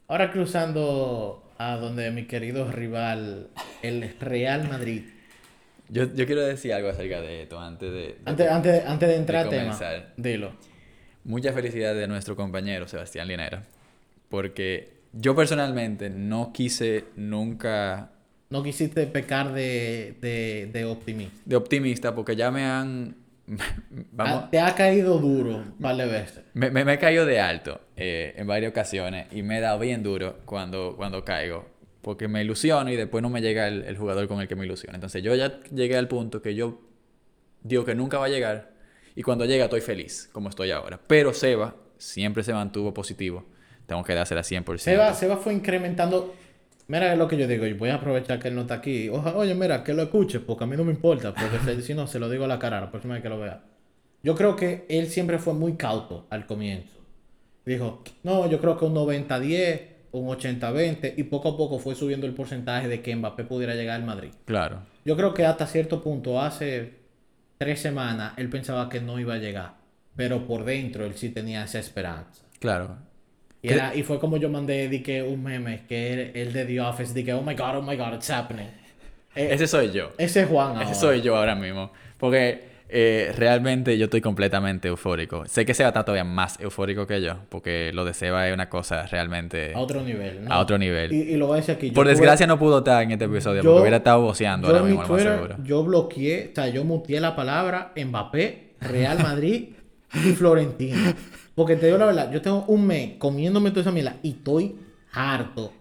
ahora 0.09 0.33
cruzando 0.33 1.49
a 1.57 1.77
donde 1.77 2.11
mi 2.11 2.25
querido 2.25 2.69
rival, 2.69 3.47
el 3.81 4.13
Real 4.19 4.67
Madrid. 4.67 5.03
Yo, 5.87 6.13
yo 6.13 6.25
quiero 6.25 6.41
decir 6.45 6.73
algo 6.73 6.89
acerca 6.89 7.21
de 7.21 7.43
esto 7.43 7.57
antes 7.57 7.89
de... 7.89 7.97
de- 7.99 8.17
Antes, 8.25 8.51
antes, 8.51 8.85
antes 8.85 9.07
de 9.07 9.15
entrar 9.15 9.45
al 9.45 9.49
tema, 9.49 9.63
comenzar. 9.63 10.13
dilo. 10.17 10.51
Mucha 11.23 11.53
felicidad 11.53 11.95
de 11.95 12.05
nuestro 12.05 12.35
compañero 12.35 12.85
Sebastián 12.85 13.29
Linera, 13.29 13.63
porque 14.27 14.98
yo 15.13 15.35
personalmente 15.35 16.09
no 16.09 16.51
quise 16.53 17.05
nunca 17.15 18.11
No 18.49 18.63
quisiste 18.63 19.05
pecar 19.07 19.53
de, 19.53 20.15
de, 20.21 20.69
de 20.71 20.85
optimista. 20.85 21.37
de 21.45 21.55
optimista 21.55 22.15
porque 22.15 22.35
ya 22.35 22.51
me 22.51 22.63
han... 22.65 23.15
Vamos, 24.11 24.43
Ah, 24.43 24.47
Te 24.51 24.59
ha 24.59 24.75
caído 24.75 25.17
duro 25.17 25.63
de 25.79 26.05
veces. 26.05 26.43
me, 26.53 26.69
me, 26.69 26.85
me 26.85 26.93
he 26.93 26.99
caído 26.99 27.25
de 27.25 27.39
alto 27.39 27.81
eh, 27.95 28.33
en 28.37 28.45
varias 28.45 28.69
ocasiones 28.71 29.27
y 29.31 29.41
me 29.41 29.57
he 29.57 29.61
dado 29.61 29.79
bien 29.79 30.03
duro 30.03 30.37
cuando, 30.45 30.93
cuando 30.95 31.25
caigo, 31.25 31.65
porque 32.01 32.27
me 32.27 32.43
ilusiono 32.43 32.91
y 32.91 32.95
después 32.95 33.21
no 33.23 33.29
me 33.29 33.41
llega 33.41 33.67
el, 33.67 33.83
el 33.85 33.97
jugador 33.97 34.27
con 34.27 34.39
el 34.39 34.47
que 34.47 34.55
me 34.55 34.65
ilusiona. 34.65 34.95
Entonces 34.95 35.23
yo 35.23 35.33
ya 35.35 35.59
llegué 35.71 35.97
al 35.97 36.07
punto 36.07 36.41
que 36.43 36.53
yo 36.53 36.79
digo 37.63 37.85
que 37.85 37.95
nunca 37.95 38.19
va 38.19 38.25
a 38.25 38.29
llegar 38.29 38.71
y 39.15 39.23
cuando 39.23 39.45
llega 39.45 39.65
estoy 39.65 39.81
feliz, 39.81 40.29
como 40.31 40.49
estoy 40.49 40.69
ahora. 40.71 40.99
Pero 41.07 41.33
Seba 41.33 41.75
siempre 41.97 42.43
se 42.43 42.53
mantuvo 42.53 42.93
positivo. 42.93 43.45
Tengo 43.89 44.03
que 44.03 44.13
dársela 44.13 44.41
100%. 44.43 44.77
Seba, 44.77 45.13
Seba 45.13 45.35
fue 45.37 45.53
incrementando. 45.53 46.33
Mira 46.87 47.15
lo 47.15 47.27
que 47.27 47.37
yo 47.37 47.47
digo, 47.47 47.65
y 47.67 47.73
voy 47.73 47.89
a 47.89 47.95
aprovechar 47.95 48.39
que 48.39 48.47
él 48.47 48.55
no 48.55 48.61
está 48.61 48.75
aquí. 48.75 49.09
Oja- 49.09 49.35
oye, 49.35 49.53
mira, 49.53 49.83
que 49.83 49.93
lo 49.93 50.03
escuche, 50.03 50.39
porque 50.39 50.63
a 50.63 50.67
mí 50.67 50.77
no 50.77 50.83
me 50.83 50.91
importa, 50.93 51.33
porque 51.35 51.81
si 51.81 51.93
no, 51.93 52.07
se 52.07 52.17
lo 52.19 52.29
digo 52.29 52.45
a 52.45 52.47
la 52.47 52.57
cara 52.57 52.79
la 52.79 52.89
próxima 52.89 53.15
vez 53.15 53.23
que 53.23 53.29
lo 53.29 53.39
vea. 53.39 53.61
Yo 54.23 54.35
creo 54.35 54.55
que 54.55 54.85
él 54.89 55.07
siempre 55.07 55.37
fue 55.39 55.53
muy 55.53 55.73
cauto 55.73 56.25
al 56.29 56.45
comienzo. 56.45 56.97
Dijo, 57.65 58.03
no, 58.23 58.49
yo 58.49 58.59
creo 58.59 58.77
que 58.77 58.85
un 58.85 58.93
90-10, 58.95 59.81
un 60.13 60.27
80-20, 60.29 61.13
y 61.17 61.23
poco 61.23 61.49
a 61.49 61.57
poco 61.57 61.77
fue 61.79 61.93
subiendo 61.95 62.25
el 62.25 62.33
porcentaje 62.33 62.87
de 62.87 63.01
que 63.01 63.15
Mbappé 63.15 63.43
pudiera 63.43 63.75
llegar 63.75 63.95
al 63.97 64.05
Madrid. 64.05 64.31
Claro. 64.45 64.79
Yo 65.05 65.15
creo 65.15 65.33
que 65.33 65.45
hasta 65.45 65.67
cierto 65.67 66.01
punto, 66.01 66.41
hace 66.41 66.93
tres 67.59 67.79
semanas, 67.81 68.33
él 68.37 68.49
pensaba 68.49 68.89
que 68.89 68.99
no 69.01 69.19
iba 69.19 69.35
a 69.35 69.37
llegar, 69.37 69.73
pero 70.15 70.45
por 70.47 70.63
dentro 70.65 71.05
él 71.05 71.15
sí 71.15 71.29
tenía 71.29 71.63
esa 71.63 71.79
esperanza. 71.79 72.43
Claro. 72.59 72.97
Y, 73.61 73.67
¿Qué- 73.67 73.73
era- 73.73 73.93
y 73.95 74.03
fue 74.03 74.19
como 74.19 74.37
yo 74.37 74.49
mandé 74.49 74.87
di 74.87 75.01
que 75.01 75.21
un 75.21 75.43
meme 75.43 75.81
que 75.87 76.13
él, 76.13 76.31
él 76.33 76.53
de 76.53 76.65
The 76.65 76.79
Office, 76.81 77.13
di 77.13 77.23
que, 77.23 77.33
oh 77.33 77.41
my 77.41 77.55
god, 77.55 77.75
oh 77.77 77.81
my 77.81 77.95
god, 77.97 78.13
it's 78.13 78.29
happening. 78.29 78.67
Eh, 79.35 79.49
Ese 79.51 79.67
soy 79.67 79.91
yo. 79.91 80.11
ese 80.17 80.41
es 80.41 80.47
Juan 80.47 80.69
ahora. 80.77 80.83
Ese 80.83 80.95
soy 80.95 81.21
yo 81.21 81.35
ahora 81.35 81.55
mismo. 81.55 81.91
Porque 82.17 82.67
eh, 82.91 83.31
realmente 83.37 83.95
yo 83.97 84.05
estoy 84.05 84.19
completamente 84.21 84.87
eufórico. 84.87 85.45
Sé 85.45 85.63
que 85.65 85.73
Seba 85.75 85.89
está 85.89 86.03
todavía 86.03 86.23
más 86.23 86.59
eufórico 86.59 87.05
que 87.05 87.21
yo, 87.21 87.35
porque 87.49 87.91
lo 87.93 88.03
de 88.05 88.13
Seba 88.15 88.47
es 88.47 88.53
una 88.53 88.67
cosa 88.69 89.05
realmente 89.05 89.73
A 89.75 89.79
otro 89.79 90.01
nivel, 90.01 90.45
¿no? 90.45 90.51
a 90.53 90.59
otro 90.59 90.77
nivel. 90.79 91.11
Y, 91.13 91.17
y 91.33 91.37
lo 91.37 91.45
voy 91.47 91.57
a 91.57 91.57
decir 91.57 91.75
aquí. 91.75 91.89
yo 91.89 91.93
Por 91.93 92.05
tuve- 92.07 92.11
desgracia 92.11 92.47
no 92.47 92.57
pudo 92.57 92.79
estar 92.79 93.03
en 93.03 93.11
este 93.11 93.25
episodio, 93.25 93.61
yo- 93.61 93.69
porque 93.69 93.81
hubiera 93.81 93.97
estado 93.97 94.21
voceando 94.21 94.67
ahora 94.69 94.81
mismo, 94.81 95.03
lo 95.03 95.07
más 95.07 95.17
Twitter, 95.17 95.33
seguro. 95.35 95.55
yo 95.63 95.83
bloqueé, 95.83 96.49
o 96.51 96.55
sea, 96.55 96.67
yo 96.69 96.83
muteé 96.83 97.19
la 97.19 97.35
palabra 97.35 97.91
Mbappé, 97.95 98.69
Real 98.81 99.19
Madrid 99.19 99.65
y 100.15 100.31
Florentino. 100.31 100.97
Porque 101.59 101.75
te 101.75 101.87
digo 101.87 101.97
la 101.97 102.05
verdad, 102.05 102.31
yo 102.31 102.41
tengo 102.41 102.63
un 102.67 102.87
mes 102.87 103.17
comiéndome 103.17 103.71
toda 103.71 103.81
esa 103.81 103.91
mierda 103.91 104.15
y 104.23 104.29
estoy 104.31 104.77
harto. 105.11 105.73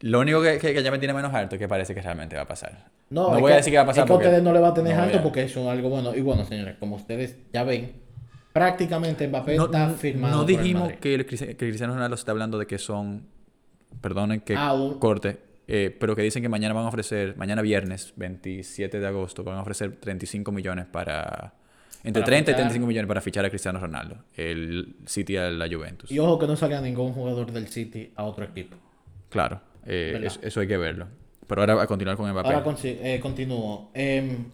Lo 0.00 0.20
único 0.20 0.40
que, 0.40 0.58
que, 0.58 0.72
que 0.72 0.82
ya 0.82 0.90
me 0.90 0.98
tiene 0.98 1.12
menos 1.12 1.32
harto 1.34 1.56
es 1.56 1.58
que 1.58 1.68
parece 1.68 1.94
que 1.94 2.00
realmente 2.00 2.36
va 2.36 2.42
a 2.42 2.48
pasar. 2.48 2.86
No, 3.10 3.30
No 3.34 3.40
voy 3.40 3.52
a 3.52 3.56
decir 3.56 3.70
que 3.70 3.76
va 3.76 3.82
a 3.82 3.86
pasar 3.86 4.04
Es 4.04 4.06
que 4.06 4.12
a 4.12 4.14
porque 4.14 4.26
ustedes 4.28 4.42
no 4.42 4.52
le 4.54 4.60
va 4.60 4.68
a 4.68 4.74
tener 4.74 4.96
no 4.96 5.02
harto 5.02 5.18
a- 5.18 5.22
porque 5.22 5.42
eso 5.42 5.60
es 5.60 5.68
algo 5.68 5.90
bueno. 5.90 6.14
Y 6.16 6.22
bueno, 6.22 6.44
señores, 6.46 6.76
como 6.80 6.96
ustedes 6.96 7.36
ya 7.52 7.64
ven, 7.64 7.92
prácticamente 8.52 9.28
Mbappé 9.28 9.56
No, 9.56 9.66
está 9.66 9.90
firmado. 9.90 10.36
no 10.36 10.42
por 10.42 10.50
el 10.50 10.56
dijimos 10.56 10.82
Madrid. 10.84 10.98
que, 11.00 11.14
el, 11.14 11.26
Cristi- 11.26 11.46
que 11.48 11.56
Cristiano 11.68 11.92
Ronaldo 11.94 12.16
se 12.16 12.20
está 12.22 12.32
hablando 12.32 12.58
de 12.58 12.66
que 12.66 12.78
son, 12.78 13.26
perdonen 14.00 14.40
que 14.40 14.54
Ah, 14.56 14.72
un- 14.72 14.98
corte, 14.98 15.38
eh, 15.68 15.94
pero 16.00 16.16
que 16.16 16.22
dicen 16.22 16.42
que 16.42 16.48
mañana 16.48 16.72
van 16.74 16.84
a 16.86 16.88
ofrecer, 16.88 17.36
mañana 17.36 17.62
viernes 17.62 18.12
27 18.16 19.00
de 19.00 19.06
agosto, 19.06 19.44
van 19.44 19.56
a 19.58 19.60
ofrecer 19.62 19.96
35 20.00 20.50
millones 20.52 20.86
para, 20.86 21.54
entre 22.04 22.22
Para 22.22 22.26
30 22.26 22.50
y 22.50 22.54
fichar. 22.54 22.56
35 22.66 22.86
millones 22.86 23.08
para 23.08 23.20
fichar 23.20 23.44
a 23.44 23.50
Cristiano 23.50 23.80
Ronaldo, 23.80 24.18
el 24.36 24.94
City 25.06 25.36
a 25.36 25.50
la 25.50 25.66
Juventus. 25.68 26.10
Y 26.12 26.18
ojo 26.20 26.38
que 26.38 26.46
no 26.46 26.54
salga 26.54 26.80
ningún 26.80 27.12
jugador 27.12 27.50
del 27.50 27.66
City 27.68 28.12
a 28.14 28.24
otro 28.24 28.44
equipo. 28.44 28.76
Claro, 29.30 29.60
eh, 29.86 30.20
eso, 30.22 30.38
eso 30.42 30.60
hay 30.60 30.68
que 30.68 30.76
verlo. 30.76 31.08
Pero 31.46 31.60
ahora 31.62 31.82
a 31.82 31.86
continuar 31.86 32.16
con 32.16 32.30
Mbappé. 32.30 32.48
Ahora 32.48 32.64
consi- 32.64 32.98
eh, 33.02 33.18
continúo. 33.20 33.90
Em, 33.94 34.44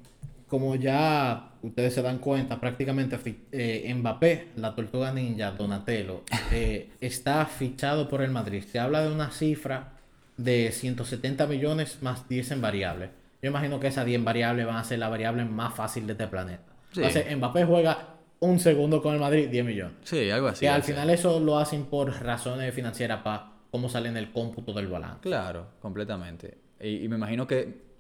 como 0.49 0.75
ya 0.77 1.51
ustedes 1.63 1.95
se 1.95 2.03
dan 2.03 2.19
cuenta, 2.19 2.59
prácticamente 2.59 3.19
eh, 3.53 3.93
Mbappé, 3.95 4.49
la 4.57 4.75
tortuga 4.75 5.13
ninja, 5.13 5.51
Donatello, 5.53 6.23
eh, 6.53 6.89
está 7.01 7.45
fichado 7.47 8.09
por 8.09 8.23
el 8.23 8.31
Madrid. 8.31 8.63
Se 8.65 8.79
habla 8.79 9.03
de 9.03 9.13
una 9.13 9.31
cifra 9.31 9.93
de 10.37 10.73
170 10.73 11.47
millones 11.47 11.99
más 12.03 12.29
10 12.29 12.53
en 12.53 12.61
variables. 12.63 13.11
Yo 13.43 13.51
imagino 13.51 13.79
que 13.79 13.87
esas 13.89 14.05
10 14.07 14.23
variables 14.25 14.67
van 14.67 14.77
a 14.77 14.85
ser 14.85 14.99
la 14.99 15.09
variable 15.09 15.45
más 15.45 15.75
fácil 15.75 16.07
de 16.07 16.13
este 16.13 16.27
planeta. 16.27 16.63
Sí. 16.93 17.01
Entonces, 17.03 17.37
Mbappé 17.37 17.65
juega 17.65 18.17
un 18.41 18.59
segundo 18.59 19.03
con 19.03 19.15
el 19.15 19.21
Madrid, 19.21 19.49
10 19.49 19.65
millones. 19.65 19.95
Sí, 20.05 20.31
algo 20.31 20.49
así. 20.49 20.61
que 20.61 20.69
al 20.69 20.83
final 20.83 21.11
eso 21.11 21.39
lo 21.41 21.59
hacen 21.59 21.85
por 21.85 22.11
razones 22.23 22.73
financieras 22.75 23.21
para 23.23 23.53
cómo 23.71 23.89
sale 23.89 24.09
en 24.09 24.17
el 24.17 24.33
cómputo 24.33 24.73
del 24.73 24.89
balance. 24.89 25.21
Claro, 25.21 25.67
completamente. 25.81 26.59
Y, 26.81 27.05
y 27.05 27.09
me 27.09 27.17
imagino 27.17 27.47
que... 27.47 27.91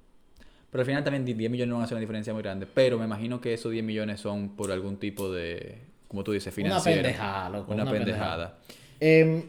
Pero 0.71 0.83
al 0.83 0.87
final 0.87 1.05
también 1.05 1.25
10 1.25 1.51
millones 1.51 1.69
no 1.69 1.75
van 1.77 1.83
a 1.83 1.85
hacer 1.85 1.97
una 1.97 2.01
diferencia 2.01 2.33
muy 2.33 2.43
grande. 2.43 2.67
Pero 2.73 2.99
me 2.99 3.05
imagino 3.05 3.41
que 3.41 3.53
esos 3.55 3.71
10 3.73 3.85
millones 3.85 4.21
son 4.21 4.57
por 4.57 4.71
algún 4.73 4.97
tipo 4.99 5.31
de, 5.33 5.79
como 6.09 6.23
tú 6.25 6.33
dices, 6.33 6.57
Una 6.57 6.65
financiero. 6.81 7.03
pendejada, 7.03 7.49
loco. 7.51 7.73
Una, 7.73 7.83
una 7.83 7.93
pendejada. 7.93 8.59
Em, 9.01 9.43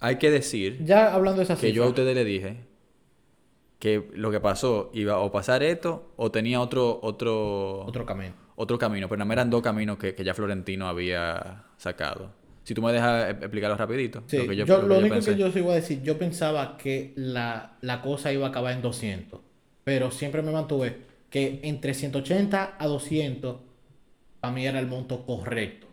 Hay 0.00 0.16
que 0.16 0.30
decir 0.30 0.78
ya 0.84 1.12
hablando 1.14 1.38
de 1.38 1.44
esa 1.44 1.56
que 1.56 1.72
yo 1.72 1.84
a 1.84 1.88
ustedes 1.88 2.14
le 2.14 2.24
dije 2.24 2.56
que 3.78 4.08
lo 4.14 4.30
que 4.30 4.40
pasó 4.40 4.90
iba 4.94 5.18
o 5.18 5.30
pasar 5.30 5.62
esto 5.62 6.12
o 6.16 6.30
tenía 6.30 6.60
otro 6.60 6.98
otro 7.02 7.80
otro 7.84 8.06
camino. 8.06 8.34
Otro 8.56 8.78
camino, 8.78 9.08
pero 9.08 9.18
nada 9.18 9.26
más 9.26 9.34
eran 9.36 9.50
dos 9.50 9.62
caminos 9.62 9.98
que, 9.98 10.14
que 10.14 10.24
ya 10.24 10.34
Florentino 10.34 10.86
había 10.88 11.64
sacado. 11.76 12.30
Si 12.62 12.72
tú 12.74 12.80
me 12.82 12.92
dejas 12.92 13.26
e- 13.28 13.30
explicarlo 13.30 13.76
rapidito. 13.76 14.22
Sí, 14.26 14.38
lo 14.38 14.46
que 14.46 14.56
yo, 14.56 14.64
yo- 14.64 14.76
lo 14.76 14.82
que 14.82 14.88
lo 14.88 14.94
yo 14.94 15.00
único 15.00 15.14
pensé. 15.16 15.32
que 15.32 15.38
yo 15.38 15.50
sí 15.52 15.60
voy 15.60 15.72
a 15.72 15.74
decir, 15.76 16.02
yo 16.02 16.18
pensaba 16.18 16.76
que 16.76 17.12
la, 17.16 17.76
la 17.82 18.00
cosa 18.00 18.32
iba 18.32 18.46
a 18.46 18.50
acabar 18.50 18.72
en 18.72 18.80
200, 18.82 19.40
pero 19.84 20.10
siempre 20.10 20.40
me 20.42 20.50
mantuve 20.52 20.98
que 21.30 21.60
entre 21.64 21.94
180 21.94 22.76
a 22.78 22.86
200 22.86 23.56
para 24.40 24.54
mí 24.54 24.66
era 24.66 24.78
el 24.78 24.86
monto 24.86 25.26
correcto. 25.26 25.86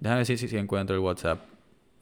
Déjame 0.00 0.20
ver 0.20 0.26
si, 0.26 0.36
si, 0.38 0.56
encuentro 0.56 0.94
el 0.94 1.00
WhatsApp 1.02 1.40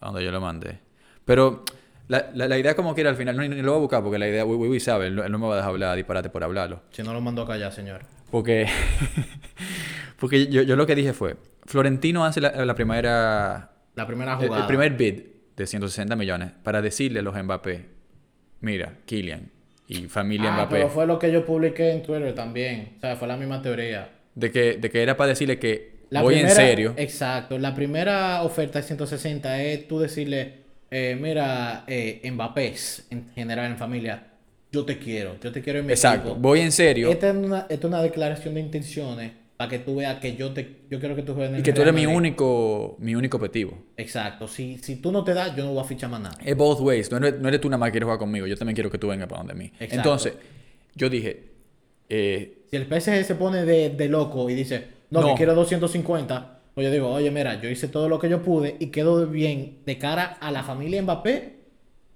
a 0.01 0.07
donde 0.07 0.23
yo 0.25 0.31
lo 0.31 0.41
mandé. 0.41 0.79
Pero 1.25 1.65
la, 2.09 2.31
la, 2.35 2.47
la 2.49 2.59
idea 2.59 2.77
como 2.77 2.95
quiera 2.95 3.09
al 3.11 3.17
final, 3.17 3.35
no, 3.37 3.43
ni, 3.43 3.49
ni 3.49 3.63
lo 3.63 3.73
voy 3.73 3.79
a 3.79 3.81
buscar 3.81 4.03
porque 4.03 4.19
la 4.19 4.29
idea, 4.29 4.45
Wiwi 4.45 4.79
sabe, 4.79 5.07
él, 5.07 5.17
no- 5.17 5.25
él 5.25 5.33
no 5.33 5.39
me 5.39 5.47
va 5.47 5.55
a 5.55 5.57
dejar 5.57 5.71
hablar 5.71 5.97
disparate 5.97 6.29
por 6.29 6.45
hablarlo. 6.45 6.83
Si 6.91 7.03
no 7.03 7.13
lo 7.15 7.21
mando 7.21 7.43
acá 7.43 7.57
ya, 7.57 7.71
señor. 7.73 8.03
Porque, 8.31 8.67
porque 10.19 10.47
yo, 10.49 10.63
yo 10.63 10.77
lo 10.77 10.87
que 10.87 10.95
dije 10.95 11.13
fue, 11.13 11.37
Florentino 11.65 12.25
hace 12.25 12.41
la, 12.41 12.65
la 12.65 12.75
primera, 12.75 13.73
La 13.95 14.07
primera 14.07 14.33
el, 14.33 14.39
jugada. 14.47 14.63
el 14.63 14.67
primer 14.67 14.93
bid 14.97 15.21
de 15.57 15.67
160 15.67 16.17
millones 16.17 16.53
para 16.63 16.83
decirle 16.83 17.21
a 17.21 17.23
los 17.23 17.35
Mbappé, 17.43 17.87
mira, 18.61 18.99
Kylian 19.07 19.51
y 19.89 20.07
familia 20.09 20.51
Ah, 20.51 20.55
Mbappé, 20.57 20.77
pero 20.77 20.89
fue 20.89 21.07
lo 21.07 21.19
que 21.19 21.31
yo 21.33 21.45
publiqué 21.45 21.93
en 21.93 22.03
Twitter 22.03 22.35
también. 22.35 22.95
O 22.99 23.01
sea, 23.01 23.17
fue 23.17 23.29
la 23.29 23.37
misma 23.37 23.63
teoría. 23.63 24.11
de, 24.35 24.51
que, 24.51 24.77
de 24.77 24.91
que 24.91 25.03
era 25.03 25.17
para 25.17 25.29
decirle 25.29 25.59
que 25.59 25.97
La 26.11 26.23
voy 26.23 26.35
primera- 26.35 26.51
en 26.51 26.57
serio. 26.57 26.95
Exacto. 26.97 27.59
La 27.59 27.75
primera 27.75 28.43
oferta 28.43 28.81
de 28.81 28.85
160 28.87 29.63
es 29.63 29.87
tú 29.89 29.99
decirle, 29.99 30.65
eh, 30.91 31.17
mira, 31.21 31.85
eh, 31.87 32.29
Mbappé 32.31 32.75
en 33.11 33.31
general 33.35 33.67
en 33.71 33.77
familia, 33.79 34.25
yo 34.73 34.85
te 34.85 34.99
quiero, 34.99 35.37
yo 35.41 35.53
te 35.53 35.63
quiero 35.63 35.79
en 35.79 35.87
mi 35.87 35.93
Exacto, 35.93 36.29
equipo. 36.31 36.41
voy 36.41 36.61
en 36.61 36.73
serio. 36.73 37.11
Esta 37.11 37.31
es, 37.31 37.37
una, 37.37 37.61
esta 37.61 37.75
es 37.75 37.85
una 37.85 38.03
declaración 38.03 38.55
de 38.55 38.61
intenciones 38.61 39.33
para 39.57 39.71
que 39.71 39.79
tú 39.79 39.97
veas 39.97 40.19
que 40.21 40.37
yo 40.37 40.53
te 40.53 40.83
yo 40.91 41.01
quiero 41.01 41.17
que 41.17 41.23
tú 41.23 41.33
juegues 41.33 41.49
en 41.51 41.55
el 41.57 41.61
y 41.61 41.65
que 41.65 41.73
tú 41.73 41.83
eres 41.83 41.95
mi 41.95 42.05
único, 42.07 42.97
mi 43.01 43.15
único 43.15 43.37
objetivo. 43.39 43.79
Exacto. 43.97 44.47
Si, 44.49 44.79
si 44.79 44.97
tú 44.97 45.11
no 45.13 45.25
te 45.25 45.33
das, 45.35 45.57
yo 45.57 45.65
no 45.65 45.73
voy 45.73 45.81
a 45.83 45.85
fichar 45.85 46.11
más 46.11 46.21
nada. 46.21 46.37
Es 46.45 46.57
both 46.57 46.81
ways. 46.81 47.11
No 47.11 47.17
eres, 47.19 47.41
no 47.41 47.49
eres 47.49 47.61
tú 47.61 47.69
nada 47.69 47.79
más 47.79 47.89
que 47.89 47.93
quieres 47.93 48.05
jugar 48.07 48.19
conmigo. 48.19 48.47
Yo 48.47 48.57
también 48.57 48.75
quiero 48.75 48.91
que 48.91 48.99
tú 48.99 49.09
vengas 49.09 49.29
para 49.29 49.39
donde 49.43 49.55
mí. 49.55 49.67
Exacto. 49.81 49.95
Entonces, 49.97 50.35
yo 50.95 51.09
dije, 51.09 51.53
eh, 52.09 52.59
Si 52.71 52.77
el 52.77 52.85
PSG 52.87 53.25
se 53.25 53.35
pone 53.35 53.65
de, 53.65 53.91
de 53.91 54.09
loco 54.09 54.49
y 54.51 54.55
dice, 54.55 54.89
no, 55.11 55.21
No. 55.23 55.29
que 55.29 55.35
quiero 55.35 55.55
250, 55.55 56.61
pues 56.75 56.87
yo 56.87 56.93
digo, 56.93 57.09
oye, 57.11 57.31
mira, 57.31 57.61
yo 57.61 57.71
hice 57.71 57.89
todo 57.89 58.09
lo 58.09 58.19
que 58.19 58.29
yo 58.29 58.43
pude 58.43 58.77
y 58.79 58.89
quedo 58.89 59.27
bien 59.27 59.79
de 59.87 59.99
cara 59.99 60.25
a 60.41 60.51
la 60.51 60.63
familia 60.63 61.01
Mbappé 61.03 61.57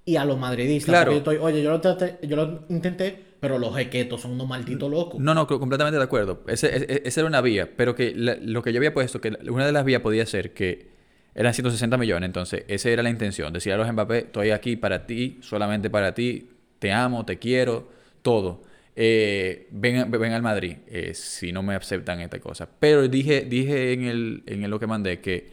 y 0.05 0.17
a 0.17 0.25
los 0.25 0.39
madridistas. 0.39 0.91
Claro. 0.93 1.13
Yo 1.13 1.19
estoy, 1.19 1.37
oye, 1.39 1.63
yo 1.63 1.71
lo, 1.71 1.81
traté- 1.81 2.19
yo 2.27 2.37
lo 2.37 2.65
intenté, 2.69 3.30
pero 3.41 3.59
los 3.59 3.75
jequetos 3.77 4.21
son 4.21 4.33
unos 4.33 4.47
malditos 4.49 4.91
locos. 4.91 5.21
no, 5.21 5.35
no, 5.35 5.47
co- 5.47 5.59
completamente 5.59 5.97
de 5.99 6.05
acuerdo. 6.05 6.43
Ese, 6.47 6.77
ese- 6.77 7.03
esa 7.05 7.21
era 7.21 7.29
una 7.29 7.41
vía, 7.41 7.71
pero 7.77 7.95
que 7.95 8.13
la- 8.15 8.37
lo 8.37 8.63
que 8.63 8.73
yo 8.73 8.79
había 8.79 8.93
puesto, 8.95 9.21
que 9.21 9.37
una 9.51 9.67
de 9.67 9.73
las 9.73 9.85
vías 9.85 10.03
podía 10.03 10.25
ser 10.27 10.53
que 10.53 10.89
eran 11.35 11.55
160 11.55 11.97
millones. 11.97 12.27
Entonces, 12.27 12.65
esa 12.69 12.91
era 12.91 13.03
la 13.03 13.11
intención. 13.11 13.53
Decir 13.53 13.73
a 13.73 13.77
los 13.77 13.91
Mbappé, 13.93 14.19
estoy 14.19 14.51
aquí 14.51 14.77
para 14.77 15.07
ti, 15.07 15.39
solamente 15.43 15.89
para 15.91 16.13
ti. 16.15 16.49
Te 16.79 16.93
amo, 16.93 17.25
te 17.25 17.39
quiero. 17.39 17.89
todo. 18.23 18.63
Eh, 18.97 19.69
ven, 19.71 20.11
ven 20.11 20.33
al 20.33 20.43
Madrid 20.43 20.79
eh, 20.89 21.15
si 21.15 21.53
no 21.53 21.63
me 21.63 21.75
aceptan 21.75 22.21
esta 22.21 22.39
cosa. 22.41 22.69
Pero 22.81 23.07
dije, 23.09 23.43
dije 23.43 23.93
en, 23.95 24.05
el, 24.05 24.43
en 24.47 24.69
lo 24.69 24.79
que 24.81 24.87
mandé 24.87 25.21
que 25.21 25.49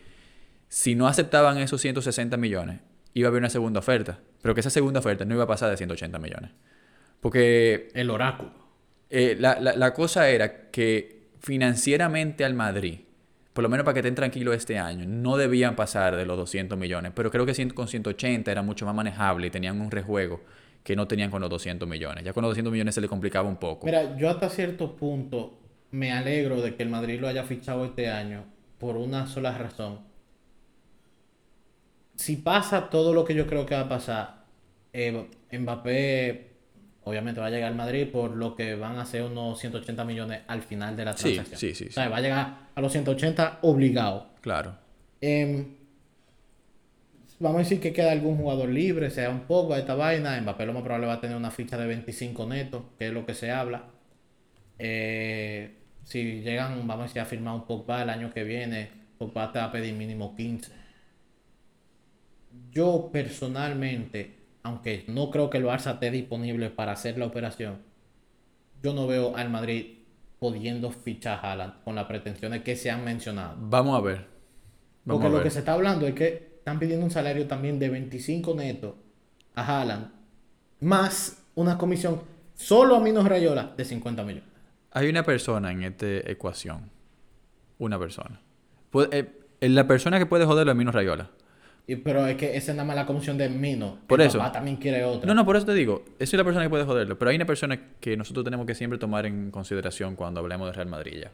si 0.67 0.95
no 0.95 1.07
aceptaban 1.07 1.57
esos 1.59 1.79
160 1.79 2.35
millones, 2.35 2.81
iba 3.13 3.27
a 3.27 3.29
haber 3.29 3.39
una 3.39 3.49
segunda 3.49 3.79
oferta. 3.79 4.19
Pero 4.41 4.53
que 4.53 4.59
esa 4.61 4.69
segunda 4.69 4.99
oferta 4.99 5.23
no 5.23 5.35
iba 5.35 5.43
a 5.45 5.47
pasar 5.47 5.69
de 5.69 5.77
180 5.77 6.19
millones. 6.19 6.51
Porque... 7.19 7.89
El 7.93 8.09
oráculo. 8.09 8.51
Eh, 9.09 9.35
la, 9.39 9.59
la, 9.59 9.75
la 9.75 9.93
cosa 9.93 10.29
era 10.29 10.69
que 10.69 11.17
financieramente 11.39 12.43
al 12.43 12.53
Madrid, 12.53 12.99
por 13.53 13.63
lo 13.63 13.69
menos 13.69 13.85
para 13.85 13.93
que 13.93 13.99
estén 13.99 14.15
tranquilos 14.15 14.55
este 14.55 14.77
año, 14.77 15.05
no 15.07 15.37
debían 15.37 15.75
pasar 15.75 16.15
de 16.15 16.25
los 16.25 16.37
200 16.37 16.77
millones. 16.77 17.11
Pero 17.15 17.31
creo 17.31 17.45
que 17.45 17.69
con 17.69 17.87
180 17.87 18.51
era 18.51 18.61
mucho 18.61 18.85
más 18.85 18.93
manejable 18.93 19.47
y 19.47 19.49
tenían 19.49 19.79
un 19.81 19.89
rejuego 19.89 20.41
que 20.83 20.95
no 20.95 21.07
tenían 21.07 21.31
con 21.31 21.41
los 21.41 21.49
200 21.49 21.87
millones. 21.87 22.23
Ya 22.23 22.33
con 22.33 22.43
los 22.43 22.51
200 22.51 22.71
millones 22.71 22.95
se 22.95 23.01
le 23.01 23.07
complicaba 23.07 23.47
un 23.47 23.57
poco. 23.57 23.85
Mira, 23.85 24.15
yo 24.17 24.29
hasta 24.29 24.49
cierto 24.49 24.95
punto 24.95 25.57
me 25.91 26.11
alegro 26.11 26.61
de 26.61 26.75
que 26.75 26.83
el 26.83 26.89
Madrid 26.89 27.19
lo 27.19 27.27
haya 27.27 27.43
fichado 27.43 27.85
este 27.85 28.09
año 28.09 28.45
por 28.77 28.95
una 28.95 29.27
sola 29.27 29.57
razón. 29.57 29.99
Si 32.15 32.37
pasa 32.37 32.89
todo 32.89 33.13
lo 33.13 33.25
que 33.25 33.35
yo 33.35 33.47
creo 33.47 33.65
que 33.65 33.75
va 33.75 33.81
a 33.81 33.89
pasar, 33.89 34.45
eh, 34.93 35.27
Mbappé 35.51 36.56
obviamente 37.07 37.39
va 37.39 37.47
a 37.47 37.49
llegar 37.49 37.69
al 37.71 37.77
Madrid 37.77 38.07
por 38.11 38.35
lo 38.35 38.55
que 38.55 38.75
van 38.75 38.97
a 38.97 39.05
ser 39.05 39.23
unos 39.23 39.59
180 39.59 40.03
millones 40.03 40.41
al 40.47 40.61
final 40.61 40.95
de 40.95 41.05
la 41.05 41.15
transacción. 41.15 41.59
Sí, 41.59 41.73
sí, 41.73 41.85
sí. 41.85 41.89
O 41.89 41.91
sea, 41.93 42.09
va 42.09 42.17
a 42.17 42.21
llegar 42.21 42.57
a 42.73 42.81
los 42.81 42.91
180 42.91 43.59
obligado. 43.61 44.27
Claro. 44.41 44.75
Em, 45.21 45.75
vamos 47.39 47.57
a 47.57 47.63
decir 47.63 47.79
que 47.79 47.93
queda 47.93 48.11
algún 48.11 48.37
jugador 48.37 48.69
libre, 48.69 49.09
sea 49.09 49.29
un 49.29 49.41
poco 49.41 49.73
a 49.73 49.79
esta 49.79 49.95
vaina. 49.95 50.39
Mbappé 50.41 50.65
lo 50.65 50.73
más 50.73 50.83
probable 50.83 51.07
va 51.07 51.13
a 51.13 51.21
tener 51.21 51.35
una 51.35 51.51
ficha 51.51 51.77
de 51.77 51.87
25 51.87 52.45
netos, 52.45 52.83
que 52.97 53.07
es 53.07 53.13
lo 53.13 53.25
que 53.25 53.33
se 53.33 53.51
habla. 53.51 53.85
Eh, 54.79 55.77
si 56.03 56.41
llegan, 56.41 56.87
vamos 56.87 57.03
a 57.03 57.07
decir, 57.07 57.21
a 57.21 57.25
firmar 57.25 57.55
un 57.55 57.65
Pogba 57.65 58.03
el 58.03 58.09
año 58.09 58.33
que 58.33 58.43
viene, 58.43 58.89
Pogba 59.17 59.51
te 59.51 59.59
va 59.59 59.65
a 59.65 59.71
pedir 59.71 59.93
mínimo 59.93 60.35
15. 60.35 60.71
Yo 62.71 63.09
personalmente, 63.11 64.35
aunque 64.63 65.05
no 65.07 65.31
creo 65.31 65.49
que 65.49 65.57
el 65.57 65.65
Barça 65.65 65.93
esté 65.93 66.11
disponible 66.11 66.69
para 66.69 66.91
hacer 66.91 67.17
la 67.17 67.25
operación, 67.25 67.77
yo 68.83 68.93
no 68.93 69.07
veo 69.07 69.35
al 69.35 69.49
Madrid 69.49 69.97
pudiendo 70.39 70.91
fichar 70.91 71.39
a 71.43 71.51
Haaland 71.51 71.83
con 71.83 71.95
las 71.95 72.05
pretensiones 72.05 72.63
que 72.63 72.75
se 72.75 72.91
han 72.91 73.03
mencionado. 73.03 73.55
Vamos 73.59 73.97
a 73.97 74.01
ver. 74.01 74.25
Vamos 75.05 75.21
Porque 75.21 75.37
lo 75.37 75.43
que 75.43 75.49
se 75.49 75.59
está 75.59 75.73
hablando 75.73 76.05
es 76.05 76.13
que 76.13 76.57
están 76.59 76.79
pidiendo 76.79 77.05
un 77.05 77.11
salario 77.11 77.47
también 77.47 77.79
de 77.79 77.89
25 77.89 78.53
netos 78.55 78.95
a 79.55 79.63
Haaland, 79.63 80.11
más 80.81 81.43
una 81.55 81.77
comisión 81.77 82.21
solo 82.55 82.95
a 82.95 82.99
Minos 82.99 83.27
Rayola 83.27 83.73
de 83.75 83.85
50 83.85 84.23
millones. 84.23 84.49
Hay 84.91 85.09
una 85.09 85.23
persona 85.23 85.71
en 85.71 85.83
esta 85.83 86.07
ecuación. 86.29 86.89
Una 87.79 87.97
persona. 87.97 88.41
Eh, 89.11 89.27
la 89.61 89.87
persona 89.87 90.19
que 90.19 90.25
puede 90.25 90.45
joderlo 90.45 90.71
es 90.71 90.77
Minos 90.77 90.93
Rayola. 90.93 91.29
Y, 91.87 91.95
pero 91.95 92.27
es 92.27 92.35
que 92.35 92.57
esa 92.57 92.71
es 92.71 92.75
nada 92.75 92.85
más 92.85 92.97
la 92.97 93.05
comisión 93.05 93.37
de 93.37 93.47
Mino. 93.47 93.99
Por 94.07 94.21
eso. 94.21 94.39
también 94.51 94.75
quiere 94.75 95.05
otra. 95.05 95.25
No, 95.25 95.33
no, 95.33 95.45
por 95.45 95.55
eso 95.55 95.65
te 95.65 95.73
digo. 95.73 96.03
Esa 96.19 96.35
es 96.35 96.37
la 96.37 96.43
persona 96.43 96.65
que 96.65 96.69
puede 96.69 96.83
joderlo. 96.83 97.17
Pero 97.17 97.29
hay 97.29 97.37
una 97.37 97.45
persona 97.45 97.93
que 98.01 98.17
nosotros 98.17 98.43
tenemos 98.43 98.65
que 98.65 98.75
siempre 98.75 98.99
tomar 98.99 99.25
en 99.25 99.51
consideración 99.51 100.17
cuando 100.17 100.41
hablemos 100.41 100.67
de 100.67 100.73
Real 100.73 100.89
Madrid 100.89 101.21
ya. 101.23 101.31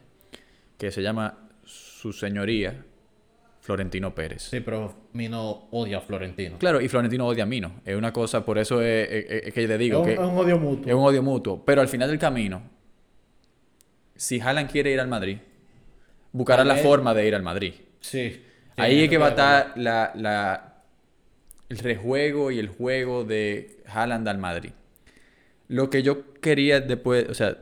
Que 0.78 0.92
se 0.92 1.02
llama 1.02 1.48
su 1.64 2.12
señoría, 2.12 2.84
Florentino 3.60 4.14
Pérez. 4.14 4.42
Sí, 4.42 4.60
pero 4.60 4.94
Mino 5.12 5.66
odia 5.72 5.98
a 5.98 6.00
Florentino. 6.00 6.58
Claro, 6.58 6.80
y 6.80 6.88
Florentino 6.88 7.26
odia 7.26 7.42
a 7.42 7.46
Mino. 7.46 7.80
Es 7.84 7.96
una 7.96 8.12
cosa, 8.12 8.44
por 8.44 8.58
eso 8.58 8.80
es, 8.80 9.52
que 9.52 9.62
yo 9.62 9.66
le 9.66 9.78
digo. 9.78 9.96
Es 9.96 10.00
un, 10.02 10.06
que 10.06 10.12
es 10.12 10.18
un 10.20 10.38
odio 10.38 10.58
mutuo. 10.58 10.86
Es 10.86 10.94
un 10.94 11.02
odio 11.02 11.22
mutuo. 11.22 11.64
Pero 11.64 11.80
al 11.80 11.88
final 11.88 12.10
del 12.10 12.20
camino, 12.20 12.62
si 14.14 14.38
Haaland 14.38 14.70
quiere 14.70 14.92
ir 14.92 15.00
al 15.00 15.08
Madrid, 15.08 15.38
buscará 16.30 16.64
la 16.64 16.76
forma 16.76 17.12
de 17.12 17.26
ir 17.26 17.34
al 17.34 17.42
Madrid. 17.42 17.74
Sí. 18.00 18.40
Ahí 18.76 19.04
es 19.04 19.10
que 19.10 19.18
va 19.18 19.26
a 19.26 19.30
estar 19.30 19.72
la, 19.76 20.12
la, 20.14 20.74
el 21.68 21.78
rejuego 21.78 22.50
y 22.50 22.58
el 22.58 22.68
juego 22.68 23.24
de 23.24 23.78
Haaland 23.86 24.28
al 24.28 24.38
Madrid. 24.38 24.72
Lo 25.68 25.90
que 25.90 26.02
yo 26.02 26.34
quería 26.34 26.80
después, 26.80 27.28
o 27.28 27.34
sea, 27.34 27.56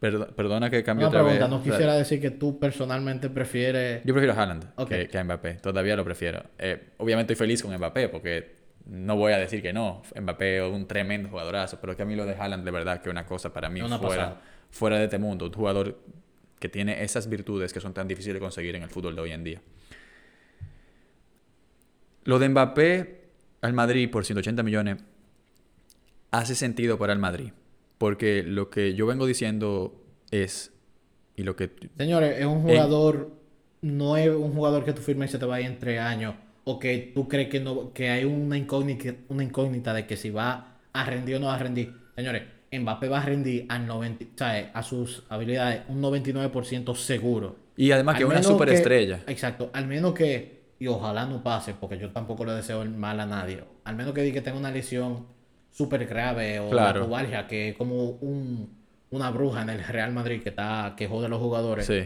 perdona 0.00 0.70
que 0.70 0.82
cambie 0.82 1.06
otra 1.06 1.20
pregunta, 1.20 1.46
vez. 1.46 1.50
No 1.50 1.62
quisiera 1.62 1.94
decir 1.94 2.20
que 2.20 2.30
tú 2.30 2.58
personalmente 2.58 3.30
prefieres. 3.30 4.02
Yo 4.04 4.14
prefiero 4.14 4.32
a 4.32 4.42
Haaland 4.42 4.66
que, 4.86 5.18
a 5.18 5.24
Mbappé. 5.24 5.54
Todavía 5.54 5.96
lo 5.96 6.04
prefiero. 6.04 6.42
Eh, 6.58 6.90
obviamente 6.98 7.32
estoy 7.32 7.46
feliz 7.46 7.62
con 7.62 7.74
Mbappé 7.76 8.08
porque 8.08 8.54
no 8.86 9.16
voy 9.16 9.32
a 9.32 9.38
decir 9.38 9.62
que 9.62 9.72
no. 9.72 10.02
Mbappé 10.18 10.58
es 10.58 10.72
un 10.72 10.86
tremendo 10.86 11.28
jugadorazo, 11.28 11.78
pero 11.80 11.96
que 11.96 12.02
a 12.02 12.06
mí 12.06 12.16
lo 12.16 12.26
de 12.26 12.34
Haaland 12.34 12.64
de 12.64 12.70
verdad 12.70 13.00
que 13.00 13.08
es 13.08 13.12
una 13.12 13.26
cosa 13.26 13.52
para 13.52 13.68
mí 13.68 13.80
fuera, 14.00 14.40
fuera 14.70 14.98
de 14.98 15.04
este 15.04 15.18
mundo. 15.18 15.46
Un 15.46 15.52
jugador 15.52 15.98
que 16.58 16.68
tiene 16.68 17.02
esas 17.02 17.28
virtudes 17.28 17.72
que 17.72 17.80
son 17.80 17.92
tan 17.92 18.08
difíciles 18.08 18.34
de 18.34 18.40
conseguir 18.40 18.74
en 18.74 18.82
el 18.82 18.88
fútbol 18.88 19.14
de 19.14 19.20
hoy 19.22 19.32
en 19.32 19.44
día. 19.44 19.60
Lo 22.24 22.38
de 22.38 22.48
Mbappé 22.48 23.24
al 23.60 23.72
Madrid 23.72 24.10
por 24.10 24.24
180 24.24 24.62
millones 24.62 24.98
hace 26.30 26.54
sentido 26.54 26.98
para 26.98 27.12
el 27.12 27.18
Madrid. 27.18 27.52
Porque 27.98 28.42
lo 28.42 28.70
que 28.70 28.94
yo 28.94 29.06
vengo 29.06 29.26
diciendo 29.26 30.02
es. 30.30 30.72
Y 31.36 31.42
lo 31.42 31.56
que. 31.56 31.70
Señores, 31.96 32.38
es 32.38 32.46
un 32.46 32.62
jugador. 32.62 33.30
No 33.82 34.16
es 34.16 34.28
un 34.30 34.52
jugador 34.52 34.84
que 34.84 34.92
tú 34.92 35.02
firmes 35.02 35.30
y 35.30 35.32
se 35.32 35.38
te 35.38 35.44
vaya 35.44 35.66
en 35.66 35.78
tres 35.78 36.00
años. 36.00 36.34
O 36.64 36.78
que 36.78 37.12
tú 37.14 37.28
crees 37.28 37.48
que 37.48 37.60
no 37.60 37.92
que 37.92 38.08
hay 38.08 38.24
una 38.24 38.56
incógnita, 38.56 39.14
una 39.28 39.44
incógnita 39.44 39.92
de 39.92 40.06
que 40.06 40.16
si 40.16 40.30
va 40.30 40.78
a 40.92 41.04
rendir 41.04 41.36
o 41.36 41.40
no 41.40 41.46
va 41.46 41.56
a 41.56 41.58
rendir. 41.58 41.92
Señores, 42.16 42.42
Mbappé 42.72 43.08
va 43.08 43.20
a 43.20 43.24
rendir 43.24 43.66
al 43.68 43.86
90, 43.86 44.70
a 44.72 44.82
sus 44.82 45.24
habilidades 45.28 45.82
un 45.88 46.00
99% 46.02 46.94
seguro. 46.96 47.56
Y 47.76 47.90
además 47.90 48.16
que 48.16 48.22
es 48.22 48.28
una 48.28 48.42
superestrella. 48.42 49.20
Exacto. 49.26 49.70
Al 49.72 49.86
menos 49.86 50.14
que. 50.14 50.53
Y 50.84 50.86
ojalá 50.86 51.24
no 51.24 51.42
pase, 51.42 51.72
porque 51.72 51.96
yo 51.96 52.10
tampoco 52.10 52.44
le 52.44 52.52
deseo 52.52 52.82
el 52.82 52.90
mal 52.90 53.18
a 53.18 53.24
nadie. 53.24 53.64
Al 53.84 53.96
menos 53.96 54.12
que 54.12 54.20
diga 54.20 54.34
que 54.34 54.40
tenga 54.42 54.58
una 54.58 54.70
lesión 54.70 55.26
súper 55.70 56.04
grave 56.04 56.60
o 56.60 56.68
claro. 56.68 57.08
la 57.08 57.46
que 57.46 57.70
es 57.70 57.74
como 57.74 58.10
un, 58.10 58.68
una 59.08 59.30
bruja 59.30 59.62
en 59.62 59.70
el 59.70 59.82
Real 59.82 60.12
Madrid 60.12 60.42
que 60.42 60.50
está 60.50 60.92
que 60.94 61.08
jode 61.08 61.24
a 61.24 61.28
los 61.30 61.40
jugadores. 61.40 61.86
Sí. 61.86 62.02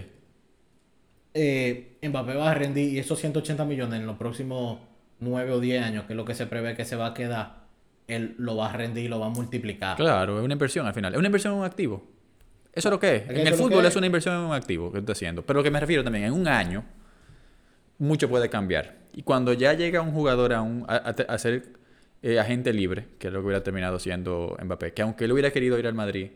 Eh, 1.35 1.99
Mbappé 2.03 2.35
va 2.35 2.53
a 2.53 2.55
rendir 2.55 2.95
y 2.95 3.01
esos 3.01 3.19
180 3.19 3.65
millones 3.65 3.99
en 3.99 4.07
los 4.07 4.17
próximos 4.17 4.79
9 5.19 5.51
o 5.51 5.59
10 5.59 5.83
años, 5.83 6.05
que 6.05 6.13
es 6.13 6.17
lo 6.17 6.25
que 6.25 6.37
se 6.37 6.47
prevé 6.47 6.77
que 6.77 6.85
se 6.85 6.95
va 6.95 7.07
a 7.07 7.15
quedar, 7.15 7.65
él 8.07 8.37
lo 8.39 8.55
va 8.55 8.71
a 8.71 8.73
rendir 8.75 9.07
y 9.07 9.09
lo 9.09 9.19
va 9.19 9.27
a 9.27 9.31
multiplicar. 9.31 9.97
Claro, 9.97 10.39
es 10.39 10.45
una 10.45 10.53
inversión 10.53 10.87
al 10.87 10.95
final. 10.95 11.15
Es 11.15 11.19
una 11.19 11.27
inversión 11.27 11.55
en 11.55 11.59
un 11.59 11.67
activo. 11.67 12.07
Eso 12.73 12.91
es 12.91 12.93
lo 12.93 13.01
que 13.01 13.17
es. 13.17 13.29
En 13.29 13.45
el 13.45 13.55
fútbol 13.55 13.85
es 13.85 13.97
una 13.97 14.07
inversión 14.07 14.37
en 14.37 14.41
un 14.43 14.55
activo 14.55 14.93
que 14.93 15.01
está 15.01 15.11
haciendo. 15.11 15.45
Pero 15.45 15.59
lo 15.59 15.65
que 15.65 15.71
me 15.73 15.81
refiero 15.81 16.05
también, 16.05 16.27
en 16.27 16.33
un 16.33 16.47
año, 16.47 16.85
mucho 17.99 18.29
puede 18.29 18.49
cambiar. 18.49 18.97
Y 19.13 19.23
cuando 19.23 19.53
ya 19.53 19.75
llega 19.75 20.01
un 20.01 20.13
jugador 20.13 20.53
a, 20.53 20.63
un, 20.63 20.85
a, 20.89 21.39
ser 21.39 21.73
eh, 22.23 22.39
agente 22.39 22.73
libre, 22.73 23.07
que 23.19 23.29
es 23.29 23.33
lo 23.33 23.41
que 23.41 23.47
hubiera 23.47 23.63
terminado 23.63 23.99
siendo 23.99 24.57
Mbappé, 24.63 24.93
que 24.93 25.03
aunque 25.03 25.25
él 25.25 25.33
hubiera 25.33 25.51
querido 25.51 25.79
ir 25.79 25.87
al 25.87 25.95
Madrid, 25.95 26.31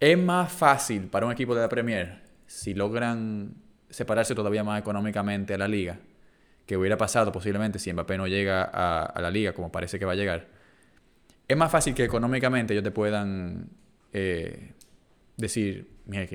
es 0.00 0.18
más 0.18 0.52
fácil 0.52 1.02
para 1.02 1.26
un 1.26 1.32
equipo 1.32 1.54
de 1.54 1.60
la 1.60 1.68
Premier 1.68 2.22
si 2.46 2.74
logran 2.74 3.54
separarse 3.88 4.34
todavía 4.34 4.64
más 4.64 4.80
económicamente 4.80 5.54
a 5.54 5.58
la 5.58 5.68
liga, 5.68 5.98
que 6.66 6.76
hubiera 6.76 6.96
pasado 6.96 7.30
posiblemente 7.30 7.78
si 7.78 7.92
Mbappé 7.92 8.18
no 8.18 8.26
llega 8.26 8.64
a, 8.64 9.20
la 9.20 9.30
liga 9.30 9.52
como 9.52 9.70
parece 9.70 9.98
que 9.98 10.04
va 10.04 10.12
a 10.12 10.16
llegar. 10.16 10.48
Es 11.46 11.56
más 11.56 11.70
fácil 11.70 11.94
que 11.94 12.04
económicamente 12.04 12.72
ellos 12.72 12.84
te 12.84 12.90
puedan 12.90 13.68
eh, 14.12 14.72
decir, 15.36 15.88
mira, 16.06 16.26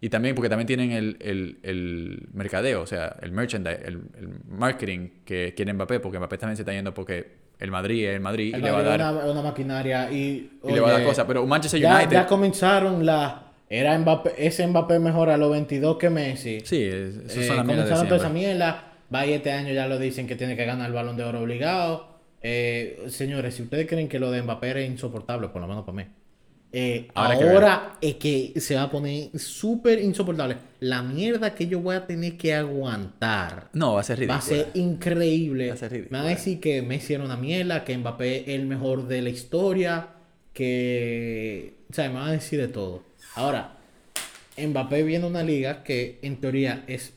y 0.00 0.08
también 0.10 0.34
porque 0.34 0.48
también 0.48 0.66
tienen 0.66 0.92
el, 0.92 1.16
el, 1.20 1.58
el 1.62 2.28
mercadeo, 2.32 2.82
o 2.82 2.86
sea, 2.86 3.16
el 3.22 3.32
merchandise, 3.32 3.80
el, 3.84 4.00
el, 4.18 4.28
marketing 4.48 5.08
que 5.24 5.54
quiere 5.56 5.72
Mbappé, 5.72 6.00
porque 6.00 6.18
Mbappé 6.18 6.38
también 6.38 6.56
se 6.56 6.62
está 6.62 6.72
yendo 6.72 6.92
porque 6.92 7.44
el 7.58 7.70
Madrid 7.70 8.08
es 8.08 8.14
el 8.14 8.20
Madrid 8.20 8.54
y 8.56 8.60
le 8.60 8.70
va 8.70 8.78
a 8.78 8.82
dar 8.82 9.14
una, 9.14 9.24
una 9.26 9.42
maquinaria 9.42 10.10
y, 10.10 10.58
y 10.62 10.72
le 10.72 10.80
va 10.80 10.90
a 10.90 10.92
dar 10.92 11.04
cosas, 11.04 11.24
pero 11.26 11.46
Manchester 11.46 11.80
ya, 11.80 11.96
United 11.96 12.12
ya 12.12 12.26
comenzaron 12.26 13.06
la 13.06 13.44
era 13.68 13.98
Mbappé, 13.98 14.34
ese 14.38 14.66
Mbappé 14.66 14.98
mejor 14.98 15.30
a 15.30 15.36
los 15.36 15.50
22 15.50 15.96
que 15.96 16.10
Messi. 16.10 16.60
Sí, 16.64 16.82
eso 16.82 17.20
eh, 17.26 17.46
son 17.46 17.56
las 17.56 17.66
comenzaron 17.66 18.06
toda 18.06 18.18
esa 18.18 18.28
mierda. 18.28 18.92
Va 19.12 19.26
y 19.26 19.32
este 19.32 19.52
año 19.52 19.72
ya 19.72 19.86
lo 19.86 19.98
dicen 19.98 20.26
que 20.26 20.36
tiene 20.36 20.56
que 20.56 20.64
ganar 20.64 20.86
el 20.86 20.92
Balón 20.92 21.16
de 21.16 21.24
Oro 21.24 21.40
obligado. 21.40 22.14
Eh, 22.42 23.04
señores, 23.08 23.54
si 23.54 23.62
ustedes 23.62 23.86
creen 23.88 24.08
que 24.08 24.18
lo 24.18 24.30
de 24.30 24.42
Mbappé 24.42 24.68
era 24.68 24.82
insoportable, 24.82 25.48
por 25.48 25.60
lo 25.60 25.66
menos 25.66 25.84
para 25.84 25.96
mí. 25.96 26.04
Eh, 26.76 27.06
ahora, 27.14 27.98
es 28.00 28.16
que 28.16 28.52
se 28.56 28.74
va 28.74 28.82
a 28.82 28.90
poner 28.90 29.38
súper 29.38 30.02
insoportable. 30.02 30.56
La 30.80 31.04
mierda 31.04 31.54
que 31.54 31.68
yo 31.68 31.78
voy 31.78 31.94
a 31.94 32.04
tener 32.04 32.36
que 32.36 32.52
aguantar. 32.52 33.68
No, 33.74 33.94
va 33.94 34.00
a 34.00 34.02
ser 34.02 34.18
ridículo. 34.18 34.40
Va 34.40 34.44
a 34.44 34.48
ser 34.48 34.70
increíble. 34.74 35.68
Va 35.68 35.74
a 35.74 35.76
ser 35.76 35.92
ridículo. 35.92 36.10
Me 36.10 36.18
van 36.18 36.26
a 36.26 36.30
decir 36.34 36.58
que 36.58 36.82
Messi 36.82 37.14
era 37.14 37.22
una 37.22 37.36
mierda, 37.36 37.84
que 37.84 37.96
Mbappé 37.96 38.40
es 38.40 38.48
el 38.48 38.66
mejor 38.66 39.06
de 39.06 39.22
la 39.22 39.30
historia, 39.30 40.08
que... 40.52 41.76
O 41.90 41.94
sea, 41.94 42.08
me 42.08 42.16
van 42.16 42.30
a 42.30 42.32
decir 42.32 42.58
de 42.58 42.66
todo. 42.66 43.04
Ahora, 43.36 43.76
Mbappé 44.58 45.04
viene 45.04 45.28
una 45.28 45.44
liga 45.44 45.84
que 45.84 46.18
en 46.22 46.40
teoría 46.40 46.82
es 46.88 47.14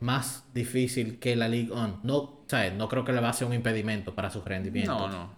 más 0.00 0.42
difícil 0.54 1.20
que 1.20 1.36
la 1.36 1.46
Ligue 1.46 1.70
1. 1.70 2.00
No, 2.02 2.40
¿sabes? 2.48 2.74
no 2.74 2.88
creo 2.88 3.04
que 3.04 3.12
le 3.12 3.20
va 3.20 3.28
a 3.28 3.32
ser 3.32 3.46
un 3.46 3.54
impedimento 3.54 4.12
para 4.16 4.28
su 4.28 4.42
rendimiento. 4.42 4.92
No, 4.92 5.08
no. 5.08 5.37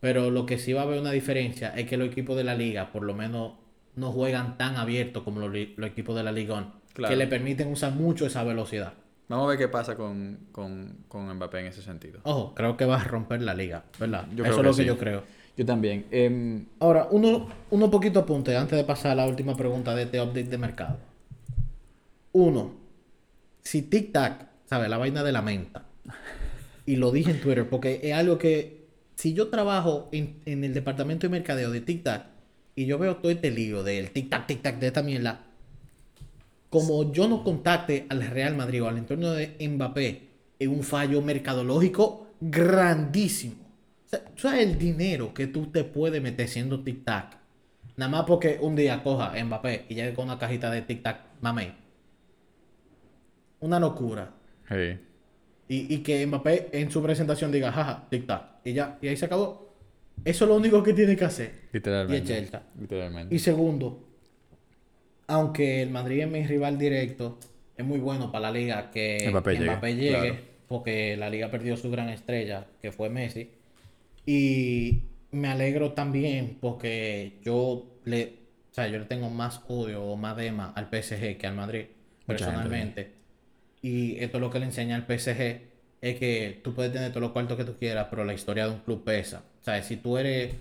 Pero 0.00 0.30
lo 0.30 0.46
que 0.46 0.58
sí 0.58 0.72
va 0.72 0.82
a 0.82 0.84
haber 0.84 1.00
una 1.00 1.10
diferencia 1.10 1.70
es 1.70 1.86
que 1.88 1.96
los 1.96 2.08
equipos 2.08 2.36
de 2.36 2.44
la 2.44 2.54
liga, 2.54 2.92
por 2.92 3.02
lo 3.02 3.14
menos, 3.14 3.54
no 3.96 4.12
juegan 4.12 4.58
tan 4.58 4.76
abiertos 4.76 5.22
como 5.22 5.40
los, 5.40 5.56
equipos 5.86 6.14
de 6.16 6.22
la 6.22 6.32
Liga 6.32 6.54
On, 6.54 6.72
Claro. 6.92 7.10
que 7.12 7.16
le 7.16 7.26
permiten 7.26 7.68
usar 7.68 7.92
mucho 7.92 8.24
esa 8.26 8.42
velocidad. 8.42 8.94
Vamos 9.28 9.46
a 9.46 9.48
ver 9.50 9.58
qué 9.58 9.68
pasa 9.68 9.96
con, 9.96 10.46
con, 10.52 11.04
con 11.08 11.34
Mbappé 11.34 11.60
en 11.60 11.66
ese 11.66 11.82
sentido. 11.82 12.20
Ojo, 12.22 12.54
creo 12.54 12.76
que 12.76 12.84
va 12.84 13.00
a 13.00 13.04
romper 13.04 13.42
la 13.42 13.54
liga, 13.54 13.84
¿verdad? 13.98 14.26
Yo 14.34 14.44
Eso 14.44 14.58
es 14.60 14.64
lo 14.64 14.70
que 14.70 14.82
sí. 14.82 14.84
yo 14.84 14.96
creo. 14.96 15.24
Yo 15.56 15.66
también. 15.66 16.06
Em, 16.10 16.66
Ahora, 16.78 17.08
uno, 17.10 17.48
uno 17.70 17.90
poquito 17.90 18.20
apunte 18.20 18.56
antes 18.56 18.76
de 18.78 18.84
pasar 18.84 19.12
a 19.12 19.14
la 19.14 19.26
última 19.26 19.56
pregunta 19.56 19.94
de 19.94 20.04
este 20.04 20.20
update 20.20 20.44
de 20.44 20.58
mercado. 20.58 20.98
Uno, 22.32 22.74
si 23.62 23.82
Tic 23.82 24.12
Tac, 24.12 24.46
¿sabes? 24.66 24.88
La 24.88 24.98
vaina 24.98 25.22
de 25.22 25.32
la 25.32 25.42
menta. 25.42 25.84
Y 26.84 26.96
lo 26.96 27.10
dije 27.10 27.30
en 27.32 27.40
Twitter 27.40 27.68
porque 27.68 28.00
es 28.02 28.14
algo 28.14 28.38
que, 28.38 28.75
si 29.16 29.32
yo 29.32 29.48
trabajo 29.48 30.08
en, 30.12 30.42
el 30.44 30.74
departamento 30.74 31.26
de 31.26 31.30
mercadeo 31.30 31.70
de 31.70 31.80
Tic 31.80 32.02
Tac 32.02 32.26
y 32.74 32.84
yo 32.84 32.98
veo 32.98 33.16
todo 33.16 33.32
este 33.32 33.50
lío 33.50 33.82
del 33.82 34.10
Tic 34.10 34.28
Tac, 34.28 34.46
Tic 34.46 34.60
Tac 34.60 34.78
de 34.78 34.88
esta 34.88 35.02
mierda, 35.02 35.40
como 36.68 37.10
yo 37.12 37.26
no 37.26 37.42
contacte 37.42 38.04
al 38.10 38.26
Real 38.26 38.54
Madrid 38.54 38.82
o 38.82 38.88
al 38.88 38.98
entorno 38.98 39.30
de 39.32 39.56
Mbappé, 39.66 40.28
es 40.58 40.68
un 40.68 40.82
fallo 40.82 41.22
mercadológico 41.22 42.28
grandísimo. 42.40 43.56
O 44.04 44.08
sea, 44.08 44.22
¿tú 44.22 44.42
sabes 44.42 44.66
el 44.66 44.78
dinero 44.78 45.32
que 45.32 45.46
tú 45.46 45.66
te 45.66 45.84
puedes 45.84 46.22
meter 46.22 46.46
siendo 46.46 46.84
Tic 46.84 47.02
Tac? 47.02 47.38
Nada 47.96 48.10
más 48.10 48.24
porque 48.26 48.58
un 48.60 48.76
día 48.76 49.02
coja 49.02 49.32
Mbappé 49.42 49.86
y 49.88 49.94
llegue 49.94 50.12
con 50.12 50.26
una 50.26 50.38
cajita 50.38 50.70
de 50.70 50.82
Tic 50.82 51.02
Tac, 51.02 51.20
mame. 51.40 51.72
Una 53.60 53.80
locura. 53.80 54.34
Y, 55.68 55.92
y 55.94 55.98
que 55.98 56.26
Mbappé 56.26 56.68
en 56.72 56.90
su 56.90 57.02
presentación 57.02 57.50
diga, 57.50 57.72
jaja, 57.72 58.06
Tic 58.08 58.26
Tac. 58.26 58.42
Y 58.64 58.72
ya, 58.72 58.98
y 59.00 59.08
ahí 59.08 59.16
se 59.16 59.26
acabó. 59.26 59.74
Eso 60.24 60.44
es 60.44 60.48
lo 60.48 60.56
único 60.56 60.82
que 60.82 60.92
tiene 60.92 61.16
que 61.16 61.24
hacer. 61.24 61.52
Literalmente. 61.72 62.24
Y 62.24 62.36
Chelsea. 62.36 62.62
Literalmente. 62.80 63.34
Y 63.34 63.38
segundo, 63.38 64.08
aunque 65.26 65.82
el 65.82 65.90
Madrid 65.90 66.20
es 66.20 66.30
mi 66.30 66.44
rival 66.44 66.78
directo, 66.78 67.38
es 67.76 67.84
muy 67.84 67.98
bueno 67.98 68.32
para 68.32 68.50
la 68.50 68.58
liga 68.58 68.90
que 68.90 69.28
Mbappé 69.30 69.60
Mbappé, 69.60 69.94
llegue, 69.94 70.10
llegue, 70.10 70.28
claro. 70.30 70.36
porque 70.68 71.16
la 71.16 71.28
liga 71.30 71.50
perdió 71.50 71.76
su 71.76 71.90
gran 71.90 72.08
estrella, 72.08 72.66
que 72.80 72.92
fue 72.92 73.10
Messi. 73.10 73.50
Y 74.24 75.02
me 75.30 75.48
alegro 75.48 75.92
también 75.92 76.58
porque 76.60 77.38
yo 77.44 78.00
le, 78.04 78.34
o 78.70 78.74
sea, 78.74 78.88
yo 78.88 78.98
le 78.98 79.04
tengo 79.04 79.30
más 79.30 79.62
odio 79.68 80.02
o 80.04 80.16
más 80.16 80.36
dema 80.36 80.72
al 80.74 80.86
PSG 80.86 81.36
que 81.36 81.46
al 81.46 81.54
Madrid, 81.54 81.86
Mucha 82.26 82.46
gente, 82.46 82.54
personalmente. 82.54 83.15
Y 83.86 84.16
esto 84.18 84.38
es 84.38 84.40
lo 84.40 84.50
que 84.50 84.58
le 84.58 84.64
enseña 84.66 84.96
al 84.96 85.02
PSG, 85.06 85.60
es 86.00 86.16
que 86.18 86.60
tú 86.64 86.74
puedes 86.74 86.92
tener 86.92 87.10
todos 87.10 87.22
los 87.22 87.30
cuartos 87.32 87.56
que 87.56 87.64
tú 87.64 87.74
quieras, 87.78 88.06
pero 88.10 88.24
la 88.24 88.34
historia 88.34 88.66
de 88.66 88.72
un 88.72 88.80
club 88.80 89.04
pesa. 89.04 89.42
O 89.60 89.64
sea, 89.64 89.82
si 89.82 89.96
tú 89.96 90.16
eres... 90.18 90.52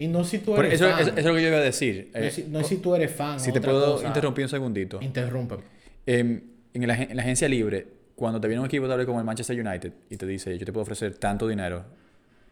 Y 0.00 0.06
no 0.08 0.22
si 0.24 0.38
tú 0.38 0.56
eres 0.56 0.74
eso, 0.74 0.88
fan. 0.88 1.00
eso- 1.00 1.10
eso 1.10 1.18
es 1.18 1.24
lo 1.24 1.34
que 1.34 1.42
yo 1.42 1.48
iba 1.48 1.56
a 1.58 1.60
decir. 1.60 2.10
No 2.14 2.20
Eh, 2.20 2.30
si, 2.30 2.44
no 2.44 2.60
es 2.60 2.66
si 2.66 2.76
tú 2.76 2.94
eres 2.94 3.10
fan. 3.12 3.38
si 3.40 3.52
te 3.52 3.60
puedo 3.60 3.94
cosa. 3.96 4.06
interrumpir 4.06 4.44
un 4.44 4.48
segundito. 4.48 4.98
Interrúmpeme. 5.02 5.62
Em, 6.06 6.40
en, 6.74 6.86
la, 6.86 6.94
en 7.02 7.16
la 7.16 7.22
agencia 7.22 7.48
libre, 7.48 7.86
cuando 8.14 8.40
te 8.40 8.46
viene 8.48 8.60
un 8.60 8.66
equipo 8.66 8.86
tal 8.88 8.98
vez 8.98 9.06
como 9.06 9.18
el 9.18 9.24
Manchester 9.24 9.60
United 9.64 9.92
y 10.10 10.16
te 10.16 10.26
dice, 10.26 10.56
yo 10.56 10.64
te 10.64 10.72
puedo 10.72 10.82
ofrecer 10.82 11.14
tanto 11.18 11.46
dinero 11.48 11.84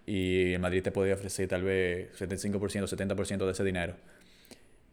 y 0.06 0.52
el 0.54 0.60
Madrid 0.60 0.82
te 0.82 0.90
podría 0.92 1.14
ofrecer 1.14 1.48
tal 1.48 1.62
vez 1.62 2.08
75%, 2.18 2.86
70% 2.86 3.44
de 3.46 3.50
ese 3.52 3.64
dinero. 3.64 3.94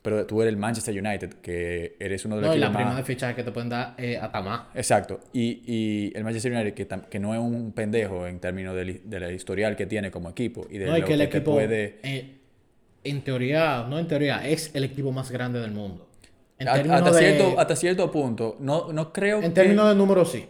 Pero 0.03 0.25
tú 0.27 0.41
eres 0.41 0.53
el 0.53 0.57
Manchester 0.59 0.93
United, 0.93 1.29
que 1.41 1.95
eres 1.99 2.25
uno 2.25 2.35
de 2.35 2.41
los 2.41 2.49
No, 2.51 2.55
y 2.55 2.59
la 2.59 2.71
prima 2.71 2.89
más... 2.89 2.97
de 2.97 3.03
fichaje 3.03 3.35
que 3.35 3.43
te 3.43 3.51
pueden 3.51 3.69
dar 3.69 3.95
eh, 3.97 4.17
hasta 4.17 4.41
más. 4.41 4.61
Exacto. 4.75 5.21
Y, 5.33 5.61
y 5.65 6.11
el 6.15 6.23
Manchester 6.25 6.51
United, 6.51 6.73
que, 6.73 6.87
que 7.09 7.19
no 7.19 7.33
es 7.33 7.39
un 7.39 7.71
pendejo 7.71 8.27
en 8.27 8.39
términos 8.39 8.75
del, 8.75 9.01
de 9.09 9.19
la 9.19 9.31
historial 9.31 9.75
que 9.77 9.85
tiene 9.87 10.11
como 10.11 10.29
equipo 10.29 10.67
y 10.69 10.77
de 10.77 10.87
No, 10.87 10.97
lo 10.97 11.05
que 11.05 11.13
el 11.13 11.19
que 11.21 11.27
te 11.27 11.37
equipo, 11.37 11.53
puede... 11.53 11.99
eh, 12.03 12.37
en 13.05 13.21
teoría, 13.23 13.85
no 13.89 13.97
en 13.97 14.07
teoría, 14.07 14.47
es 14.47 14.71
el 14.75 14.83
equipo 14.83 15.11
más 15.13 15.31
grande 15.31 15.59
del 15.61 15.71
mundo. 15.71 16.07
En 16.59 16.67
A- 16.67 16.73
hasta, 16.73 17.11
de, 17.11 17.19
cierto, 17.19 17.59
hasta 17.59 17.75
cierto 17.75 18.11
punto, 18.11 18.57
no, 18.59 18.91
no 18.93 19.11
creo 19.13 19.37
en 19.37 19.43
que... 19.43 19.49
términos 19.51 19.89
de 19.89 19.95
números, 19.95 20.31
sí. 20.31 20.45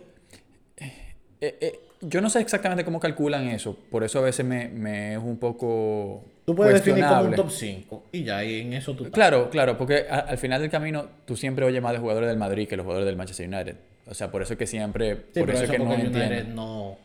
Eh, 1.41 1.57
eh, 1.61 1.79
yo 2.07 2.21
no 2.21 2.29
sé 2.29 2.39
exactamente 2.41 2.83
cómo 2.85 2.99
calculan 2.99 3.47
eso, 3.47 3.77
por 3.91 4.03
eso 4.03 4.19
a 4.19 4.21
veces 4.23 4.45
me, 4.45 4.67
me 4.69 5.13
es 5.13 5.19
un 5.19 5.37
poco 5.37 6.23
Tú 6.45 6.53
puedes 6.55 6.73
definir 6.75 7.05
como 7.05 7.21
un 7.23 7.35
top 7.35 7.49
5 7.49 8.03
y 8.11 8.23
ya, 8.23 8.43
y 8.43 8.61
en 8.61 8.73
eso 8.73 8.93
tú. 8.95 9.09
Claro, 9.11 9.49
claro, 9.49 9.77
porque 9.77 10.05
a- 10.09 10.19
al 10.19 10.37
final 10.37 10.61
del 10.61 10.69
camino 10.69 11.05
tú 11.25 11.35
siempre 11.37 11.65
oyes 11.65 11.81
más 11.81 11.93
de 11.93 11.99
jugadores 11.99 12.27
del 12.29 12.37
Madrid 12.37 12.67
que 12.67 12.75
los 12.75 12.83
jugadores 12.83 13.05
del 13.05 13.15
Manchester 13.15 13.47
United. 13.47 13.75
O 14.07 14.13
sea, 14.13 14.29
por 14.29 14.41
eso 14.41 14.53
es 14.53 14.59
que 14.59 14.67
siempre, 14.67 15.15
Sí, 15.33 15.39
por 15.39 15.49
eso 15.51 15.63
es 15.63 15.69
que 15.71 15.79
no. 15.79 15.85
United 15.93 16.47
no... 16.47 16.97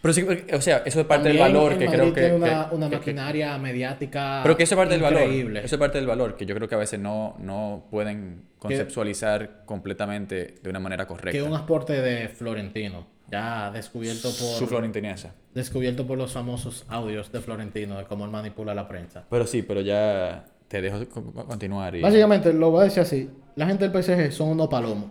Pero 0.00 0.14
sí, 0.14 0.24
o 0.52 0.60
sea, 0.60 0.82
eso 0.86 1.00
es 1.00 1.06
parte 1.06 1.28
del 1.28 1.38
También 1.38 1.54
valor 1.56 1.72
el 1.72 1.78
que 1.78 1.84
Madrid 1.86 1.98
creo 2.00 2.14
que, 2.14 2.20
tiene 2.20 2.34
una, 2.36 2.68
que- 2.68 2.74
una 2.76 2.86
que- 2.86 2.90
que- 2.90 2.98
maquinaria 2.98 3.58
mediática 3.58 4.40
pero 4.44 4.56
que 4.56 4.62
eso 4.62 4.74
es 4.74 4.78
parte 4.78 4.94
del 4.94 5.02
valor. 5.02 5.22
increíble. 5.22 5.60
Eso 5.64 5.74
es 5.74 5.78
parte 5.80 5.98
del 5.98 6.06
valor 6.06 6.36
que 6.36 6.46
yo 6.46 6.54
creo 6.54 6.68
que 6.68 6.74
a 6.76 6.78
veces 6.78 7.00
no, 7.00 7.36
no 7.40 7.84
pueden 7.90 8.42
conceptualizar 8.58 9.64
completamente 9.64 10.54
de 10.62 10.70
una 10.70 10.78
manera 10.80 11.04
Que 11.04 11.08
correcta. 11.08 11.38
es 11.38 11.44
un 11.44 11.54
aporte 11.54 11.94
de 12.00 12.28
Florentino, 12.28 13.06
ya 13.30 13.70
descubierto 13.70 14.30
Su 14.30 14.58
por, 14.60 14.68
florentinesa. 14.68 15.34
descubierto 15.54 16.06
por 16.06 16.18
los 16.18 16.32
famosos 16.32 16.84
audios 16.88 17.30
de 17.32 17.40
Florentino 17.40 17.98
de 17.98 18.04
cómo 18.04 18.24
él 18.24 18.30
manipula 18.30 18.74
la 18.74 18.88
prensa. 18.88 19.24
Pero 19.28 19.46
sí, 19.46 19.62
pero 19.62 19.80
ya 19.80 20.46
te 20.68 20.80
dejo 20.80 21.06
co- 21.08 21.32
co- 21.32 21.46
continuar. 21.46 21.94
Y... 21.96 22.00
Básicamente, 22.02 22.52
lo 22.52 22.70
voy 22.70 22.82
a 22.82 22.84
decir 22.84 23.02
así. 23.02 23.30
La 23.56 23.66
gente 23.66 23.88
del 23.88 24.02
PSG 24.02 24.32
son 24.32 24.48
unos 24.50 24.68
palomos. 24.68 25.10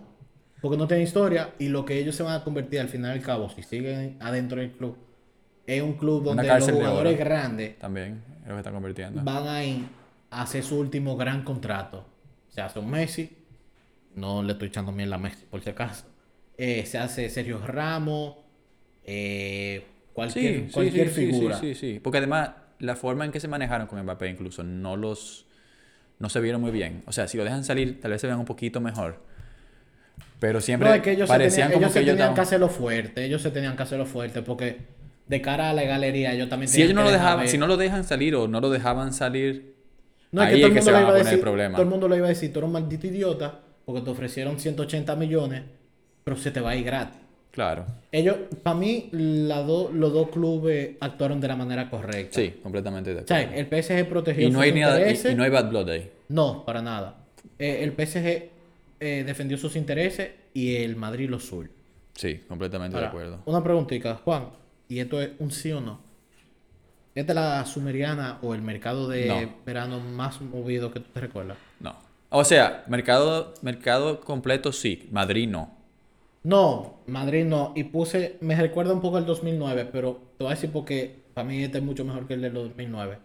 Porque 0.60 0.76
no 0.76 0.88
tienen 0.88 1.04
historia 1.06 1.54
y 1.60 1.68
lo 1.68 1.84
que 1.84 1.98
ellos 1.98 2.16
se 2.16 2.24
van 2.24 2.34
a 2.34 2.42
convertir 2.42 2.80
al 2.80 2.88
final 2.88 3.14
y 3.14 3.18
al 3.20 3.24
cabo, 3.24 3.48
si 3.48 3.62
siguen 3.62 4.16
adentro 4.20 4.58
del 4.60 4.72
club, 4.72 4.96
es 5.66 5.80
un 5.82 5.92
club 5.92 6.24
donde 6.24 6.42
los 6.48 6.68
jugadores 6.70 7.16
grandes 7.16 7.78
También 7.78 8.22
que 8.44 8.56
están 8.56 8.72
convirtiendo. 8.74 9.22
van 9.22 9.46
a 9.46 9.62
ir 9.62 9.84
a 10.30 10.42
hacer 10.42 10.64
su 10.64 10.80
último 10.80 11.16
gran 11.16 11.44
contrato. 11.44 12.04
Se 12.48 12.60
hace 12.60 12.80
un 12.80 12.90
Messi, 12.90 13.30
no 14.16 14.42
le 14.42 14.54
estoy 14.54 14.66
echando 14.68 14.90
miel 14.90 15.12
a 15.12 15.18
Messi 15.18 15.44
por 15.48 15.62
si 15.62 15.70
acaso. 15.70 16.06
Eh, 16.58 16.84
se 16.86 16.98
hace 16.98 17.30
Sergio 17.30 17.64
Ramos, 17.66 18.36
eh, 19.04 19.84
cualquier, 20.12 20.66
Sí, 20.66 20.72
cualquier 20.72 21.08
sí, 21.10 21.26
figura. 21.26 21.58
Sí, 21.60 21.74
sí, 21.74 21.92
sí. 21.94 22.00
Porque 22.00 22.18
además, 22.18 22.50
la 22.80 22.96
forma 22.96 23.24
en 23.24 23.30
que 23.32 23.40
se 23.40 23.48
manejaron 23.48 23.86
con 23.86 24.02
Mbappé 24.02 24.28
incluso 24.28 24.62
no 24.64 24.96
los... 24.96 25.46
No 26.18 26.28
se 26.28 26.40
vieron 26.40 26.60
muy 26.60 26.72
bien. 26.72 27.02
O 27.06 27.12
sea, 27.12 27.28
si 27.28 27.36
lo 27.38 27.44
dejan 27.44 27.62
salir, 27.62 28.00
tal 28.00 28.10
vez 28.10 28.20
se 28.20 28.26
vean 28.26 28.40
un 28.40 28.44
poquito 28.44 28.80
mejor. 28.80 29.22
Pero 30.40 30.60
siempre 30.60 30.88
No, 30.88 30.94
es 30.94 31.02
que 31.02 31.12
ellos 31.12 31.28
se 31.28 31.32
parecían 31.34 31.68
tenían, 31.68 31.72
como 31.74 31.84
ellos 31.84 31.92
que 31.92 31.98
se 31.98 32.02
ellos 32.02 32.16
tenían 32.16 32.34
que 32.34 32.40
hacerlo 32.40 32.68
fuerte. 32.68 33.24
Ellos 33.24 33.42
se 33.42 33.50
tenían 33.52 33.76
que 33.76 33.82
hacerlo 33.84 34.06
fuerte 34.06 34.42
porque 34.42 34.78
de 35.26 35.40
cara 35.40 35.70
a 35.70 35.74
la 35.74 35.82
galería 35.84 36.32
ellos 36.32 36.48
también 36.48 36.68
Si 36.68 36.82
ellos 36.82 36.94
no 36.94 37.04
lo 37.04 37.10
dejaban, 37.12 37.40
ver- 37.40 37.48
si 37.48 37.58
no 37.58 37.66
lo 37.68 37.76
dejan 37.76 38.02
salir 38.04 38.34
o 38.34 38.48
no 38.48 38.60
lo 38.60 38.70
dejaban 38.70 39.12
salir, 39.12 39.74
No, 40.32 40.42
es 40.42 40.48
ahí 40.48 40.54
que 40.56 40.60
todo 40.62 40.66
es 40.68 40.72
el 40.72 40.78
que 40.78 40.82
se 40.82 40.90
mundo 40.90 40.92
van 40.92 40.96
a 40.96 41.00
iba 41.00 41.08
a 41.08 41.12
poner 41.12 41.24
decir, 41.24 41.40
problemas. 41.40 41.72
todo 41.72 41.82
el 41.82 41.88
mundo 41.88 42.08
le 42.08 42.16
iba 42.16 42.26
a 42.26 42.28
decir, 42.30 42.52
tú 42.52 42.58
eres 42.60 42.66
un 42.66 42.72
maldito 42.72 43.06
idiota 43.06 43.60
porque 43.84 44.00
te 44.02 44.10
ofrecieron 44.10 44.58
180 44.58 45.16
millones, 45.16 45.62
pero 46.28 46.36
se 46.40 46.50
te 46.50 46.60
va 46.60 46.70
a 46.70 46.76
ir 46.76 46.84
gratis. 46.84 47.18
claro. 47.50 47.86
Ellos, 48.12 48.36
para 48.62 48.76
mí, 48.78 49.08
la 49.12 49.62
do- 49.62 49.90
los 49.92 50.12
dos 50.12 50.28
clubes 50.30 50.96
actuaron 51.00 51.40
de 51.40 51.48
la 51.48 51.56
manera 51.56 51.88
correcta. 51.90 52.38
Sí, 52.40 52.54
completamente 52.62 53.14
de 53.14 53.20
O 53.22 53.26
sea, 53.26 53.38
acuerdo. 53.38 53.60
el 53.60 53.66
PSG 53.82 54.08
protegió 54.08 54.42
Y 54.48 54.50
no 54.50 54.58
sus 54.58 54.62
hay 54.62 54.72
nada, 54.80 54.96
y, 54.96 55.00
intereses. 55.00 55.32
y 55.32 55.34
no 55.34 55.42
hay 55.44 55.50
bad 55.50 55.68
blood 55.70 55.88
ahí. 55.90 56.10
No, 56.28 56.64
para 56.64 56.80
nada. 56.82 57.16
Eh, 57.58 57.80
el 57.82 57.92
PSG 57.92 58.48
eh, 59.00 59.24
defendió 59.26 59.56
sus 59.58 59.74
intereses 59.76 60.30
y 60.54 60.76
el 60.76 60.96
Madrid 60.96 61.28
los 61.30 61.44
suyos. 61.46 61.70
Sí, 62.14 62.40
completamente 62.48 62.96
Ahora, 62.96 63.06
de 63.08 63.10
acuerdo. 63.10 63.38
Una 63.46 63.62
preguntita, 63.64 64.16
Juan, 64.24 64.48
y 64.88 64.98
esto 65.00 65.20
es 65.22 65.30
un 65.38 65.50
sí 65.50 65.70
o 65.72 65.80
no. 65.80 66.00
¿Esta 67.14 67.32
es 67.32 67.36
la 67.36 67.64
sumeriana 67.66 68.38
o 68.42 68.54
el 68.54 68.62
mercado 68.62 69.08
de 69.08 69.26
No. 69.26 69.54
verano 69.66 70.00
más 70.00 70.40
movido 70.40 70.90
que 70.90 71.00
tú 71.00 71.06
te 71.12 71.20
recuerdas? 71.20 71.56
No. 71.80 71.96
O 72.30 72.44
sea, 72.44 72.84
mercado, 72.88 73.54
mercado 73.62 74.20
completo 74.20 74.72
sí, 74.72 75.08
Madrid 75.10 75.48
no. 75.48 75.76
No, 76.42 77.00
Madrid 77.06 77.44
no. 77.44 77.72
Y 77.76 77.84
puse, 77.84 78.36
me 78.40 78.56
recuerda 78.56 78.92
un 78.92 79.00
poco 79.00 79.18
el 79.18 79.26
2009, 79.26 79.88
pero 79.92 80.20
te 80.36 80.44
voy 80.44 80.52
a 80.52 80.54
decir 80.54 80.70
porque 80.72 81.16
para 81.34 81.46
mí 81.46 81.62
este 81.62 81.78
es 81.78 81.84
mucho 81.84 82.04
mejor 82.04 82.26
que 82.26 82.34
el 82.34 82.42
de 82.42 82.50
2009. 82.50 83.18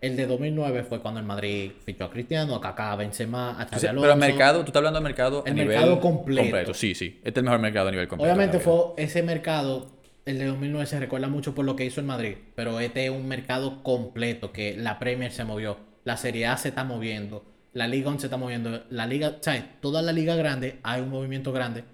El 0.00 0.16
de 0.16 0.26
2009 0.26 0.84
fue 0.84 1.00
cuando 1.00 1.18
el 1.20 1.24
Madrid 1.24 1.72
fichó 1.84 2.04
a 2.04 2.10
Cristiano, 2.10 2.54
a 2.56 2.60
Kaká, 2.60 2.92
a 2.92 2.96
Benzema, 2.96 3.58
a 3.58 3.66
Xavi 3.66 3.86
Alonso. 3.86 4.02
pero 4.02 4.16
mercado, 4.16 4.60
tú 4.60 4.66
estás 4.66 4.80
hablando 4.80 4.98
de 4.98 5.04
mercado 5.04 5.42
a 5.46 5.48
El 5.48 5.54
nivel 5.54 5.68
mercado 5.68 5.98
completo. 6.00 6.74
Sí, 6.74 6.94
sí. 6.94 7.20
Este 7.24 7.30
es 7.30 7.36
el 7.38 7.44
mejor 7.44 7.60
mercado 7.60 7.88
a 7.88 7.90
nivel 7.90 8.06
completo. 8.06 8.30
Obviamente 8.30 8.58
fue 8.58 8.92
ese 8.98 9.22
mercado, 9.22 9.92
el 10.26 10.38
de 10.38 10.44
2009 10.44 10.86
se 10.86 11.00
recuerda 11.00 11.28
mucho 11.28 11.54
por 11.54 11.64
lo 11.64 11.74
que 11.74 11.86
hizo 11.86 12.00
el 12.00 12.06
Madrid, 12.06 12.36
pero 12.54 12.80
este 12.80 13.06
es 13.06 13.10
un 13.10 13.26
mercado 13.26 13.82
completo, 13.82 14.52
que 14.52 14.76
la 14.76 14.98
Premier 14.98 15.32
se 15.32 15.44
movió, 15.44 15.78
la 16.04 16.18
Serie 16.18 16.46
A 16.48 16.58
se 16.58 16.68
está 16.68 16.84
moviendo, 16.84 17.44
la 17.72 17.88
Liga 17.88 18.08
11 18.08 18.20
se 18.20 18.26
está 18.26 18.36
moviendo, 18.36 18.82
la 18.90 19.06
Liga, 19.06 19.38
¿sabes? 19.40 19.64
Toda 19.80 20.02
la 20.02 20.12
Liga 20.12 20.36
grande 20.36 20.80
hay 20.82 21.00
un 21.00 21.08
movimiento 21.08 21.50
grande, 21.50 21.84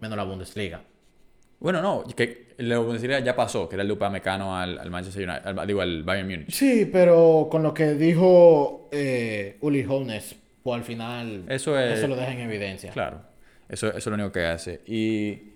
menos 0.00 0.16
la 0.16 0.24
Bundesliga. 0.24 0.80
Bueno, 1.60 1.82
no, 1.82 2.04
que 2.14 2.54
la 2.58 2.78
Bundesliga 2.78 3.18
ya 3.20 3.34
pasó, 3.34 3.68
que 3.68 3.74
era 3.76 3.82
el 3.82 3.88
Lupa 3.88 4.08
Mecano 4.10 4.56
al, 4.56 4.78
al 4.78 4.90
Manchester 4.90 5.28
United, 5.28 5.58
al- 5.58 5.66
digo, 5.66 5.80
al 5.80 6.04
Bayern 6.04 6.28
Múnich. 6.28 6.50
Sí, 6.50 6.88
pero 6.92 7.48
con 7.50 7.62
lo 7.64 7.74
que 7.74 7.94
dijo 7.94 8.88
eh, 8.92 9.56
Uli 9.60 9.84
Hones, 9.88 10.36
pues 10.62 10.76
al 10.76 10.84
final 10.84 11.44
Eso 11.48 11.78
es- 11.78 11.98
eso 11.98 12.06
lo 12.08 12.14
deja 12.16 12.32
en 12.32 12.40
evidencia. 12.40 12.92
Claro, 12.92 13.22
eso, 13.68 13.88
eso 13.88 13.96
es 13.98 14.06
lo 14.06 14.14
único 14.14 14.30
que 14.32 14.44
hace. 14.46 14.80
Y 14.86 15.52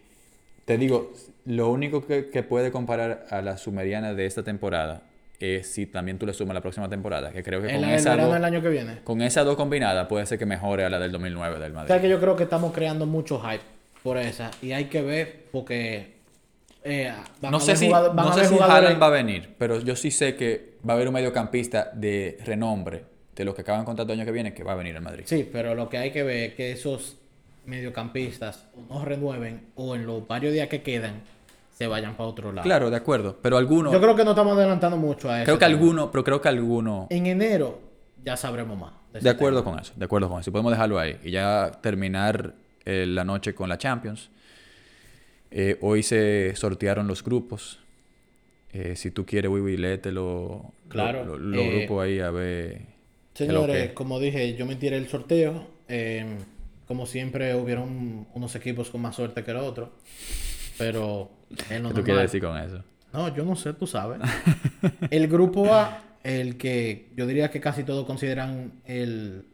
te 0.64 0.76
digo, 0.76 1.12
lo 1.44 1.70
único 1.70 2.04
que, 2.06 2.30
que 2.30 2.42
puede 2.42 2.72
comparar 2.72 3.26
a 3.30 3.40
la 3.42 3.56
sumeriana 3.56 4.12
de 4.14 4.26
esta 4.26 4.42
temporada 4.42 5.02
eh, 5.38 5.62
si 5.64 5.86
también 5.86 6.18
tú 6.18 6.26
le 6.26 6.32
sumas 6.32 6.54
la 6.54 6.60
próxima 6.60 6.88
temporada, 6.88 7.32
que 7.32 7.42
creo 7.42 7.60
que 7.60 7.68
El, 7.68 7.80
con 7.80 7.88
el 7.88 7.94
esas 7.96 8.04
verano 8.12 8.24
dos, 8.26 8.34
del 8.34 8.44
año 8.44 8.62
que 8.62 8.68
viene. 8.68 8.98
con 9.02 9.22
esas 9.22 9.44
dos 9.44 9.56
combinadas 9.56 10.06
puede 10.06 10.24
ser 10.26 10.38
que 10.38 10.46
mejore 10.46 10.84
a 10.84 10.88
la 10.90 11.00
del 11.00 11.10
2009 11.10 11.58
del 11.58 11.72
O 11.72 11.74
Madrid. 11.74 11.88
sea 11.92 12.00
que 12.00 12.08
yo 12.08 12.20
creo 12.20 12.36
que 12.36 12.44
estamos 12.44 12.72
creando 12.72 13.06
mucho 13.06 13.40
hype 13.40 13.62
por 14.02 14.16
esa. 14.18 14.50
Y 14.62 14.72
hay 14.72 14.86
que 14.86 15.02
ver 15.02 15.46
porque... 15.52 16.14
eh, 16.84 17.12
No 17.42 17.60
sé 17.60 17.76
si, 17.76 17.86
jugado- 17.86 18.12
no 18.14 18.32
sé 18.32 18.44
si 18.46 18.58
Haaland 18.58 19.00
va 19.02 19.06
a 19.06 19.10
venir, 19.10 19.54
pero 19.58 19.78
yo 19.80 19.94
sí 19.96 20.10
sé 20.10 20.34
que 20.36 20.74
va 20.88 20.94
a 20.94 20.96
haber 20.96 21.08
un 21.08 21.14
mediocampista 21.14 21.90
de 21.94 22.38
renombre 22.44 23.04
de 23.36 23.44
los 23.44 23.54
que 23.54 23.62
acaban 23.62 23.84
contrato 23.84 24.12
el 24.12 24.18
año 24.20 24.26
que 24.26 24.32
viene 24.32 24.52
que 24.52 24.62
va 24.64 24.72
a 24.72 24.76
venir 24.76 24.96
al 24.96 25.02
Madrid. 25.02 25.24
Sí, 25.26 25.48
pero 25.50 25.74
lo 25.74 25.88
que 25.88 25.98
hay 25.98 26.10
que 26.10 26.22
ver 26.22 26.50
es 26.50 26.54
que 26.54 26.72
esos 26.72 27.16
mediocampistas 27.64 28.66
o 28.76 28.92
no 28.94 29.04
renueven 29.04 29.68
o 29.76 29.94
en 29.94 30.06
los 30.06 30.26
varios 30.26 30.52
días 30.52 30.68
que 30.68 30.82
quedan 30.82 31.22
se 31.76 31.86
vayan 31.86 32.14
para 32.16 32.28
otro 32.28 32.52
lado. 32.52 32.64
Claro, 32.64 32.90
de 32.90 32.96
acuerdo, 32.96 33.38
pero 33.40 33.56
algunos, 33.56 33.92
Yo 33.92 34.00
creo 34.00 34.14
que 34.14 34.24
no 34.24 34.30
estamos 34.30 34.56
adelantando 34.56 34.96
mucho 34.96 35.30
a 35.30 35.38
eso. 35.38 35.44
creo 35.46 35.58
que 35.58 35.64
algunos, 35.64 36.10
pero 36.10 36.22
creo 36.24 36.40
que 36.40 36.48
algunos, 36.48 37.06
En 37.10 37.26
enero 37.26 37.80
ya 38.22 38.36
sabremos 38.36 38.78
más. 38.78 38.92
de 39.12 39.30
acuerdo 39.30 39.60
tema. 39.62 39.72
con 39.72 39.80
eso, 39.80 39.92
de 39.96 40.04
acuerdo 40.04 40.28
con 40.28 40.40
eso. 40.40 40.52
Podemos 40.52 40.70
dejarlo 40.72 40.98
ahí 40.98 41.18
y 41.24 41.30
ya 41.30 41.70
terminar 41.80 42.54
eh, 42.84 43.06
la 43.06 43.24
noche 43.24 43.54
con 43.54 43.68
la 43.68 43.78
Champions. 43.78 44.30
Eh, 45.50 45.76
hoy 45.80 46.02
se 46.02 46.54
sortearon 46.56 47.06
los 47.06 47.22
grupos. 47.22 47.78
Eh, 48.72 48.96
si 48.96 49.10
tú 49.10 49.26
quieres, 49.26 49.50
Wiwi, 49.50 49.76
léetelo. 49.76 50.72
Claro, 50.88 51.24
lo- 51.24 51.38
lo- 51.38 51.60
eh, 51.60 51.78
grupos 51.78 52.04
ahí 52.04 52.20
a 52.20 52.30
ver. 52.30 52.80
Señores, 53.34 53.88
que- 53.88 53.94
como 53.94 54.18
dije, 54.18 54.54
yo 54.56 54.66
me 54.66 54.76
tiré 54.76 54.96
el 54.96 55.08
sorteo. 55.08 55.66
eh, 55.88 56.24
como 56.88 57.04
siempre, 57.06 57.54
hubieron 57.54 58.26
unos 58.34 58.54
equipos 58.54 58.88
con 58.90 59.02
más 59.02 59.14
suerte 59.16 59.42
que 59.44 59.52
los 59.52 59.62
otros. 59.66 59.90
Pero 60.78 61.30
¿Qué 61.68 61.76
tú 61.76 61.82
normal. 61.82 62.04
quieres 62.04 62.22
decir 62.22 62.40
con 62.42 62.56
eso? 62.58 62.82
No, 63.12 63.34
yo 63.34 63.44
no 63.44 63.56
sé, 63.56 63.72
tú 63.74 63.86
sabes. 63.86 64.20
el 65.10 65.28
grupo 65.28 65.72
A, 65.74 66.02
el 66.22 66.56
que 66.56 67.08
yo 67.16 67.26
diría 67.26 67.50
que 67.50 67.60
casi 67.60 67.84
todos 67.84 68.06
consideran 68.06 68.72
el 68.86 69.44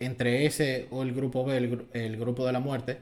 entre 0.00 0.46
ese 0.46 0.86
o 0.90 1.02
el 1.02 1.12
grupo 1.12 1.44
B, 1.44 1.56
el, 1.56 1.86
el 1.92 2.16
grupo 2.16 2.46
de 2.46 2.52
la 2.52 2.60
muerte. 2.60 2.98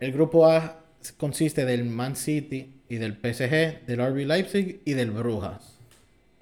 El 0.00 0.12
grupo 0.12 0.46
A 0.50 0.80
consiste 1.16 1.64
del 1.64 1.84
Man 1.84 2.16
City 2.16 2.72
y 2.88 2.96
del 2.96 3.12
PSG, 3.14 3.86
del 3.86 3.98
RB 4.06 4.26
Leipzig 4.26 4.80
y 4.84 4.92
del 4.92 5.10
Brujas. 5.12 5.78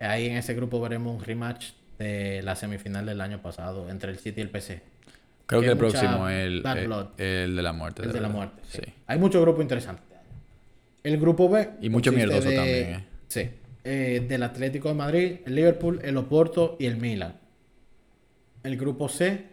Ahí 0.01 0.26
en 0.26 0.37
ese 0.37 0.55
grupo 0.55 0.80
veremos 0.80 1.14
un 1.16 1.22
rematch 1.24 1.70
de 1.99 2.43
la 2.43 2.57
semifinal 2.57 3.07
del 3.07 3.20
año 3.20 3.41
pasado 3.41 3.89
entre 3.91 4.11
el 4.11 4.18
City 4.18 4.41
y 4.41 4.45
el 4.45 4.49
PSG. 4.51 4.80
Creo 5.47 5.61
que 5.61 5.66
que 5.66 5.72
el 5.72 5.78
próximo 5.78 6.28
es 6.28 6.47
el, 6.47 6.62
el, 7.18 7.57
de 7.57 7.62
la 7.62 7.72
muerte. 7.72 8.03
El 8.03 8.12
de 8.12 8.20
la 8.20 8.28
muerte. 8.28 8.62
Sí. 8.70 8.78
Sí. 8.85 8.93
Hay 9.07 9.18
muchos 9.18 9.41
grupos 9.43 9.62
interesantes. 9.62 10.05
El 11.03 11.18
grupo 11.20 11.49
B. 11.51 11.68
Y 11.82 11.91
mucho 11.91 12.11
mierdoso 12.12 12.49
de- 12.49 12.57
también, 12.57 12.89
eh. 12.95 13.05
Sí. 13.28 13.51
Eh, 13.85 14.24
del 14.26 14.43
Atlético 14.43 14.89
de 14.89 14.95
Madrid, 14.95 15.37
el 15.45 15.55
Liverpool, 15.55 16.01
el 16.03 16.16
Oporto 16.16 16.76
y 16.80 16.87
el 16.87 16.97
Milan. 16.97 17.35
El 18.62 18.78
grupo 18.78 19.11
C. 19.11 19.45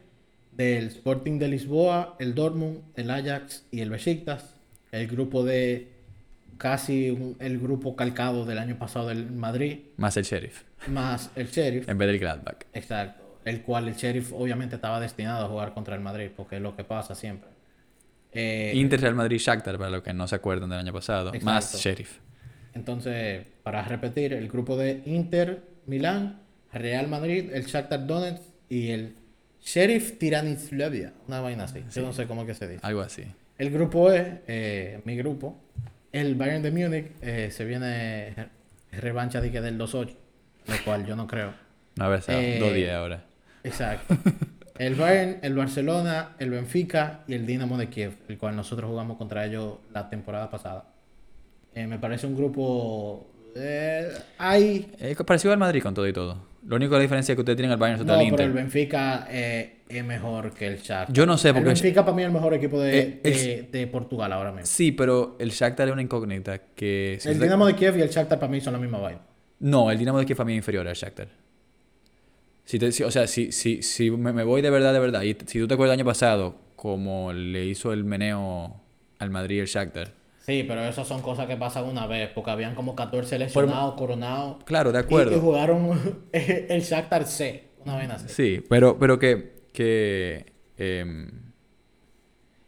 Del 0.61 0.87
Sporting 0.89 1.39
de 1.39 1.47
Lisboa, 1.47 2.15
el 2.19 2.35
Dortmund, 2.35 2.81
el 2.95 3.09
Ajax 3.09 3.65
y 3.71 3.79
el 3.81 3.89
Besiktas. 3.89 4.53
El 4.91 5.07
grupo 5.07 5.43
D. 5.43 5.87
Casi 6.59 7.09
un- 7.09 7.35
el 7.39 7.57
grupo 7.57 7.95
calcado 7.95 8.45
del 8.45 8.59
año 8.59 8.77
pasado 8.77 9.07
del 9.07 9.31
Madrid. 9.31 9.79
Más 9.97 10.17
el 10.17 10.23
sheriff. 10.23 10.61
Más 10.87 11.31
el 11.35 11.47
Sheriff. 11.47 11.89
En 11.89 11.97
vez 11.97 12.07
del 12.09 12.19
Gladbach. 12.19 12.65
Exacto. 12.73 13.39
El 13.43 13.63
cual 13.63 13.87
el 13.87 13.95
Sheriff 13.95 14.31
obviamente 14.33 14.75
estaba 14.75 14.99
destinado 14.99 15.45
a 15.45 15.49
jugar 15.49 15.73
contra 15.73 15.95
el 15.95 16.01
Madrid, 16.01 16.29
porque 16.37 16.57
es 16.57 16.61
lo 16.61 16.75
que 16.75 16.83
pasa 16.83 17.15
siempre. 17.15 17.49
Eh, 18.31 18.71
Inter, 18.75 19.01
Real 19.01 19.15
Madrid, 19.15 19.39
Shakhtar, 19.39 19.79
para 19.79 19.89
los 19.89 20.03
que 20.03 20.13
no 20.13 20.27
se 20.27 20.35
acuerdan 20.35 20.69
del 20.69 20.77
año 20.77 20.93
pasado. 20.93 21.31
Más 21.41 21.75
sheriff. 21.75 22.19
Entonces, 22.75 23.47
para 23.63 23.81
repetir, 23.83 24.33
el 24.33 24.47
grupo 24.47 24.77
de 24.77 25.01
Inter, 25.07 25.63
Milán, 25.87 26.39
Real 26.71 27.07
Madrid, 27.07 27.49
el 27.51 27.65
Shakhtar 27.65 28.05
Donetsk 28.05 28.43
y 28.69 28.89
el 28.91 29.15
Sheriff 29.63 30.17
Tiranislavia. 30.17 31.13
Una 31.27 31.41
vaina 31.41 31.65
así. 31.65 31.83
Yo 31.93 32.01
no 32.01 32.13
sé 32.13 32.27
cómo 32.27 32.45
que 32.45 32.53
se 32.53 32.67
dice. 32.67 32.79
Algo 32.83 33.01
así. 33.01 33.23
El 33.57 33.69
grupo 33.69 34.11
E, 34.11 34.41
eh, 34.47 35.01
mi 35.05 35.15
grupo, 35.15 35.59
el 36.11 36.35
Bayern 36.35 36.63
de 36.63 36.71
Múnich, 36.71 37.11
eh, 37.21 37.49
se 37.51 37.63
viene 37.65 38.33
revancha 38.91 39.39
de 39.39 39.51
que 39.51 39.61
del 39.61 39.77
2-8, 39.77 40.15
lo 40.67 40.75
cual 40.83 41.05
yo 41.05 41.15
no 41.15 41.27
creo. 41.27 41.53
A 41.99 42.07
ver, 42.07 42.23
Eh, 42.27 42.57
dos 42.59 42.73
días 42.73 42.95
ahora. 42.95 43.23
Exacto. 43.63 44.17
El 44.79 44.95
Bayern, 44.95 45.37
el 45.43 45.53
Barcelona, 45.53 46.29
el 46.39 46.49
Benfica 46.49 47.19
y 47.27 47.35
el 47.35 47.45
Dinamo 47.45 47.77
de 47.77 47.89
Kiev, 47.89 48.15
el 48.27 48.39
cual 48.39 48.55
nosotros 48.55 48.89
jugamos 48.89 49.15
contra 49.17 49.45
ellos 49.45 49.75
la 49.93 50.09
temporada 50.09 50.49
pasada. 50.49 50.85
Eh, 51.75 51.85
me 51.85 51.99
parece 51.99 52.25
un 52.25 52.35
grupo... 52.35 53.29
hay... 54.39 54.91
Es 54.97 55.15
parecido 55.17 55.53
al 55.53 55.59
Madrid 55.59 55.83
con 55.83 55.93
todo 55.93 56.07
y 56.07 56.13
todo. 56.13 56.47
Lo 56.67 56.75
único 56.75 56.93
la 56.95 57.01
diferencia 57.01 57.33
es 57.33 57.35
que 57.35 57.41
ustedes 57.41 57.57
tienen 57.57 57.71
al 57.71 57.77
Bayern 57.77 58.05
No, 58.05 58.13
el 58.13 58.19
pero 58.19 58.29
Inter. 58.29 58.45
el 58.45 58.53
Benfica 58.53 59.27
eh, 59.31 59.77
es 59.89 60.05
mejor 60.05 60.53
que 60.53 60.67
el 60.67 60.77
Shakhtar. 60.77 61.11
Yo 61.13 61.25
no 61.25 61.37
sé, 61.37 61.49
El 61.49 61.53
porque- 61.55 61.69
Benfica 61.69 62.05
para 62.05 62.15
mí 62.15 62.21
es 62.21 62.27
el 62.27 62.33
mejor 62.33 62.53
equipo 62.53 62.79
de, 62.79 63.19
Eh, 63.23 63.67
de- 63.71 63.79
de 63.79 63.87
Portugal 63.87 64.31
ahora 64.31 64.51
mismo. 64.51 64.67
Sí, 64.67 64.91
pero 64.91 65.35
el 65.39 65.49
Shakhtar 65.49 65.87
es 65.87 65.93
una 65.93 66.03
incógnita 66.03 66.59
que... 66.75 67.17
si 67.19 67.27
el 67.29 67.33
usted- 67.35 67.45
Dinamo 67.45 67.65
de 67.65 67.75
Kiev 67.75 67.97
y 67.97 68.01
el 68.01 68.09
Shakhtar 68.09 68.39
para 68.39 68.51
mí 68.51 68.61
son 68.61 68.73
la 68.73 68.79
misma 68.79 68.99
vaina. 68.99 69.21
No, 69.59 69.89
el 69.89 69.97
Dinamo 69.97 70.19
de 70.19 70.25
Kiev 70.25 70.37
para 70.37 70.45
mí 70.45 70.53
es 70.53 70.57
inferior 70.57 70.87
al 70.87 70.95
Shakhtar. 70.95 71.27
Si 72.65 72.77
te- 72.77 72.91
si- 72.91 73.03
o 73.03 73.09
sea, 73.11 73.25
si, 73.27 73.51
si, 73.51 73.81
si 73.81 74.11
me, 74.11 74.31
me 74.31 74.43
voy 74.43 74.61
de 74.61 74.69
verdad, 74.69 74.93
de 74.93 74.99
verdad, 74.99 75.23
y 75.23 75.35
si 75.47 75.59
tú 75.59 75.67
te 75.67 75.73
acuerdas 75.73 75.95
el 75.95 75.99
año 76.01 76.05
pasado, 76.07 76.55
como 76.75 77.33
le 77.33 77.65
hizo 77.65 77.91
el 77.91 78.03
meneo 78.03 78.79
al 79.17 79.29
Madrid 79.31 79.61
el 79.61 79.67
Shakhtar. 79.67 80.13
Sí, 80.41 80.65
pero 80.67 80.83
esas 80.83 81.07
son 81.07 81.21
cosas 81.21 81.45
que 81.47 81.55
pasan 81.55 81.85
una 81.85 82.07
vez, 82.07 82.29
porque 82.33 82.51
habían 82.51 82.73
como 82.75 82.95
14 82.95 83.37
lesionados, 83.39 83.93
coronados. 83.95 84.63
Claro, 84.65 84.91
de 84.91 84.99
Y, 84.99 85.01
y 85.01 85.05
acuerdo. 85.05 85.39
jugaron 85.39 86.25
el 86.33 86.81
Shakhtar 86.81 87.25
C, 87.25 87.65
una 87.85 87.93
vaina 87.95 88.15
así. 88.15 88.27
Sí, 88.29 88.63
pero, 88.67 88.97
pero 88.97 89.19
que, 89.19 89.61
que 89.71 90.45
em, 90.77 91.29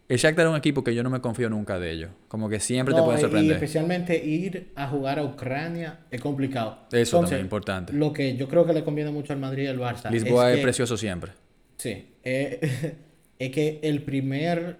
el 0.07 0.17
Shakhtar 0.17 0.45
es 0.45 0.51
un 0.51 0.57
equipo 0.57 0.83
que 0.83 0.93
yo 0.93 1.01
no 1.01 1.09
me 1.09 1.19
confío 1.21 1.49
nunca 1.49 1.79
de 1.79 1.91
ellos. 1.91 2.11
Como 2.27 2.47
que 2.47 2.59
siempre 2.59 2.93
te 2.93 2.99
No, 2.99 3.05
puede 3.05 3.17
y- 3.17 3.21
Y 3.21 3.23
sorprender. 3.23 3.53
especialmente 3.55 4.23
ir 4.23 4.71
a 4.75 4.87
jugar 4.87 5.17
a 5.17 5.23
Ucrania 5.23 6.01
es 6.11 6.21
complicado. 6.21 6.77
Eso 6.91 7.19
también 7.21 7.37
es 7.39 7.43
importante. 7.43 7.93
Lo 7.93 8.13
que 8.13 8.35
yo 8.37 8.47
creo 8.47 8.65
que 8.65 8.73
le 8.73 8.83
conviene 8.83 9.09
mucho 9.11 9.33
al 9.33 9.39
Madrid 9.39 9.63
y 9.63 9.67
al 9.67 9.79
Barça. 9.79 10.11
Lisboa 10.11 10.51
es, 10.51 10.57
que- 10.57 10.63
precioso 10.63 10.95
siempre. 10.97 11.31
Sí. 11.77 12.05
eh, 12.23 12.95
es 13.39 13.49
que 13.51 13.79
el 13.81 14.03
primer, 14.03 14.77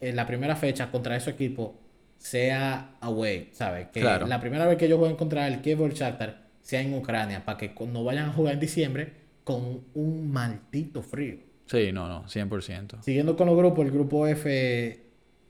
eh, 0.00 0.12
la 0.12 0.26
primera 0.26 0.56
fecha 0.56 0.90
contra 0.90 1.16
ese 1.16 1.30
equipo 1.30 1.80
sea 2.18 2.96
away, 3.00 3.50
¿sabes? 3.52 3.88
Que 3.92 4.00
Claro. 4.00 4.26
la 4.26 4.40
primera 4.40 4.66
vez 4.66 4.76
que 4.78 4.86
ellos 4.86 4.98
jueguen 4.98 5.16
contra 5.16 5.46
el 5.46 5.60
Kiev 5.60 5.92
Shakhtar 5.92 6.46
sea 6.60 6.80
en 6.80 6.94
Ucrania, 6.94 7.44
para 7.44 7.58
que 7.58 7.72
cuando 7.74 8.02
vayan 8.02 8.30
a 8.30 8.32
jugar 8.32 8.54
en 8.54 8.60
diciembre 8.60 9.12
con 9.44 9.82
un 9.94 10.30
maldito 10.32 11.02
frío. 11.02 11.36
Sí, 11.66 11.92
no, 11.92 12.08
no, 12.08 12.24
100%. 12.28 13.02
Siguiendo 13.02 13.36
con 13.36 13.46
los 13.46 13.56
grupos, 13.56 13.84
el 13.86 13.92
grupo 13.92 14.26
F 14.26 15.00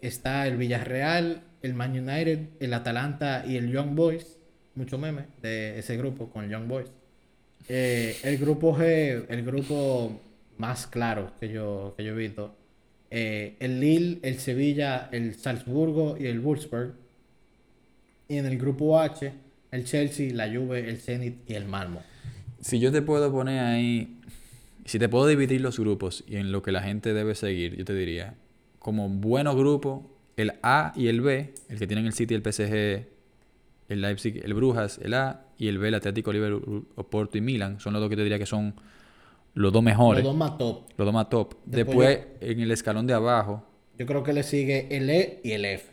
está 0.00 0.46
el 0.46 0.56
Villarreal, 0.58 1.42
el 1.62 1.74
Man 1.74 1.92
United, 1.92 2.48
el 2.60 2.74
Atalanta 2.74 3.44
y 3.46 3.56
el 3.56 3.70
Young 3.70 3.94
Boys. 3.94 4.38
Mucho 4.74 4.98
meme 4.98 5.24
de 5.40 5.78
ese 5.78 5.96
grupo 5.96 6.28
con 6.28 6.44
el 6.44 6.50
Young 6.50 6.68
Boys. 6.68 6.90
Eh, 7.68 8.16
el 8.22 8.36
grupo 8.38 8.76
G, 8.76 9.24
el 9.28 9.42
grupo 9.44 10.20
más 10.58 10.86
claro 10.86 11.32
que 11.40 11.48
yo, 11.48 11.94
que 11.96 12.04
yo 12.04 12.12
he 12.12 12.16
visto. 12.16 12.54
Eh, 13.10 13.56
el 13.60 13.80
Lille, 13.80 14.18
el 14.22 14.38
Sevilla, 14.38 15.08
el 15.12 15.34
Salzburgo 15.34 16.16
y 16.18 16.26
el 16.26 16.40
Wolfsburg. 16.40 16.94
Y 18.28 18.36
en 18.36 18.46
el 18.46 18.58
grupo 18.58 18.98
H, 18.98 19.32
el 19.70 19.84
Chelsea, 19.84 20.32
la 20.34 20.48
Juve, 20.48 20.88
el 20.88 20.98
Zenit 20.98 21.48
y 21.48 21.54
el 21.54 21.66
Malmo. 21.66 22.02
Si 22.60 22.80
yo 22.80 22.90
te 22.90 23.02
puedo 23.02 23.30
poner 23.30 23.60
ahí, 23.60 24.18
si 24.84 24.98
te 24.98 25.08
puedo 25.08 25.26
dividir 25.26 25.60
los 25.60 25.78
grupos 25.78 26.24
y 26.26 26.36
en 26.36 26.50
lo 26.50 26.62
que 26.62 26.72
la 26.72 26.82
gente 26.82 27.14
debe 27.14 27.34
seguir, 27.34 27.76
yo 27.76 27.84
te 27.84 27.94
diría, 27.94 28.34
como 28.78 29.08
buenos 29.08 29.56
grupos, 29.56 30.02
el 30.36 30.54
A 30.62 30.92
y 30.96 31.08
el 31.08 31.20
B, 31.20 31.54
el 31.68 31.78
que 31.78 31.86
tienen 31.86 32.06
el 32.06 32.12
City, 32.12 32.34
el 32.34 32.42
PSG, 32.42 33.06
el 33.88 34.00
Leipzig, 34.00 34.42
el 34.44 34.54
Brujas, 34.54 34.98
el 35.02 35.14
A, 35.14 35.46
y 35.58 35.68
el 35.68 35.78
B, 35.78 35.88
el 35.88 35.94
Atlético, 35.94 36.32
Liverpool, 36.32 36.86
Oporto 36.96 37.38
y 37.38 37.40
Milan, 37.40 37.80
son 37.80 37.92
los 37.92 38.00
dos 38.00 38.10
que 38.10 38.16
te 38.16 38.22
diría 38.22 38.38
que 38.38 38.46
son 38.46 38.74
los 39.56 39.72
dos 39.72 39.82
mejores, 39.82 40.22
Los 40.22 40.32
dos 40.32 40.38
más 40.38 40.56
top. 40.58 40.82
los 40.96 41.04
dos 41.04 41.12
más 41.14 41.28
top. 41.28 41.54
Después 41.64 42.08
Después, 42.08 42.26
en 42.40 42.60
el 42.60 42.70
escalón 42.70 43.06
de 43.06 43.14
abajo, 43.14 43.64
Yo 43.98 44.06
creo 44.06 44.22
que 44.22 44.32
le 44.32 44.42
sigue 44.42 44.86
el 44.96 45.08
E 45.10 45.40
y 45.42 45.52
el 45.52 45.64
F. 45.64 45.90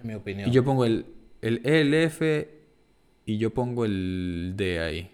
En 0.00 0.06
mi 0.08 0.14
opinión. 0.14 0.48
y 0.48 0.52
yo 0.52 0.64
pongo 0.64 0.84
el, 0.84 1.06
el 1.40 1.60
E, 1.64 1.80
el 1.80 1.94
F 1.94 2.50
y 3.24 3.38
yo 3.38 3.54
pongo 3.54 3.84
el 3.84 4.52
D 4.56 4.80
ahí. 4.80 5.10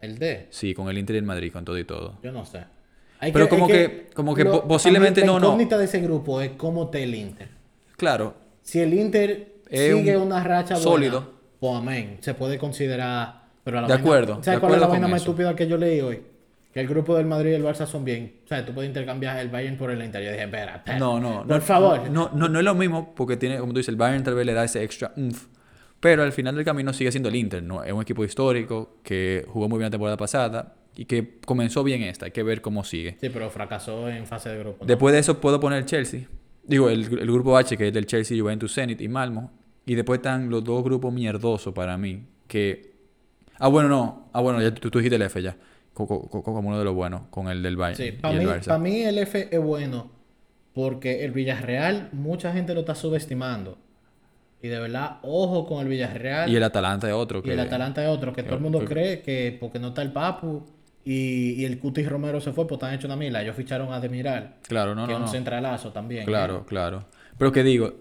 El 0.00 0.18
D. 0.18 0.46
Sí, 0.50 0.74
con 0.74 0.88
el 0.88 0.98
Inter 0.98 1.16
y 1.16 1.18
el 1.18 1.24
Madrid, 1.24 1.52
con 1.52 1.64
todo 1.64 1.78
y 1.78 1.84
todo. 1.84 2.18
Yo 2.22 2.32
no 2.32 2.44
sé. 2.44 2.64
Hay 3.20 3.32
Pero 3.32 3.48
como 3.48 3.66
hay 3.66 3.72
que- 3.72 4.06
como 4.14 4.34
que 4.34 4.44
po- 4.44 4.66
posiblemente 4.66 5.20
también 5.20 5.26
no, 5.26 5.34
La 5.34 5.40
no. 5.40 5.46
incógnita 5.52 5.78
de 5.78 5.84
ese 5.84 6.00
grupo 6.00 6.40
es 6.40 6.50
cómo 6.56 6.88
te 6.90 7.02
el 7.04 7.14
Inter. 7.14 7.48
Claro, 7.96 8.34
Si 8.62 8.80
el 8.80 8.92
Inter 8.94 9.54
Es 9.68 9.94
sigue 9.94 10.16
un 10.16 10.24
una 10.28 10.42
racha 10.42 10.74
buena, 10.74 10.82
sólido. 10.82 11.30
pues 11.60 11.74
amén. 11.74 12.16
Se 12.20 12.32
puede 12.34 12.58
considerar. 12.58 13.44
Pero 13.62 13.76
la 13.80 13.86
De 13.86 13.92
vaina- 13.94 14.02
acuerdo, 14.02 14.34
¿Sabes 14.42 14.56
de 14.56 14.60
cuál 14.60 14.74
es 14.74 14.80
la 14.80 14.86
vaina 14.88 15.08
más 15.08 15.22
eso. 15.22 15.30
estúpida 15.30 15.54
que 15.56 15.66
yo 15.66 15.76
leí 15.78 16.00
hoy? 16.00 16.22
Que 16.74 16.80
el 16.80 16.88
grupo 16.88 17.16
del 17.16 17.26
Madrid 17.26 17.52
y 17.52 17.54
el 17.54 17.62
Barça 17.62 17.86
son 17.86 18.04
bien. 18.04 18.40
O 18.44 18.48
sea, 18.48 18.66
tú 18.66 18.74
puedes 18.74 18.88
intercambiar 18.88 19.38
el 19.38 19.48
Bayern 19.48 19.76
por 19.76 19.92
el 19.92 20.02
Inter. 20.02 20.24
Yo 20.24 20.32
dije, 20.32 20.42
espera, 20.42 20.74
espera. 20.74 20.98
No, 20.98 21.20
no, 21.20 21.38
Por 21.46 21.46
no, 21.46 21.60
favor. 21.60 22.10
No, 22.10 22.30
no, 22.34 22.48
no 22.48 22.58
es 22.58 22.64
lo 22.64 22.74
mismo 22.74 23.14
porque 23.14 23.36
tiene, 23.36 23.58
como 23.58 23.72
tú 23.72 23.78
dices, 23.78 23.90
el 23.90 23.96
Bayern 23.96 24.24
tal 24.24 24.34
vez 24.34 24.44
le 24.44 24.54
da 24.54 24.64
ese 24.64 24.82
extra 24.82 25.12
oomph, 25.16 25.44
Pero 26.00 26.24
al 26.24 26.32
final 26.32 26.56
del 26.56 26.64
camino 26.64 26.92
sigue 26.92 27.12
siendo 27.12 27.28
el 27.28 27.36
Inter, 27.36 27.62
¿no? 27.62 27.84
Es 27.84 27.92
un 27.92 28.02
equipo 28.02 28.24
histórico 28.24 28.96
que 29.04 29.46
jugó 29.48 29.68
muy 29.68 29.78
bien 29.78 29.86
la 29.86 29.90
temporada 29.92 30.16
pasada 30.16 30.74
y 30.96 31.04
que 31.04 31.38
comenzó 31.46 31.84
bien 31.84 32.02
esta. 32.02 32.26
Hay 32.26 32.32
que 32.32 32.42
ver 32.42 32.60
cómo 32.60 32.82
sigue. 32.82 33.18
Sí, 33.20 33.28
pero 33.28 33.50
fracasó 33.50 34.08
en 34.08 34.26
fase 34.26 34.48
de 34.48 34.58
grupo. 34.58 34.78
¿no? 34.80 34.86
Después 34.88 35.12
de 35.12 35.20
eso 35.20 35.40
puedo 35.40 35.60
poner 35.60 35.84
Chelsea. 35.84 36.22
Digo, 36.64 36.90
el, 36.90 37.02
el 37.02 37.26
grupo 37.30 37.56
H, 37.56 37.76
que 37.76 37.86
es 37.86 37.94
del 37.94 38.06
Chelsea, 38.06 38.36
Juventus, 38.36 38.74
Zenit 38.74 39.00
y 39.00 39.06
Malmo. 39.06 39.52
Y 39.86 39.94
después 39.94 40.18
están 40.18 40.50
los 40.50 40.64
dos 40.64 40.82
grupos 40.82 41.12
mierdosos 41.12 41.72
para 41.72 41.96
mí. 41.96 42.24
Que. 42.48 42.94
Ah, 43.60 43.68
bueno, 43.68 43.88
no. 43.88 44.28
Ah, 44.32 44.40
bueno, 44.40 44.60
ya 44.60 44.74
tú, 44.74 44.90
tú 44.90 44.98
dijiste 44.98 45.14
el 45.14 45.22
F 45.22 45.40
ya. 45.40 45.56
Co- 45.94 46.06
co- 46.06 46.28
co- 46.28 46.42
Como 46.42 46.68
uno 46.68 46.78
de 46.78 46.84
los 46.84 46.94
buenos, 46.94 47.22
con 47.30 47.48
el 47.48 47.62
del 47.62 47.76
Bayern. 47.76 47.96
Sí, 47.96 48.12
para 48.12 48.36
mí, 48.36 48.44
Barça. 48.44 48.66
pa' 48.66 48.78
mí 48.78 49.00
el 49.02 49.16
F 49.18 49.48
es 49.50 49.60
bueno 49.62 50.10
porque 50.74 51.24
el 51.24 51.30
Villarreal 51.30 52.08
mucha 52.12 52.52
gente 52.52 52.74
lo 52.74 52.80
está 52.80 52.94
subestimando. 52.94 53.78
Y 54.60 54.68
de 54.68 54.80
verdad, 54.80 55.18
ojo 55.22 55.66
con 55.66 55.80
el 55.82 55.88
Villarreal. 55.88 56.50
Y 56.50 56.56
el 56.56 56.62
Atalanta 56.64 57.06
es 57.06 57.14
otro. 57.14 57.42
Y 57.44 57.50
el 57.50 57.60
Atalanta 57.60 58.02
es 58.02 58.08
otro, 58.08 58.32
que 58.32 58.42
todo 58.42 58.56
el 58.56 58.60
mundo 58.60 58.84
cree 58.84 59.20
que 59.22 59.56
porque 59.60 59.78
no 59.78 59.88
está 59.88 60.02
el 60.02 60.10
Papu 60.10 60.64
y, 61.04 61.52
y 61.52 61.64
el 61.66 61.78
Cutis 61.78 62.08
Romero 62.08 62.40
se 62.40 62.52
fue, 62.52 62.66
pues 62.66 62.78
están 62.78 62.94
hecho 62.94 63.06
una 63.06 63.14
mila. 63.16 63.42
Ellos 63.42 63.54
ficharon 63.54 63.92
a 63.92 64.00
Demiral, 64.00 64.56
Claro, 64.66 64.94
no, 64.94 65.06
que 65.06 65.12
no, 65.12 65.18
es 65.18 65.20
un 65.20 65.26
no. 65.26 65.30
centralazo 65.32 65.92
también. 65.92 66.24
Claro, 66.24 66.60
¿eh? 66.60 66.66
claro. 66.66 67.04
Pero 67.38 67.52
que 67.52 67.62
digo, 67.62 67.92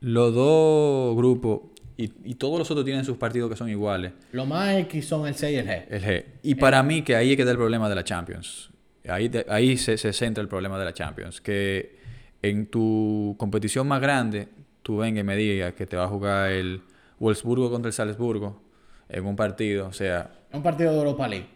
los 0.00 0.32
dos 0.34 1.16
grupos 1.16 1.60
y, 1.96 2.10
y 2.24 2.34
todos 2.34 2.58
los 2.58 2.70
otros 2.70 2.84
tienen 2.84 3.04
sus 3.04 3.16
partidos 3.16 3.50
que 3.50 3.56
son 3.56 3.68
iguales. 3.68 4.12
Lo 4.32 4.46
más 4.46 4.74
X 4.76 5.06
son 5.06 5.26
el 5.28 5.34
C 5.34 5.52
y 5.52 5.56
el 5.56 5.66
G. 5.66 5.84
El 5.88 6.02
G. 6.02 6.24
Y 6.42 6.54
para 6.56 6.82
mí 6.82 7.02
que 7.02 7.14
ahí 7.16 7.30
es 7.30 7.36
que 7.36 7.42
está 7.42 7.52
el 7.52 7.56
problema 7.58 7.88
de 7.88 7.94
la 7.94 8.04
Champions. 8.04 8.70
Ahí, 9.08 9.28
de- 9.28 9.46
ahí 9.48 9.76
se, 9.76 9.96
se 9.98 10.12
centra 10.12 10.42
el 10.42 10.48
problema 10.48 10.78
de 10.78 10.84
la 10.86 10.92
Champions. 10.92 11.40
Que 11.40 11.96
en 12.42 12.66
tu 12.66 13.34
competición 13.38 13.86
más 13.86 14.00
grande, 14.00 14.48
tú 14.82 14.96
venga 14.98 15.20
y 15.20 15.24
me 15.24 15.36
digas 15.36 15.74
que 15.74 15.86
te 15.86 15.96
va 15.96 16.04
a 16.04 16.08
jugar 16.08 16.50
el 16.50 16.82
Wolfsburgo 17.18 17.70
contra 17.70 17.88
el 17.88 17.92
Salzburgo 17.92 18.62
en 19.08 19.24
un 19.26 19.36
partido. 19.36 19.86
O 19.86 19.92
sea, 19.92 20.30
Es 20.50 20.56
un 20.56 20.62
partido 20.62 20.90
de 20.92 20.98
Europa 20.98 21.28
League. 21.28 21.46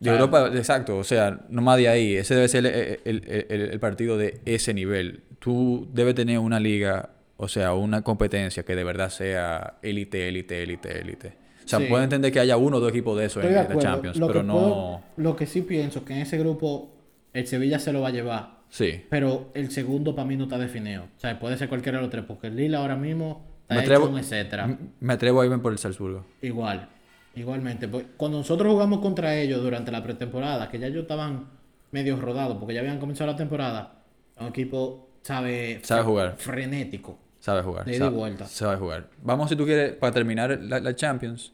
de 0.00 0.10
Europa, 0.10 0.50
exacto. 0.54 0.96
O 0.98 1.04
sea, 1.04 1.40
no 1.50 1.60
más 1.60 1.76
de 1.76 1.88
ahí. 1.88 2.14
Ese 2.16 2.34
debe 2.36 2.48
ser 2.48 2.64
el, 2.66 3.00
el- 3.04 3.44
el- 3.48 3.60
el 3.72 3.80
partido 3.80 4.16
de 4.16 4.40
ese 4.44 4.72
nivel. 4.72 5.24
Tú 5.40 5.88
debes 5.92 6.14
tener 6.14 6.38
una 6.38 6.58
liga, 6.60 7.10
o 7.38 7.48
sea, 7.48 7.72
una 7.72 8.02
competencia 8.02 8.64
que 8.64 8.76
de 8.76 8.84
verdad 8.84 9.08
sea 9.08 9.78
élite, 9.82 10.28
élite, 10.28 10.62
élite, 10.62 11.00
élite. 11.00 11.28
O 11.64 11.68
sea, 11.68 11.78
Sí. 11.78 11.86
puedo 11.86 12.02
entender 12.04 12.30
que 12.32 12.40
haya 12.40 12.56
uno 12.56 12.76
o 12.76 12.80
dos 12.80 12.90
equipos 12.90 13.18
de 13.18 13.24
eso 13.26 13.40
Estoy 13.40 13.56
en 13.56 13.68
de 13.68 13.74
la. 13.74 13.80
Champions, 13.80 14.16
lo 14.18 14.26
pero 14.26 14.42
no... 14.42 14.52
puedo- 14.54 15.00
lo 15.16 15.36
que 15.36 15.46
sí 15.46 15.62
pienso 15.62 16.04
que 16.04 16.12
en 16.14 16.20
ese 16.20 16.36
grupo 16.38 16.90
el 17.32 17.46
Sevilla 17.46 17.78
se 17.78 17.92
lo 17.92 18.00
va 18.02 18.08
a 18.08 18.10
llevar. 18.10 18.58
Sí. 18.70 19.04
Pero 19.08 19.50
el 19.54 19.70
segundo 19.70 20.14
para 20.14 20.28
mí 20.28 20.36
no 20.36 20.44
está 20.44 20.58
definido. 20.58 21.04
O 21.16 21.20
sea, 21.20 21.38
puede 21.38 21.56
ser 21.56 21.68
cualquiera 21.70 21.98
de 21.98 22.02
los 22.02 22.10
tres, 22.10 22.24
porque 22.26 22.48
el 22.48 22.56
Lille 22.56 22.76
ahora 22.76 22.96
mismo 22.96 23.44
está 23.62 23.74
Me 23.76 23.80
hecho 23.82 23.92
atrevo, 23.94 24.12
un 24.12 24.18
etcétera. 24.18 24.78
me 25.00 25.12
atrevo 25.14 25.40
a 25.40 25.44
irme 25.46 25.58
por 25.58 25.72
el 25.72 25.78
Salzburgo. 25.78 26.24
Igual, 26.42 26.88
igualmente. 27.34 27.86
Pues, 27.88 28.04
Cuando 28.16 28.38
nosotros 28.38 28.72
jugamos 28.72 29.00
contra 29.00 29.36
ellos 29.36 29.62
durante 29.62 29.90
la 29.92 30.02
pretemporada, 30.02 30.68
que 30.70 30.78
ya 30.78 30.86
ellos 30.88 31.02
estaban 31.02 31.46
medio 31.92 32.16
rodados, 32.16 32.56
porque 32.58 32.74
ya 32.74 32.80
habían 32.80 32.98
comenzado 32.98 33.30
la 33.30 33.36
temporada, 33.36 34.02
un 34.40 34.48
equipo 34.48 35.08
sabe, 35.22 35.80
Sabe 35.82 36.02
jugar. 36.02 36.34
frenético. 36.38 37.18
Sabe 37.40 37.62
jugar. 37.62 37.84
De 37.84 37.94
y 37.94 37.98
sabe, 37.98 38.16
vuelta. 38.16 38.46
sabe 38.46 38.76
jugar. 38.76 39.08
Vamos, 39.22 39.48
si 39.48 39.56
tú 39.56 39.64
quieres, 39.64 39.92
para 39.92 40.12
terminar 40.12 40.58
la, 40.60 40.80
la 40.80 40.94
Champions. 40.96 41.52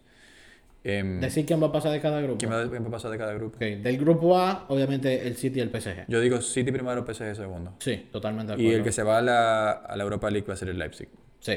em, 0.83 1.21
Decir 1.21 1.45
quién 1.47 1.63
va 1.63 1.67
a 1.69 1.73
pasar 1.73 1.93
de 1.93 2.01
cada 2.01 2.21
grupo. 2.21 2.39
¿Quién 2.39 2.51
va 2.53 2.69
quién 2.69 2.83
va 2.85 2.89
a 2.89 2.91
pasar 2.91 3.11
de 3.11 3.19
cada 3.19 3.35
grupo? 3.35 3.59
Del 3.59 3.99
grupo 3.99 4.37
A, 4.39 4.65
obviamente 4.69 5.27
el 5.27 5.37
City 5.37 5.59
y 5.59 5.63
el 5.63 5.71
PSG. 5.71 6.07
Yo 6.09 6.21
digo 6.21 6.41
City 6.41 6.73
primero, 6.73 7.05
PSG 7.07 7.35
segundo. 7.37 7.75
Sí, 7.81 8.09
totalmente 8.11 8.55
de 8.57 8.59
Y 8.63 8.67
acuerdo. 8.67 8.79
el 8.79 8.85
que 8.85 8.93
se 8.93 9.03
va 9.03 9.19
a 9.19 9.23
la, 9.23 9.71
a 9.73 9.97
la 9.97 10.03
Europa 10.05 10.31
League 10.31 10.47
va 10.47 10.55
a 10.55 10.57
ser 10.57 10.69
el 10.69 10.79
Leipzig. 10.79 11.09
Sí. 11.41 11.53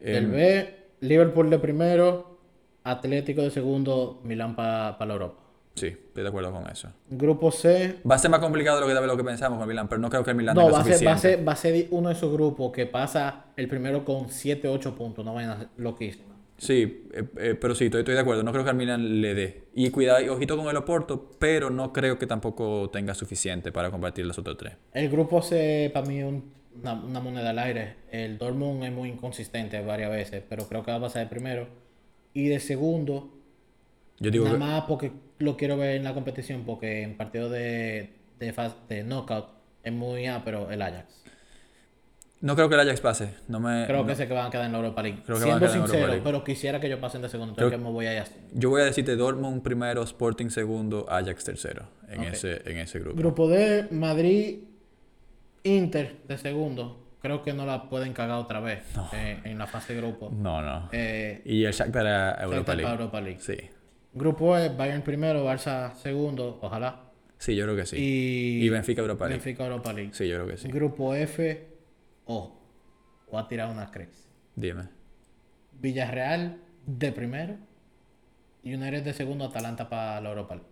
Em, 0.00 0.12
Del 0.14 0.26
B, 0.28 0.74
Liverpool 1.00 1.50
de 1.50 1.58
primero, 1.58 2.38
Atlético 2.84 3.42
de 3.42 3.50
segundo, 3.50 4.20
Milán 4.24 4.54
para 4.56 4.96
la 5.06 5.12
Europa. 5.12 5.40
Sí, 5.78 5.86
estoy 5.86 6.22
de 6.22 6.28
acuerdo 6.28 6.52
con 6.52 6.68
eso. 6.70 6.88
Grupo 7.08 7.50
C, 7.50 7.96
Va 8.08 8.16
a 8.16 8.18
ser 8.18 8.30
más 8.30 8.40
complicado 8.40 8.76
de 8.76 8.82
lo 8.82 8.86
que, 8.94 9.00
de 9.00 9.06
lo 9.06 9.16
que 9.16 9.24
pensamos 9.24 9.58
con 9.58 9.62
el 9.62 9.68
Milan, 9.68 9.88
pero 9.88 10.00
no 10.00 10.10
creo 10.10 10.24
que 10.24 10.30
el 10.30 10.36
Milan 10.36 10.54
no, 10.56 10.70
va 10.70 10.80
a, 10.80 10.84
ser, 10.84 11.06
va, 11.06 11.12
a 11.12 11.18
ser, 11.18 11.46
va 11.48 11.52
a 11.52 11.56
ser 11.56 11.86
uno 11.90 12.08
de 12.08 12.14
esos 12.14 12.32
grupos 12.32 12.72
que 12.72 12.86
pasa 12.86 13.46
el 13.56 13.68
primero 13.68 14.04
con 14.04 14.28
7, 14.28 14.68
8 14.68 14.94
puntos, 14.94 15.24
no 15.24 15.34
vayan 15.34 15.50
a 15.50 15.70
loquísima. 15.76 16.26
Sí, 16.58 17.08
eh, 17.12 17.24
eh, 17.36 17.54
pero 17.60 17.74
sí, 17.74 17.84
estoy, 17.84 18.00
estoy 18.00 18.14
de 18.14 18.20
acuerdo. 18.20 18.42
No 18.42 18.50
creo 18.50 18.64
que 18.64 18.70
al 18.70 18.76
Milan 18.76 19.20
le 19.20 19.32
dé. 19.34 19.62
Y 19.74 19.90
cuidado, 19.90 20.20
y 20.24 20.28
ojito 20.28 20.56
con 20.56 20.66
el 20.68 20.76
Oporto, 20.76 21.30
pero 21.38 21.70
no 21.70 21.92
creo 21.92 22.18
que 22.18 22.26
tampoco 22.26 22.90
tenga 22.90 23.14
suficiente 23.14 23.70
para 23.70 23.92
compartir 23.92 24.26
los 24.26 24.38
otros 24.38 24.56
tres. 24.56 24.72
El 24.92 25.08
grupo 25.08 25.40
C 25.40 25.88
para 25.94 26.04
mí 26.04 26.18
es 26.18 26.24
un- 26.24 26.52
una, 26.80 26.94
una 26.94 27.20
moneda 27.20 27.50
al 27.50 27.58
aire. 27.60 27.94
El 28.10 28.38
Dortmund 28.38 28.82
es 28.82 28.92
muy 28.92 29.08
inconsistente 29.08 29.80
varias 29.82 30.10
veces, 30.10 30.42
pero 30.48 30.66
creo 30.68 30.84
que 30.84 30.90
va 30.90 30.96
a 30.96 31.00
pasar 31.00 31.22
de 31.22 31.28
primero. 31.28 31.68
Y 32.34 32.48
de 32.48 32.58
segundo, 32.58 33.37
Yo 34.20 34.30
digo 34.30 34.44
nada 34.44 34.56
que, 34.56 34.64
más 34.64 34.84
porque 34.84 35.12
lo 35.38 35.56
quiero 35.56 35.76
ver 35.76 35.96
en 35.96 36.04
la 36.04 36.14
competición, 36.14 36.64
porque 36.64 37.02
en 37.02 37.16
partido 37.16 37.48
de, 37.48 38.10
de, 38.38 38.54
de 38.88 39.04
knockout 39.04 39.46
es 39.82 39.92
muy 39.92 40.26
A, 40.26 40.42
pero 40.44 40.70
el 40.70 40.82
Ajax. 40.82 41.22
no 42.40 42.54
creo 42.56 42.68
que 42.68 42.74
el 42.74 42.80
Ajax 42.80 43.00
pase. 43.00 43.34
No 43.48 43.60
me, 43.60 43.86
Creo 43.86 43.98
no- 44.02 44.06
que 44.06 44.14
sé 44.16 44.26
que 44.28 44.34
van 44.34 44.46
a 44.46 44.50
quedar 44.50 44.66
en 44.66 44.72
la 44.72 44.78
Europa 44.78 45.02
League. 45.02 45.22
Creo 45.24 45.38
que 45.38 45.44
van 45.44 45.52
a 45.54 45.58
Siendo 45.58 45.66
Europa 45.66 45.86
sincero, 45.88 46.06
League. 46.08 46.22
pero 46.24 46.44
quisiera 46.44 46.80
que 46.80 46.86
ellos 46.88 46.98
pasen 47.00 47.22
de 47.22 47.28
segundo, 47.28 47.54
Creo- 47.54 47.70
que 47.70 47.78
me 47.78 47.90
voy 47.90 48.06
a. 48.06 48.24
Yo 48.54 48.70
voy 48.70 48.82
a 48.82 48.84
decirte 48.84 49.14
Dortmund 49.16 49.62
primero, 49.62 50.02
Sporting 50.02 50.48
segundo, 50.50 51.06
Ajax 51.08 51.44
tercero 51.44 51.88
en, 52.08 52.24
ese, 52.24 52.62
en 52.68 52.78
ese 52.78 52.98
grupo. 53.00 53.16
Grupo 53.16 53.48
D, 53.48 53.86
Madrid, 53.92 54.58
Inter 55.64 56.16
de 56.26 56.38
segundo. 56.38 57.04
Creo 57.20 57.42
que 57.42 57.52
no 57.52 57.66
la 57.66 57.88
pueden 57.90 58.12
cagar 58.12 58.38
otra 58.38 58.60
vez 58.60 58.80
eh, 59.12 59.40
en 59.44 59.58
la 59.58 59.66
fase 59.66 59.92
de 59.94 60.00
grupo. 60.00 60.30
No, 60.30 60.62
no. 60.62 60.88
Eh, 60.92 61.42
Y 61.44 61.64
el 61.64 61.72
Shakhtar 61.72 62.06
a 62.06 62.30
Europa 62.44 62.54
Shakhtar 62.56 62.76
League. 62.76 62.82
para 62.90 63.00
Europa 63.00 63.20
League. 63.20 63.40
Sí. 63.40 63.56
Grupo 64.18 64.56
E, 64.58 64.68
Bayern 64.68 65.02
primero, 65.02 65.44
Barça 65.44 65.94
segundo, 65.94 66.58
ojalá. 66.60 67.04
Sí, 67.38 67.54
yo 67.54 67.64
creo 67.64 67.76
que 67.76 67.86
sí. 67.86 67.96
Y, 67.96 68.64
Y 68.66 68.68
Benfica 68.68 69.00
Europa 69.00 69.26
League. 69.26 69.38
Benfica 69.42 69.64
Europa 69.64 69.92
League. 69.92 70.10
Sí, 70.12 70.28
yo 70.28 70.34
creo 70.36 70.48
que 70.48 70.56
sí. 70.56 70.68
Grupo 70.68 71.14
F, 71.14 71.68
ojo, 72.26 72.60
voy 73.30 73.40
a 73.40 73.46
tirar 73.48 73.70
una 73.70 73.90
crazy. 73.90 74.24
Dime. 74.56 74.88
Villarreal 75.80 76.58
de 76.84 77.12
primero 77.12 77.56
y 78.64 78.74
United 78.74 79.04
de 79.04 79.12
segundo, 79.14 79.44
Atalanta 79.44 79.88
para 79.88 80.20
la 80.20 80.28
Europa 80.30 80.56
League. 80.56 80.68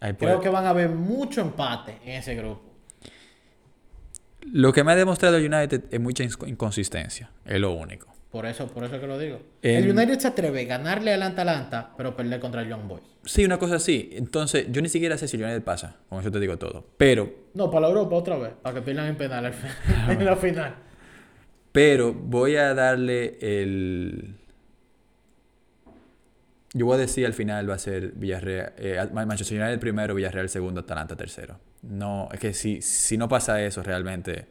Ahí 0.00 0.12
puede- 0.12 0.32
Creo 0.32 0.40
que 0.42 0.48
van 0.50 0.66
a 0.66 0.70
haber 0.70 0.90
mucho 0.90 1.40
empate 1.40 1.96
en 2.04 2.12
ese 2.18 2.34
grupo. 2.34 2.60
Lo 4.52 4.72
que 4.72 4.84
me 4.84 4.92
ha 4.92 4.96
demostrado 4.96 5.38
United 5.38 5.84
es 5.90 5.98
mucha 6.00 6.22
inconsistencia. 6.24 7.30
Es 7.46 7.58
lo 7.58 7.72
único. 7.72 8.14
Por 8.36 8.44
eso, 8.44 8.66
por 8.66 8.84
eso 8.84 9.00
que 9.00 9.06
lo 9.06 9.18
digo. 9.18 9.40
En- 9.62 9.82
El 9.84 9.90
United 9.96 10.18
se 10.18 10.28
atreve 10.28 10.60
a 10.60 10.64
ganarle 10.64 11.10
al 11.14 11.22
Atalanta, 11.22 11.94
pero 11.96 12.14
perder 12.14 12.38
contra 12.38 12.60
el 12.60 12.68
Young 12.68 12.86
Boys. 12.86 13.02
Sí, 13.24 13.46
una 13.46 13.58
cosa 13.58 13.76
así. 13.76 14.10
Entonces, 14.12 14.66
yo 14.70 14.82
ni 14.82 14.90
siquiera 14.90 15.16
sé 15.16 15.26
si 15.26 15.38
el 15.38 15.44
United 15.44 15.62
pasa. 15.62 15.96
Con 16.10 16.20
eso 16.20 16.30
te 16.30 16.38
digo 16.38 16.58
todo. 16.58 16.86
Pero, 16.98 17.32
No, 17.54 17.70
para 17.70 17.82
la 17.82 17.88
Europa 17.94 18.14
otra 18.16 18.36
vez, 18.36 18.52
para 18.60 18.74
que 18.74 18.82
pierdan 18.82 19.06
en 19.06 19.16
penal 19.16 19.46
al 19.46 19.54
fin- 19.54 19.70
en 20.10 20.24
la 20.26 20.36
final. 20.36 20.74
pero 21.72 22.12
voy 22.12 22.56
a 22.56 22.74
darle 22.74 23.38
el... 23.40 24.36
Yo 26.74 26.84
voy 26.84 26.96
a 26.96 26.98
decir 26.98 27.24
al 27.24 27.32
final 27.32 27.70
va 27.70 27.74
a 27.74 27.78
ser 27.78 28.12
Villarreal, 28.12 28.74
eh, 28.76 29.08
Manchester 29.14 29.58
United 29.62 29.78
primero, 29.80 30.14
Villarreal 30.14 30.50
segundo, 30.50 30.82
Atalanta 30.82 31.16
tercero. 31.16 31.58
No, 31.82 32.28
es 32.32 32.38
que 32.38 32.52
si, 32.52 32.82
si 32.82 33.16
no 33.16 33.28
pasa 33.30 33.62
eso 33.62 33.82
realmente... 33.82 34.46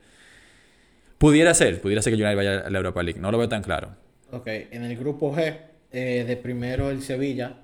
Pudiera 1.17 1.53
ser, 1.53 1.81
pudiera 1.81 2.01
ser 2.01 2.13
que 2.15 2.21
United 2.21 2.35
vaya 2.35 2.59
a 2.59 2.69
la 2.69 2.77
Europa 2.77 3.01
League. 3.03 3.19
No 3.19 3.31
lo 3.31 3.37
veo 3.37 3.49
tan 3.49 3.63
claro. 3.63 3.95
Ok, 4.31 4.47
en 4.47 4.83
el 4.83 4.97
grupo 4.97 5.33
G, 5.33 5.57
eh, 5.91 6.25
de 6.27 6.37
primero 6.37 6.89
el 6.89 7.01
Sevilla 7.01 7.57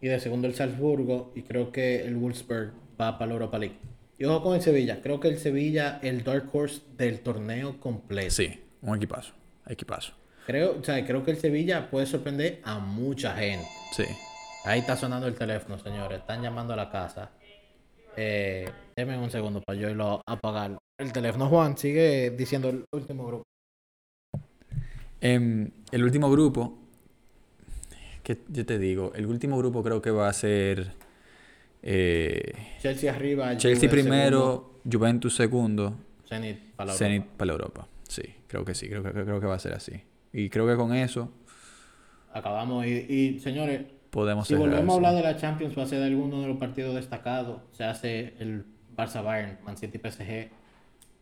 y 0.00 0.08
de 0.08 0.20
segundo 0.20 0.46
el 0.46 0.54
Salzburgo 0.54 1.32
y 1.34 1.42
creo 1.42 1.72
que 1.72 2.04
el 2.04 2.16
Wolfsburg 2.16 2.72
va 3.00 3.18
para 3.18 3.28
la 3.28 3.32
Europa 3.34 3.58
League. 3.58 3.76
Y 4.18 4.24
ojo 4.24 4.42
con 4.42 4.54
el 4.54 4.60
Sevilla, 4.60 5.00
creo 5.02 5.18
que 5.18 5.28
el 5.28 5.38
Sevilla 5.38 5.98
el 6.02 6.22
dark 6.22 6.50
horse 6.52 6.82
del 6.96 7.20
torneo 7.20 7.80
completo. 7.80 8.30
Sí, 8.30 8.60
un 8.82 8.96
equipazo. 8.96 9.32
Equipazo. 9.66 10.12
Creo, 10.46 10.78
o 10.78 10.84
sea, 10.84 11.04
creo 11.06 11.24
que 11.24 11.30
el 11.30 11.38
Sevilla 11.38 11.88
puede 11.90 12.06
sorprender 12.06 12.60
a 12.64 12.78
mucha 12.78 13.34
gente. 13.36 13.66
Sí. 13.92 14.04
Ahí 14.64 14.80
está 14.80 14.96
sonando 14.96 15.26
el 15.26 15.34
teléfono, 15.34 15.78
señores. 15.78 16.18
Están 16.18 16.42
llamando 16.42 16.74
a 16.74 16.76
la 16.76 16.90
casa. 16.90 17.30
Eh, 18.16 18.68
denme 18.94 19.16
un 19.16 19.30
segundo 19.30 19.62
para 19.62 19.78
yo 19.78 19.88
irlo 19.88 20.22
a 20.26 20.32
apagar. 20.32 20.76
El 21.00 21.14
teléfono, 21.14 21.48
Juan, 21.48 21.78
sigue 21.78 22.30
diciendo 22.32 22.68
el 22.68 22.84
último 22.92 23.26
grupo. 23.26 23.42
Em, 25.22 25.70
el 25.92 26.04
último 26.04 26.30
grupo, 26.30 26.76
que 28.22 28.36
yo 28.50 28.66
te 28.66 28.78
digo, 28.78 29.10
el 29.14 29.24
último 29.24 29.56
grupo 29.56 29.82
creo 29.82 30.02
que 30.02 30.10
va 30.10 30.28
a 30.28 30.32
ser 30.34 30.92
eh, 31.82 32.52
Chelsea 32.82 33.10
arriba. 33.10 33.56
Chelsea 33.56 33.88
Juve 33.88 34.02
primero, 34.02 34.80
Juventus 34.84 35.34
segundo, 35.34 35.94
segundo, 36.24 36.28
Zenit 36.28 36.74
para 36.76 36.92
Zenit 36.92 37.22
Europa. 37.22 37.36
para 37.38 37.52
Europa. 37.52 37.88
Sí, 38.06 38.22
creo 38.46 38.66
que 38.66 38.74
sí, 38.74 38.90
creo 38.90 39.02
que, 39.02 39.10
creo 39.10 39.40
que 39.40 39.46
va 39.46 39.54
a 39.54 39.58
ser 39.58 39.72
así. 39.72 40.02
Y 40.34 40.50
creo 40.50 40.66
que 40.66 40.76
con 40.76 40.94
eso 40.94 41.32
Acabamos. 42.30 42.84
Y, 42.84 43.06
y, 43.08 43.40
señores, 43.40 43.86
podemos 44.10 44.46
si 44.46 44.54
volvemos 44.54 44.82
a 44.82 44.86
sí. 44.90 44.96
hablar 44.96 45.14
de 45.14 45.22
la 45.22 45.36
Champions, 45.38 45.78
va 45.78 45.84
a 45.84 45.86
ser 45.86 46.00
de 46.00 46.06
alguno 46.08 46.42
de 46.42 46.48
los 46.48 46.58
partidos 46.58 46.94
destacados. 46.94 47.62
Se 47.72 47.84
hace 47.84 48.34
el 48.38 48.66
Barça 48.94 49.24
Bayern, 49.24 49.58
Man 49.64 49.78
City 49.78 49.98
PSG. 49.98 50.59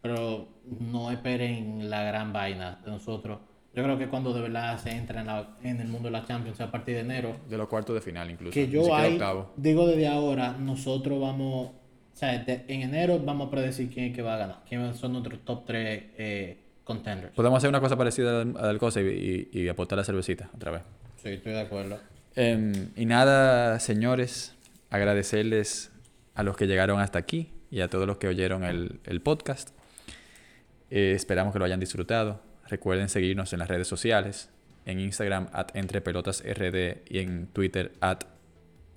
Pero 0.02 0.48
no 0.80 1.10
esperen 1.10 1.88
la 1.90 2.02
gran 2.04 2.32
vaina 2.32 2.80
de 2.84 2.90
nosotros. 2.90 3.38
Yo 3.74 3.82
creo 3.84 3.98
que 3.98 4.08
cuando 4.08 4.32
de 4.32 4.40
verdad 4.40 4.78
se 4.78 4.90
entra 4.90 5.20
en, 5.20 5.26
la- 5.26 5.56
en 5.62 5.80
el 5.80 5.88
mundo 5.88 6.06
de 6.08 6.12
la 6.12 6.24
Champions 6.26 6.60
a 6.60 6.70
partir 6.70 6.94
de 6.94 7.00
enero, 7.02 7.36
De 7.48 7.56
los 7.58 7.68
cuartos 7.68 7.94
de 7.94 8.00
final 8.00 8.30
incluso. 8.30 8.52
que 8.54 8.68
yo 8.68 8.82
octavo. 8.82 9.52
digo 9.56 9.86
desde 9.86 10.08
ahora, 10.08 10.52
nosotros 10.58 11.20
vamos, 11.20 11.68
o 11.68 12.16
sea, 12.16 12.38
de- 12.38 12.64
en 12.68 12.82
enero 12.82 13.20
vamos 13.24 13.48
a 13.48 13.50
predecir 13.50 13.88
quién 13.90 14.06
es 14.06 14.14
que 14.16 14.22
va 14.22 14.34
a 14.34 14.38
ganar, 14.38 14.56
quiénes 14.68 14.96
son 14.96 15.12
nuestros 15.12 15.40
top 15.44 15.64
3 15.66 16.56
contenders. 16.84 17.34
Podemos 17.34 17.58
hacer 17.58 17.68
una 17.68 17.80
cosa 17.80 17.96
parecida 17.96 18.40
a 18.42 18.44
la- 18.72 18.78
cosa 18.78 19.00
y, 19.00 19.48
y, 19.52 19.60
y 19.60 19.68
aportar 19.68 19.98
la 19.98 20.04
cervecita 20.04 20.48
otra 20.54 20.70
vez. 20.72 20.82
Sí, 21.22 21.28
estoy 21.30 21.52
de 21.52 21.60
acuerdo. 21.60 21.98
Em, 22.34 22.72
y 22.96 23.04
nada, 23.04 23.78
señores, 23.80 24.54
agradecerles 24.90 25.90
a 26.34 26.42
los 26.42 26.56
que 26.56 26.66
llegaron 26.66 27.00
hasta 27.00 27.18
aquí 27.18 27.50
y 27.70 27.80
a 27.80 27.88
todos 27.88 28.06
los 28.06 28.16
que 28.18 28.28
oyeron 28.28 28.64
el, 28.64 29.00
el 29.04 29.20
podcast. 29.20 29.70
Eh, 30.90 31.12
esperamos 31.14 31.52
que 31.52 31.58
lo 31.58 31.64
hayan 31.64 31.80
disfrutado. 31.80 32.40
Recuerden 32.66 33.08
seguirnos 33.08 33.52
en 33.52 33.60
las 33.60 33.68
redes 33.68 33.88
sociales, 33.88 34.50
en 34.84 35.00
Instagram 35.00 35.48
at 35.52 35.68
entrepelotasrd 35.74 36.98
y 37.08 37.18
en 37.18 37.46
Twitter 37.48 37.92
at 38.00 38.24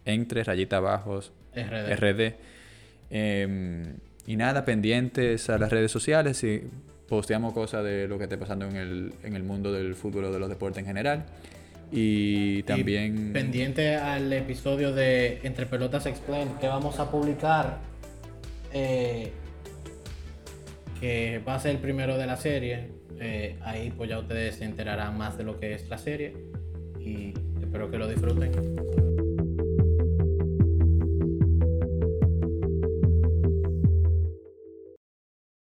entre 0.05 0.43
rayita 0.43 0.79
bajos 0.79 1.31
RD. 1.55 1.95
RD. 1.95 2.35
Em, 3.09 3.97
y 4.25 4.35
nada, 4.35 4.65
pendientes 4.65 5.49
a 5.49 5.57
las 5.57 5.71
redes 5.71 5.91
sociales 5.91 6.43
y 6.43 6.63
posteamos 7.07 7.53
cosas 7.53 7.83
de 7.83 8.07
lo 8.07 8.17
que 8.17 8.23
esté 8.23 8.37
pasando 8.37 8.65
en 8.65 8.75
el, 8.77 9.13
en 9.23 9.35
el 9.35 9.43
mundo 9.43 9.73
del 9.73 9.95
fútbol 9.95 10.25
o 10.25 10.31
de 10.31 10.39
los 10.39 10.49
deportes 10.49 10.79
en 10.79 10.85
general. 10.85 11.25
Y 11.91 12.63
también... 12.63 13.29
Y 13.29 13.33
pendiente 13.33 13.95
al 13.95 14.31
episodio 14.31 14.93
de 14.93 15.41
Entre 15.43 15.65
Pelotas 15.65 16.05
Explain 16.05 16.55
que 16.59 16.67
vamos 16.67 16.99
a 16.99 17.11
publicar, 17.11 17.79
eh, 18.71 19.33
que 21.01 21.41
va 21.45 21.55
a 21.55 21.59
ser 21.59 21.71
el 21.71 21.79
primero 21.79 22.17
de 22.17 22.27
la 22.27 22.37
serie. 22.37 22.91
Eh, 23.19 23.57
ahí 23.61 23.91
pues 23.91 24.09
ya 24.09 24.19
ustedes 24.19 24.55
se 24.55 24.65
enterarán 24.65 25.17
más 25.17 25.37
de 25.37 25.43
lo 25.43 25.59
que 25.59 25.73
es 25.73 25.89
la 25.89 25.97
serie 25.97 26.33
y 26.99 27.33
espero 27.61 27.91
que 27.91 27.97
lo 27.97 28.07
disfruten. 28.07 29.11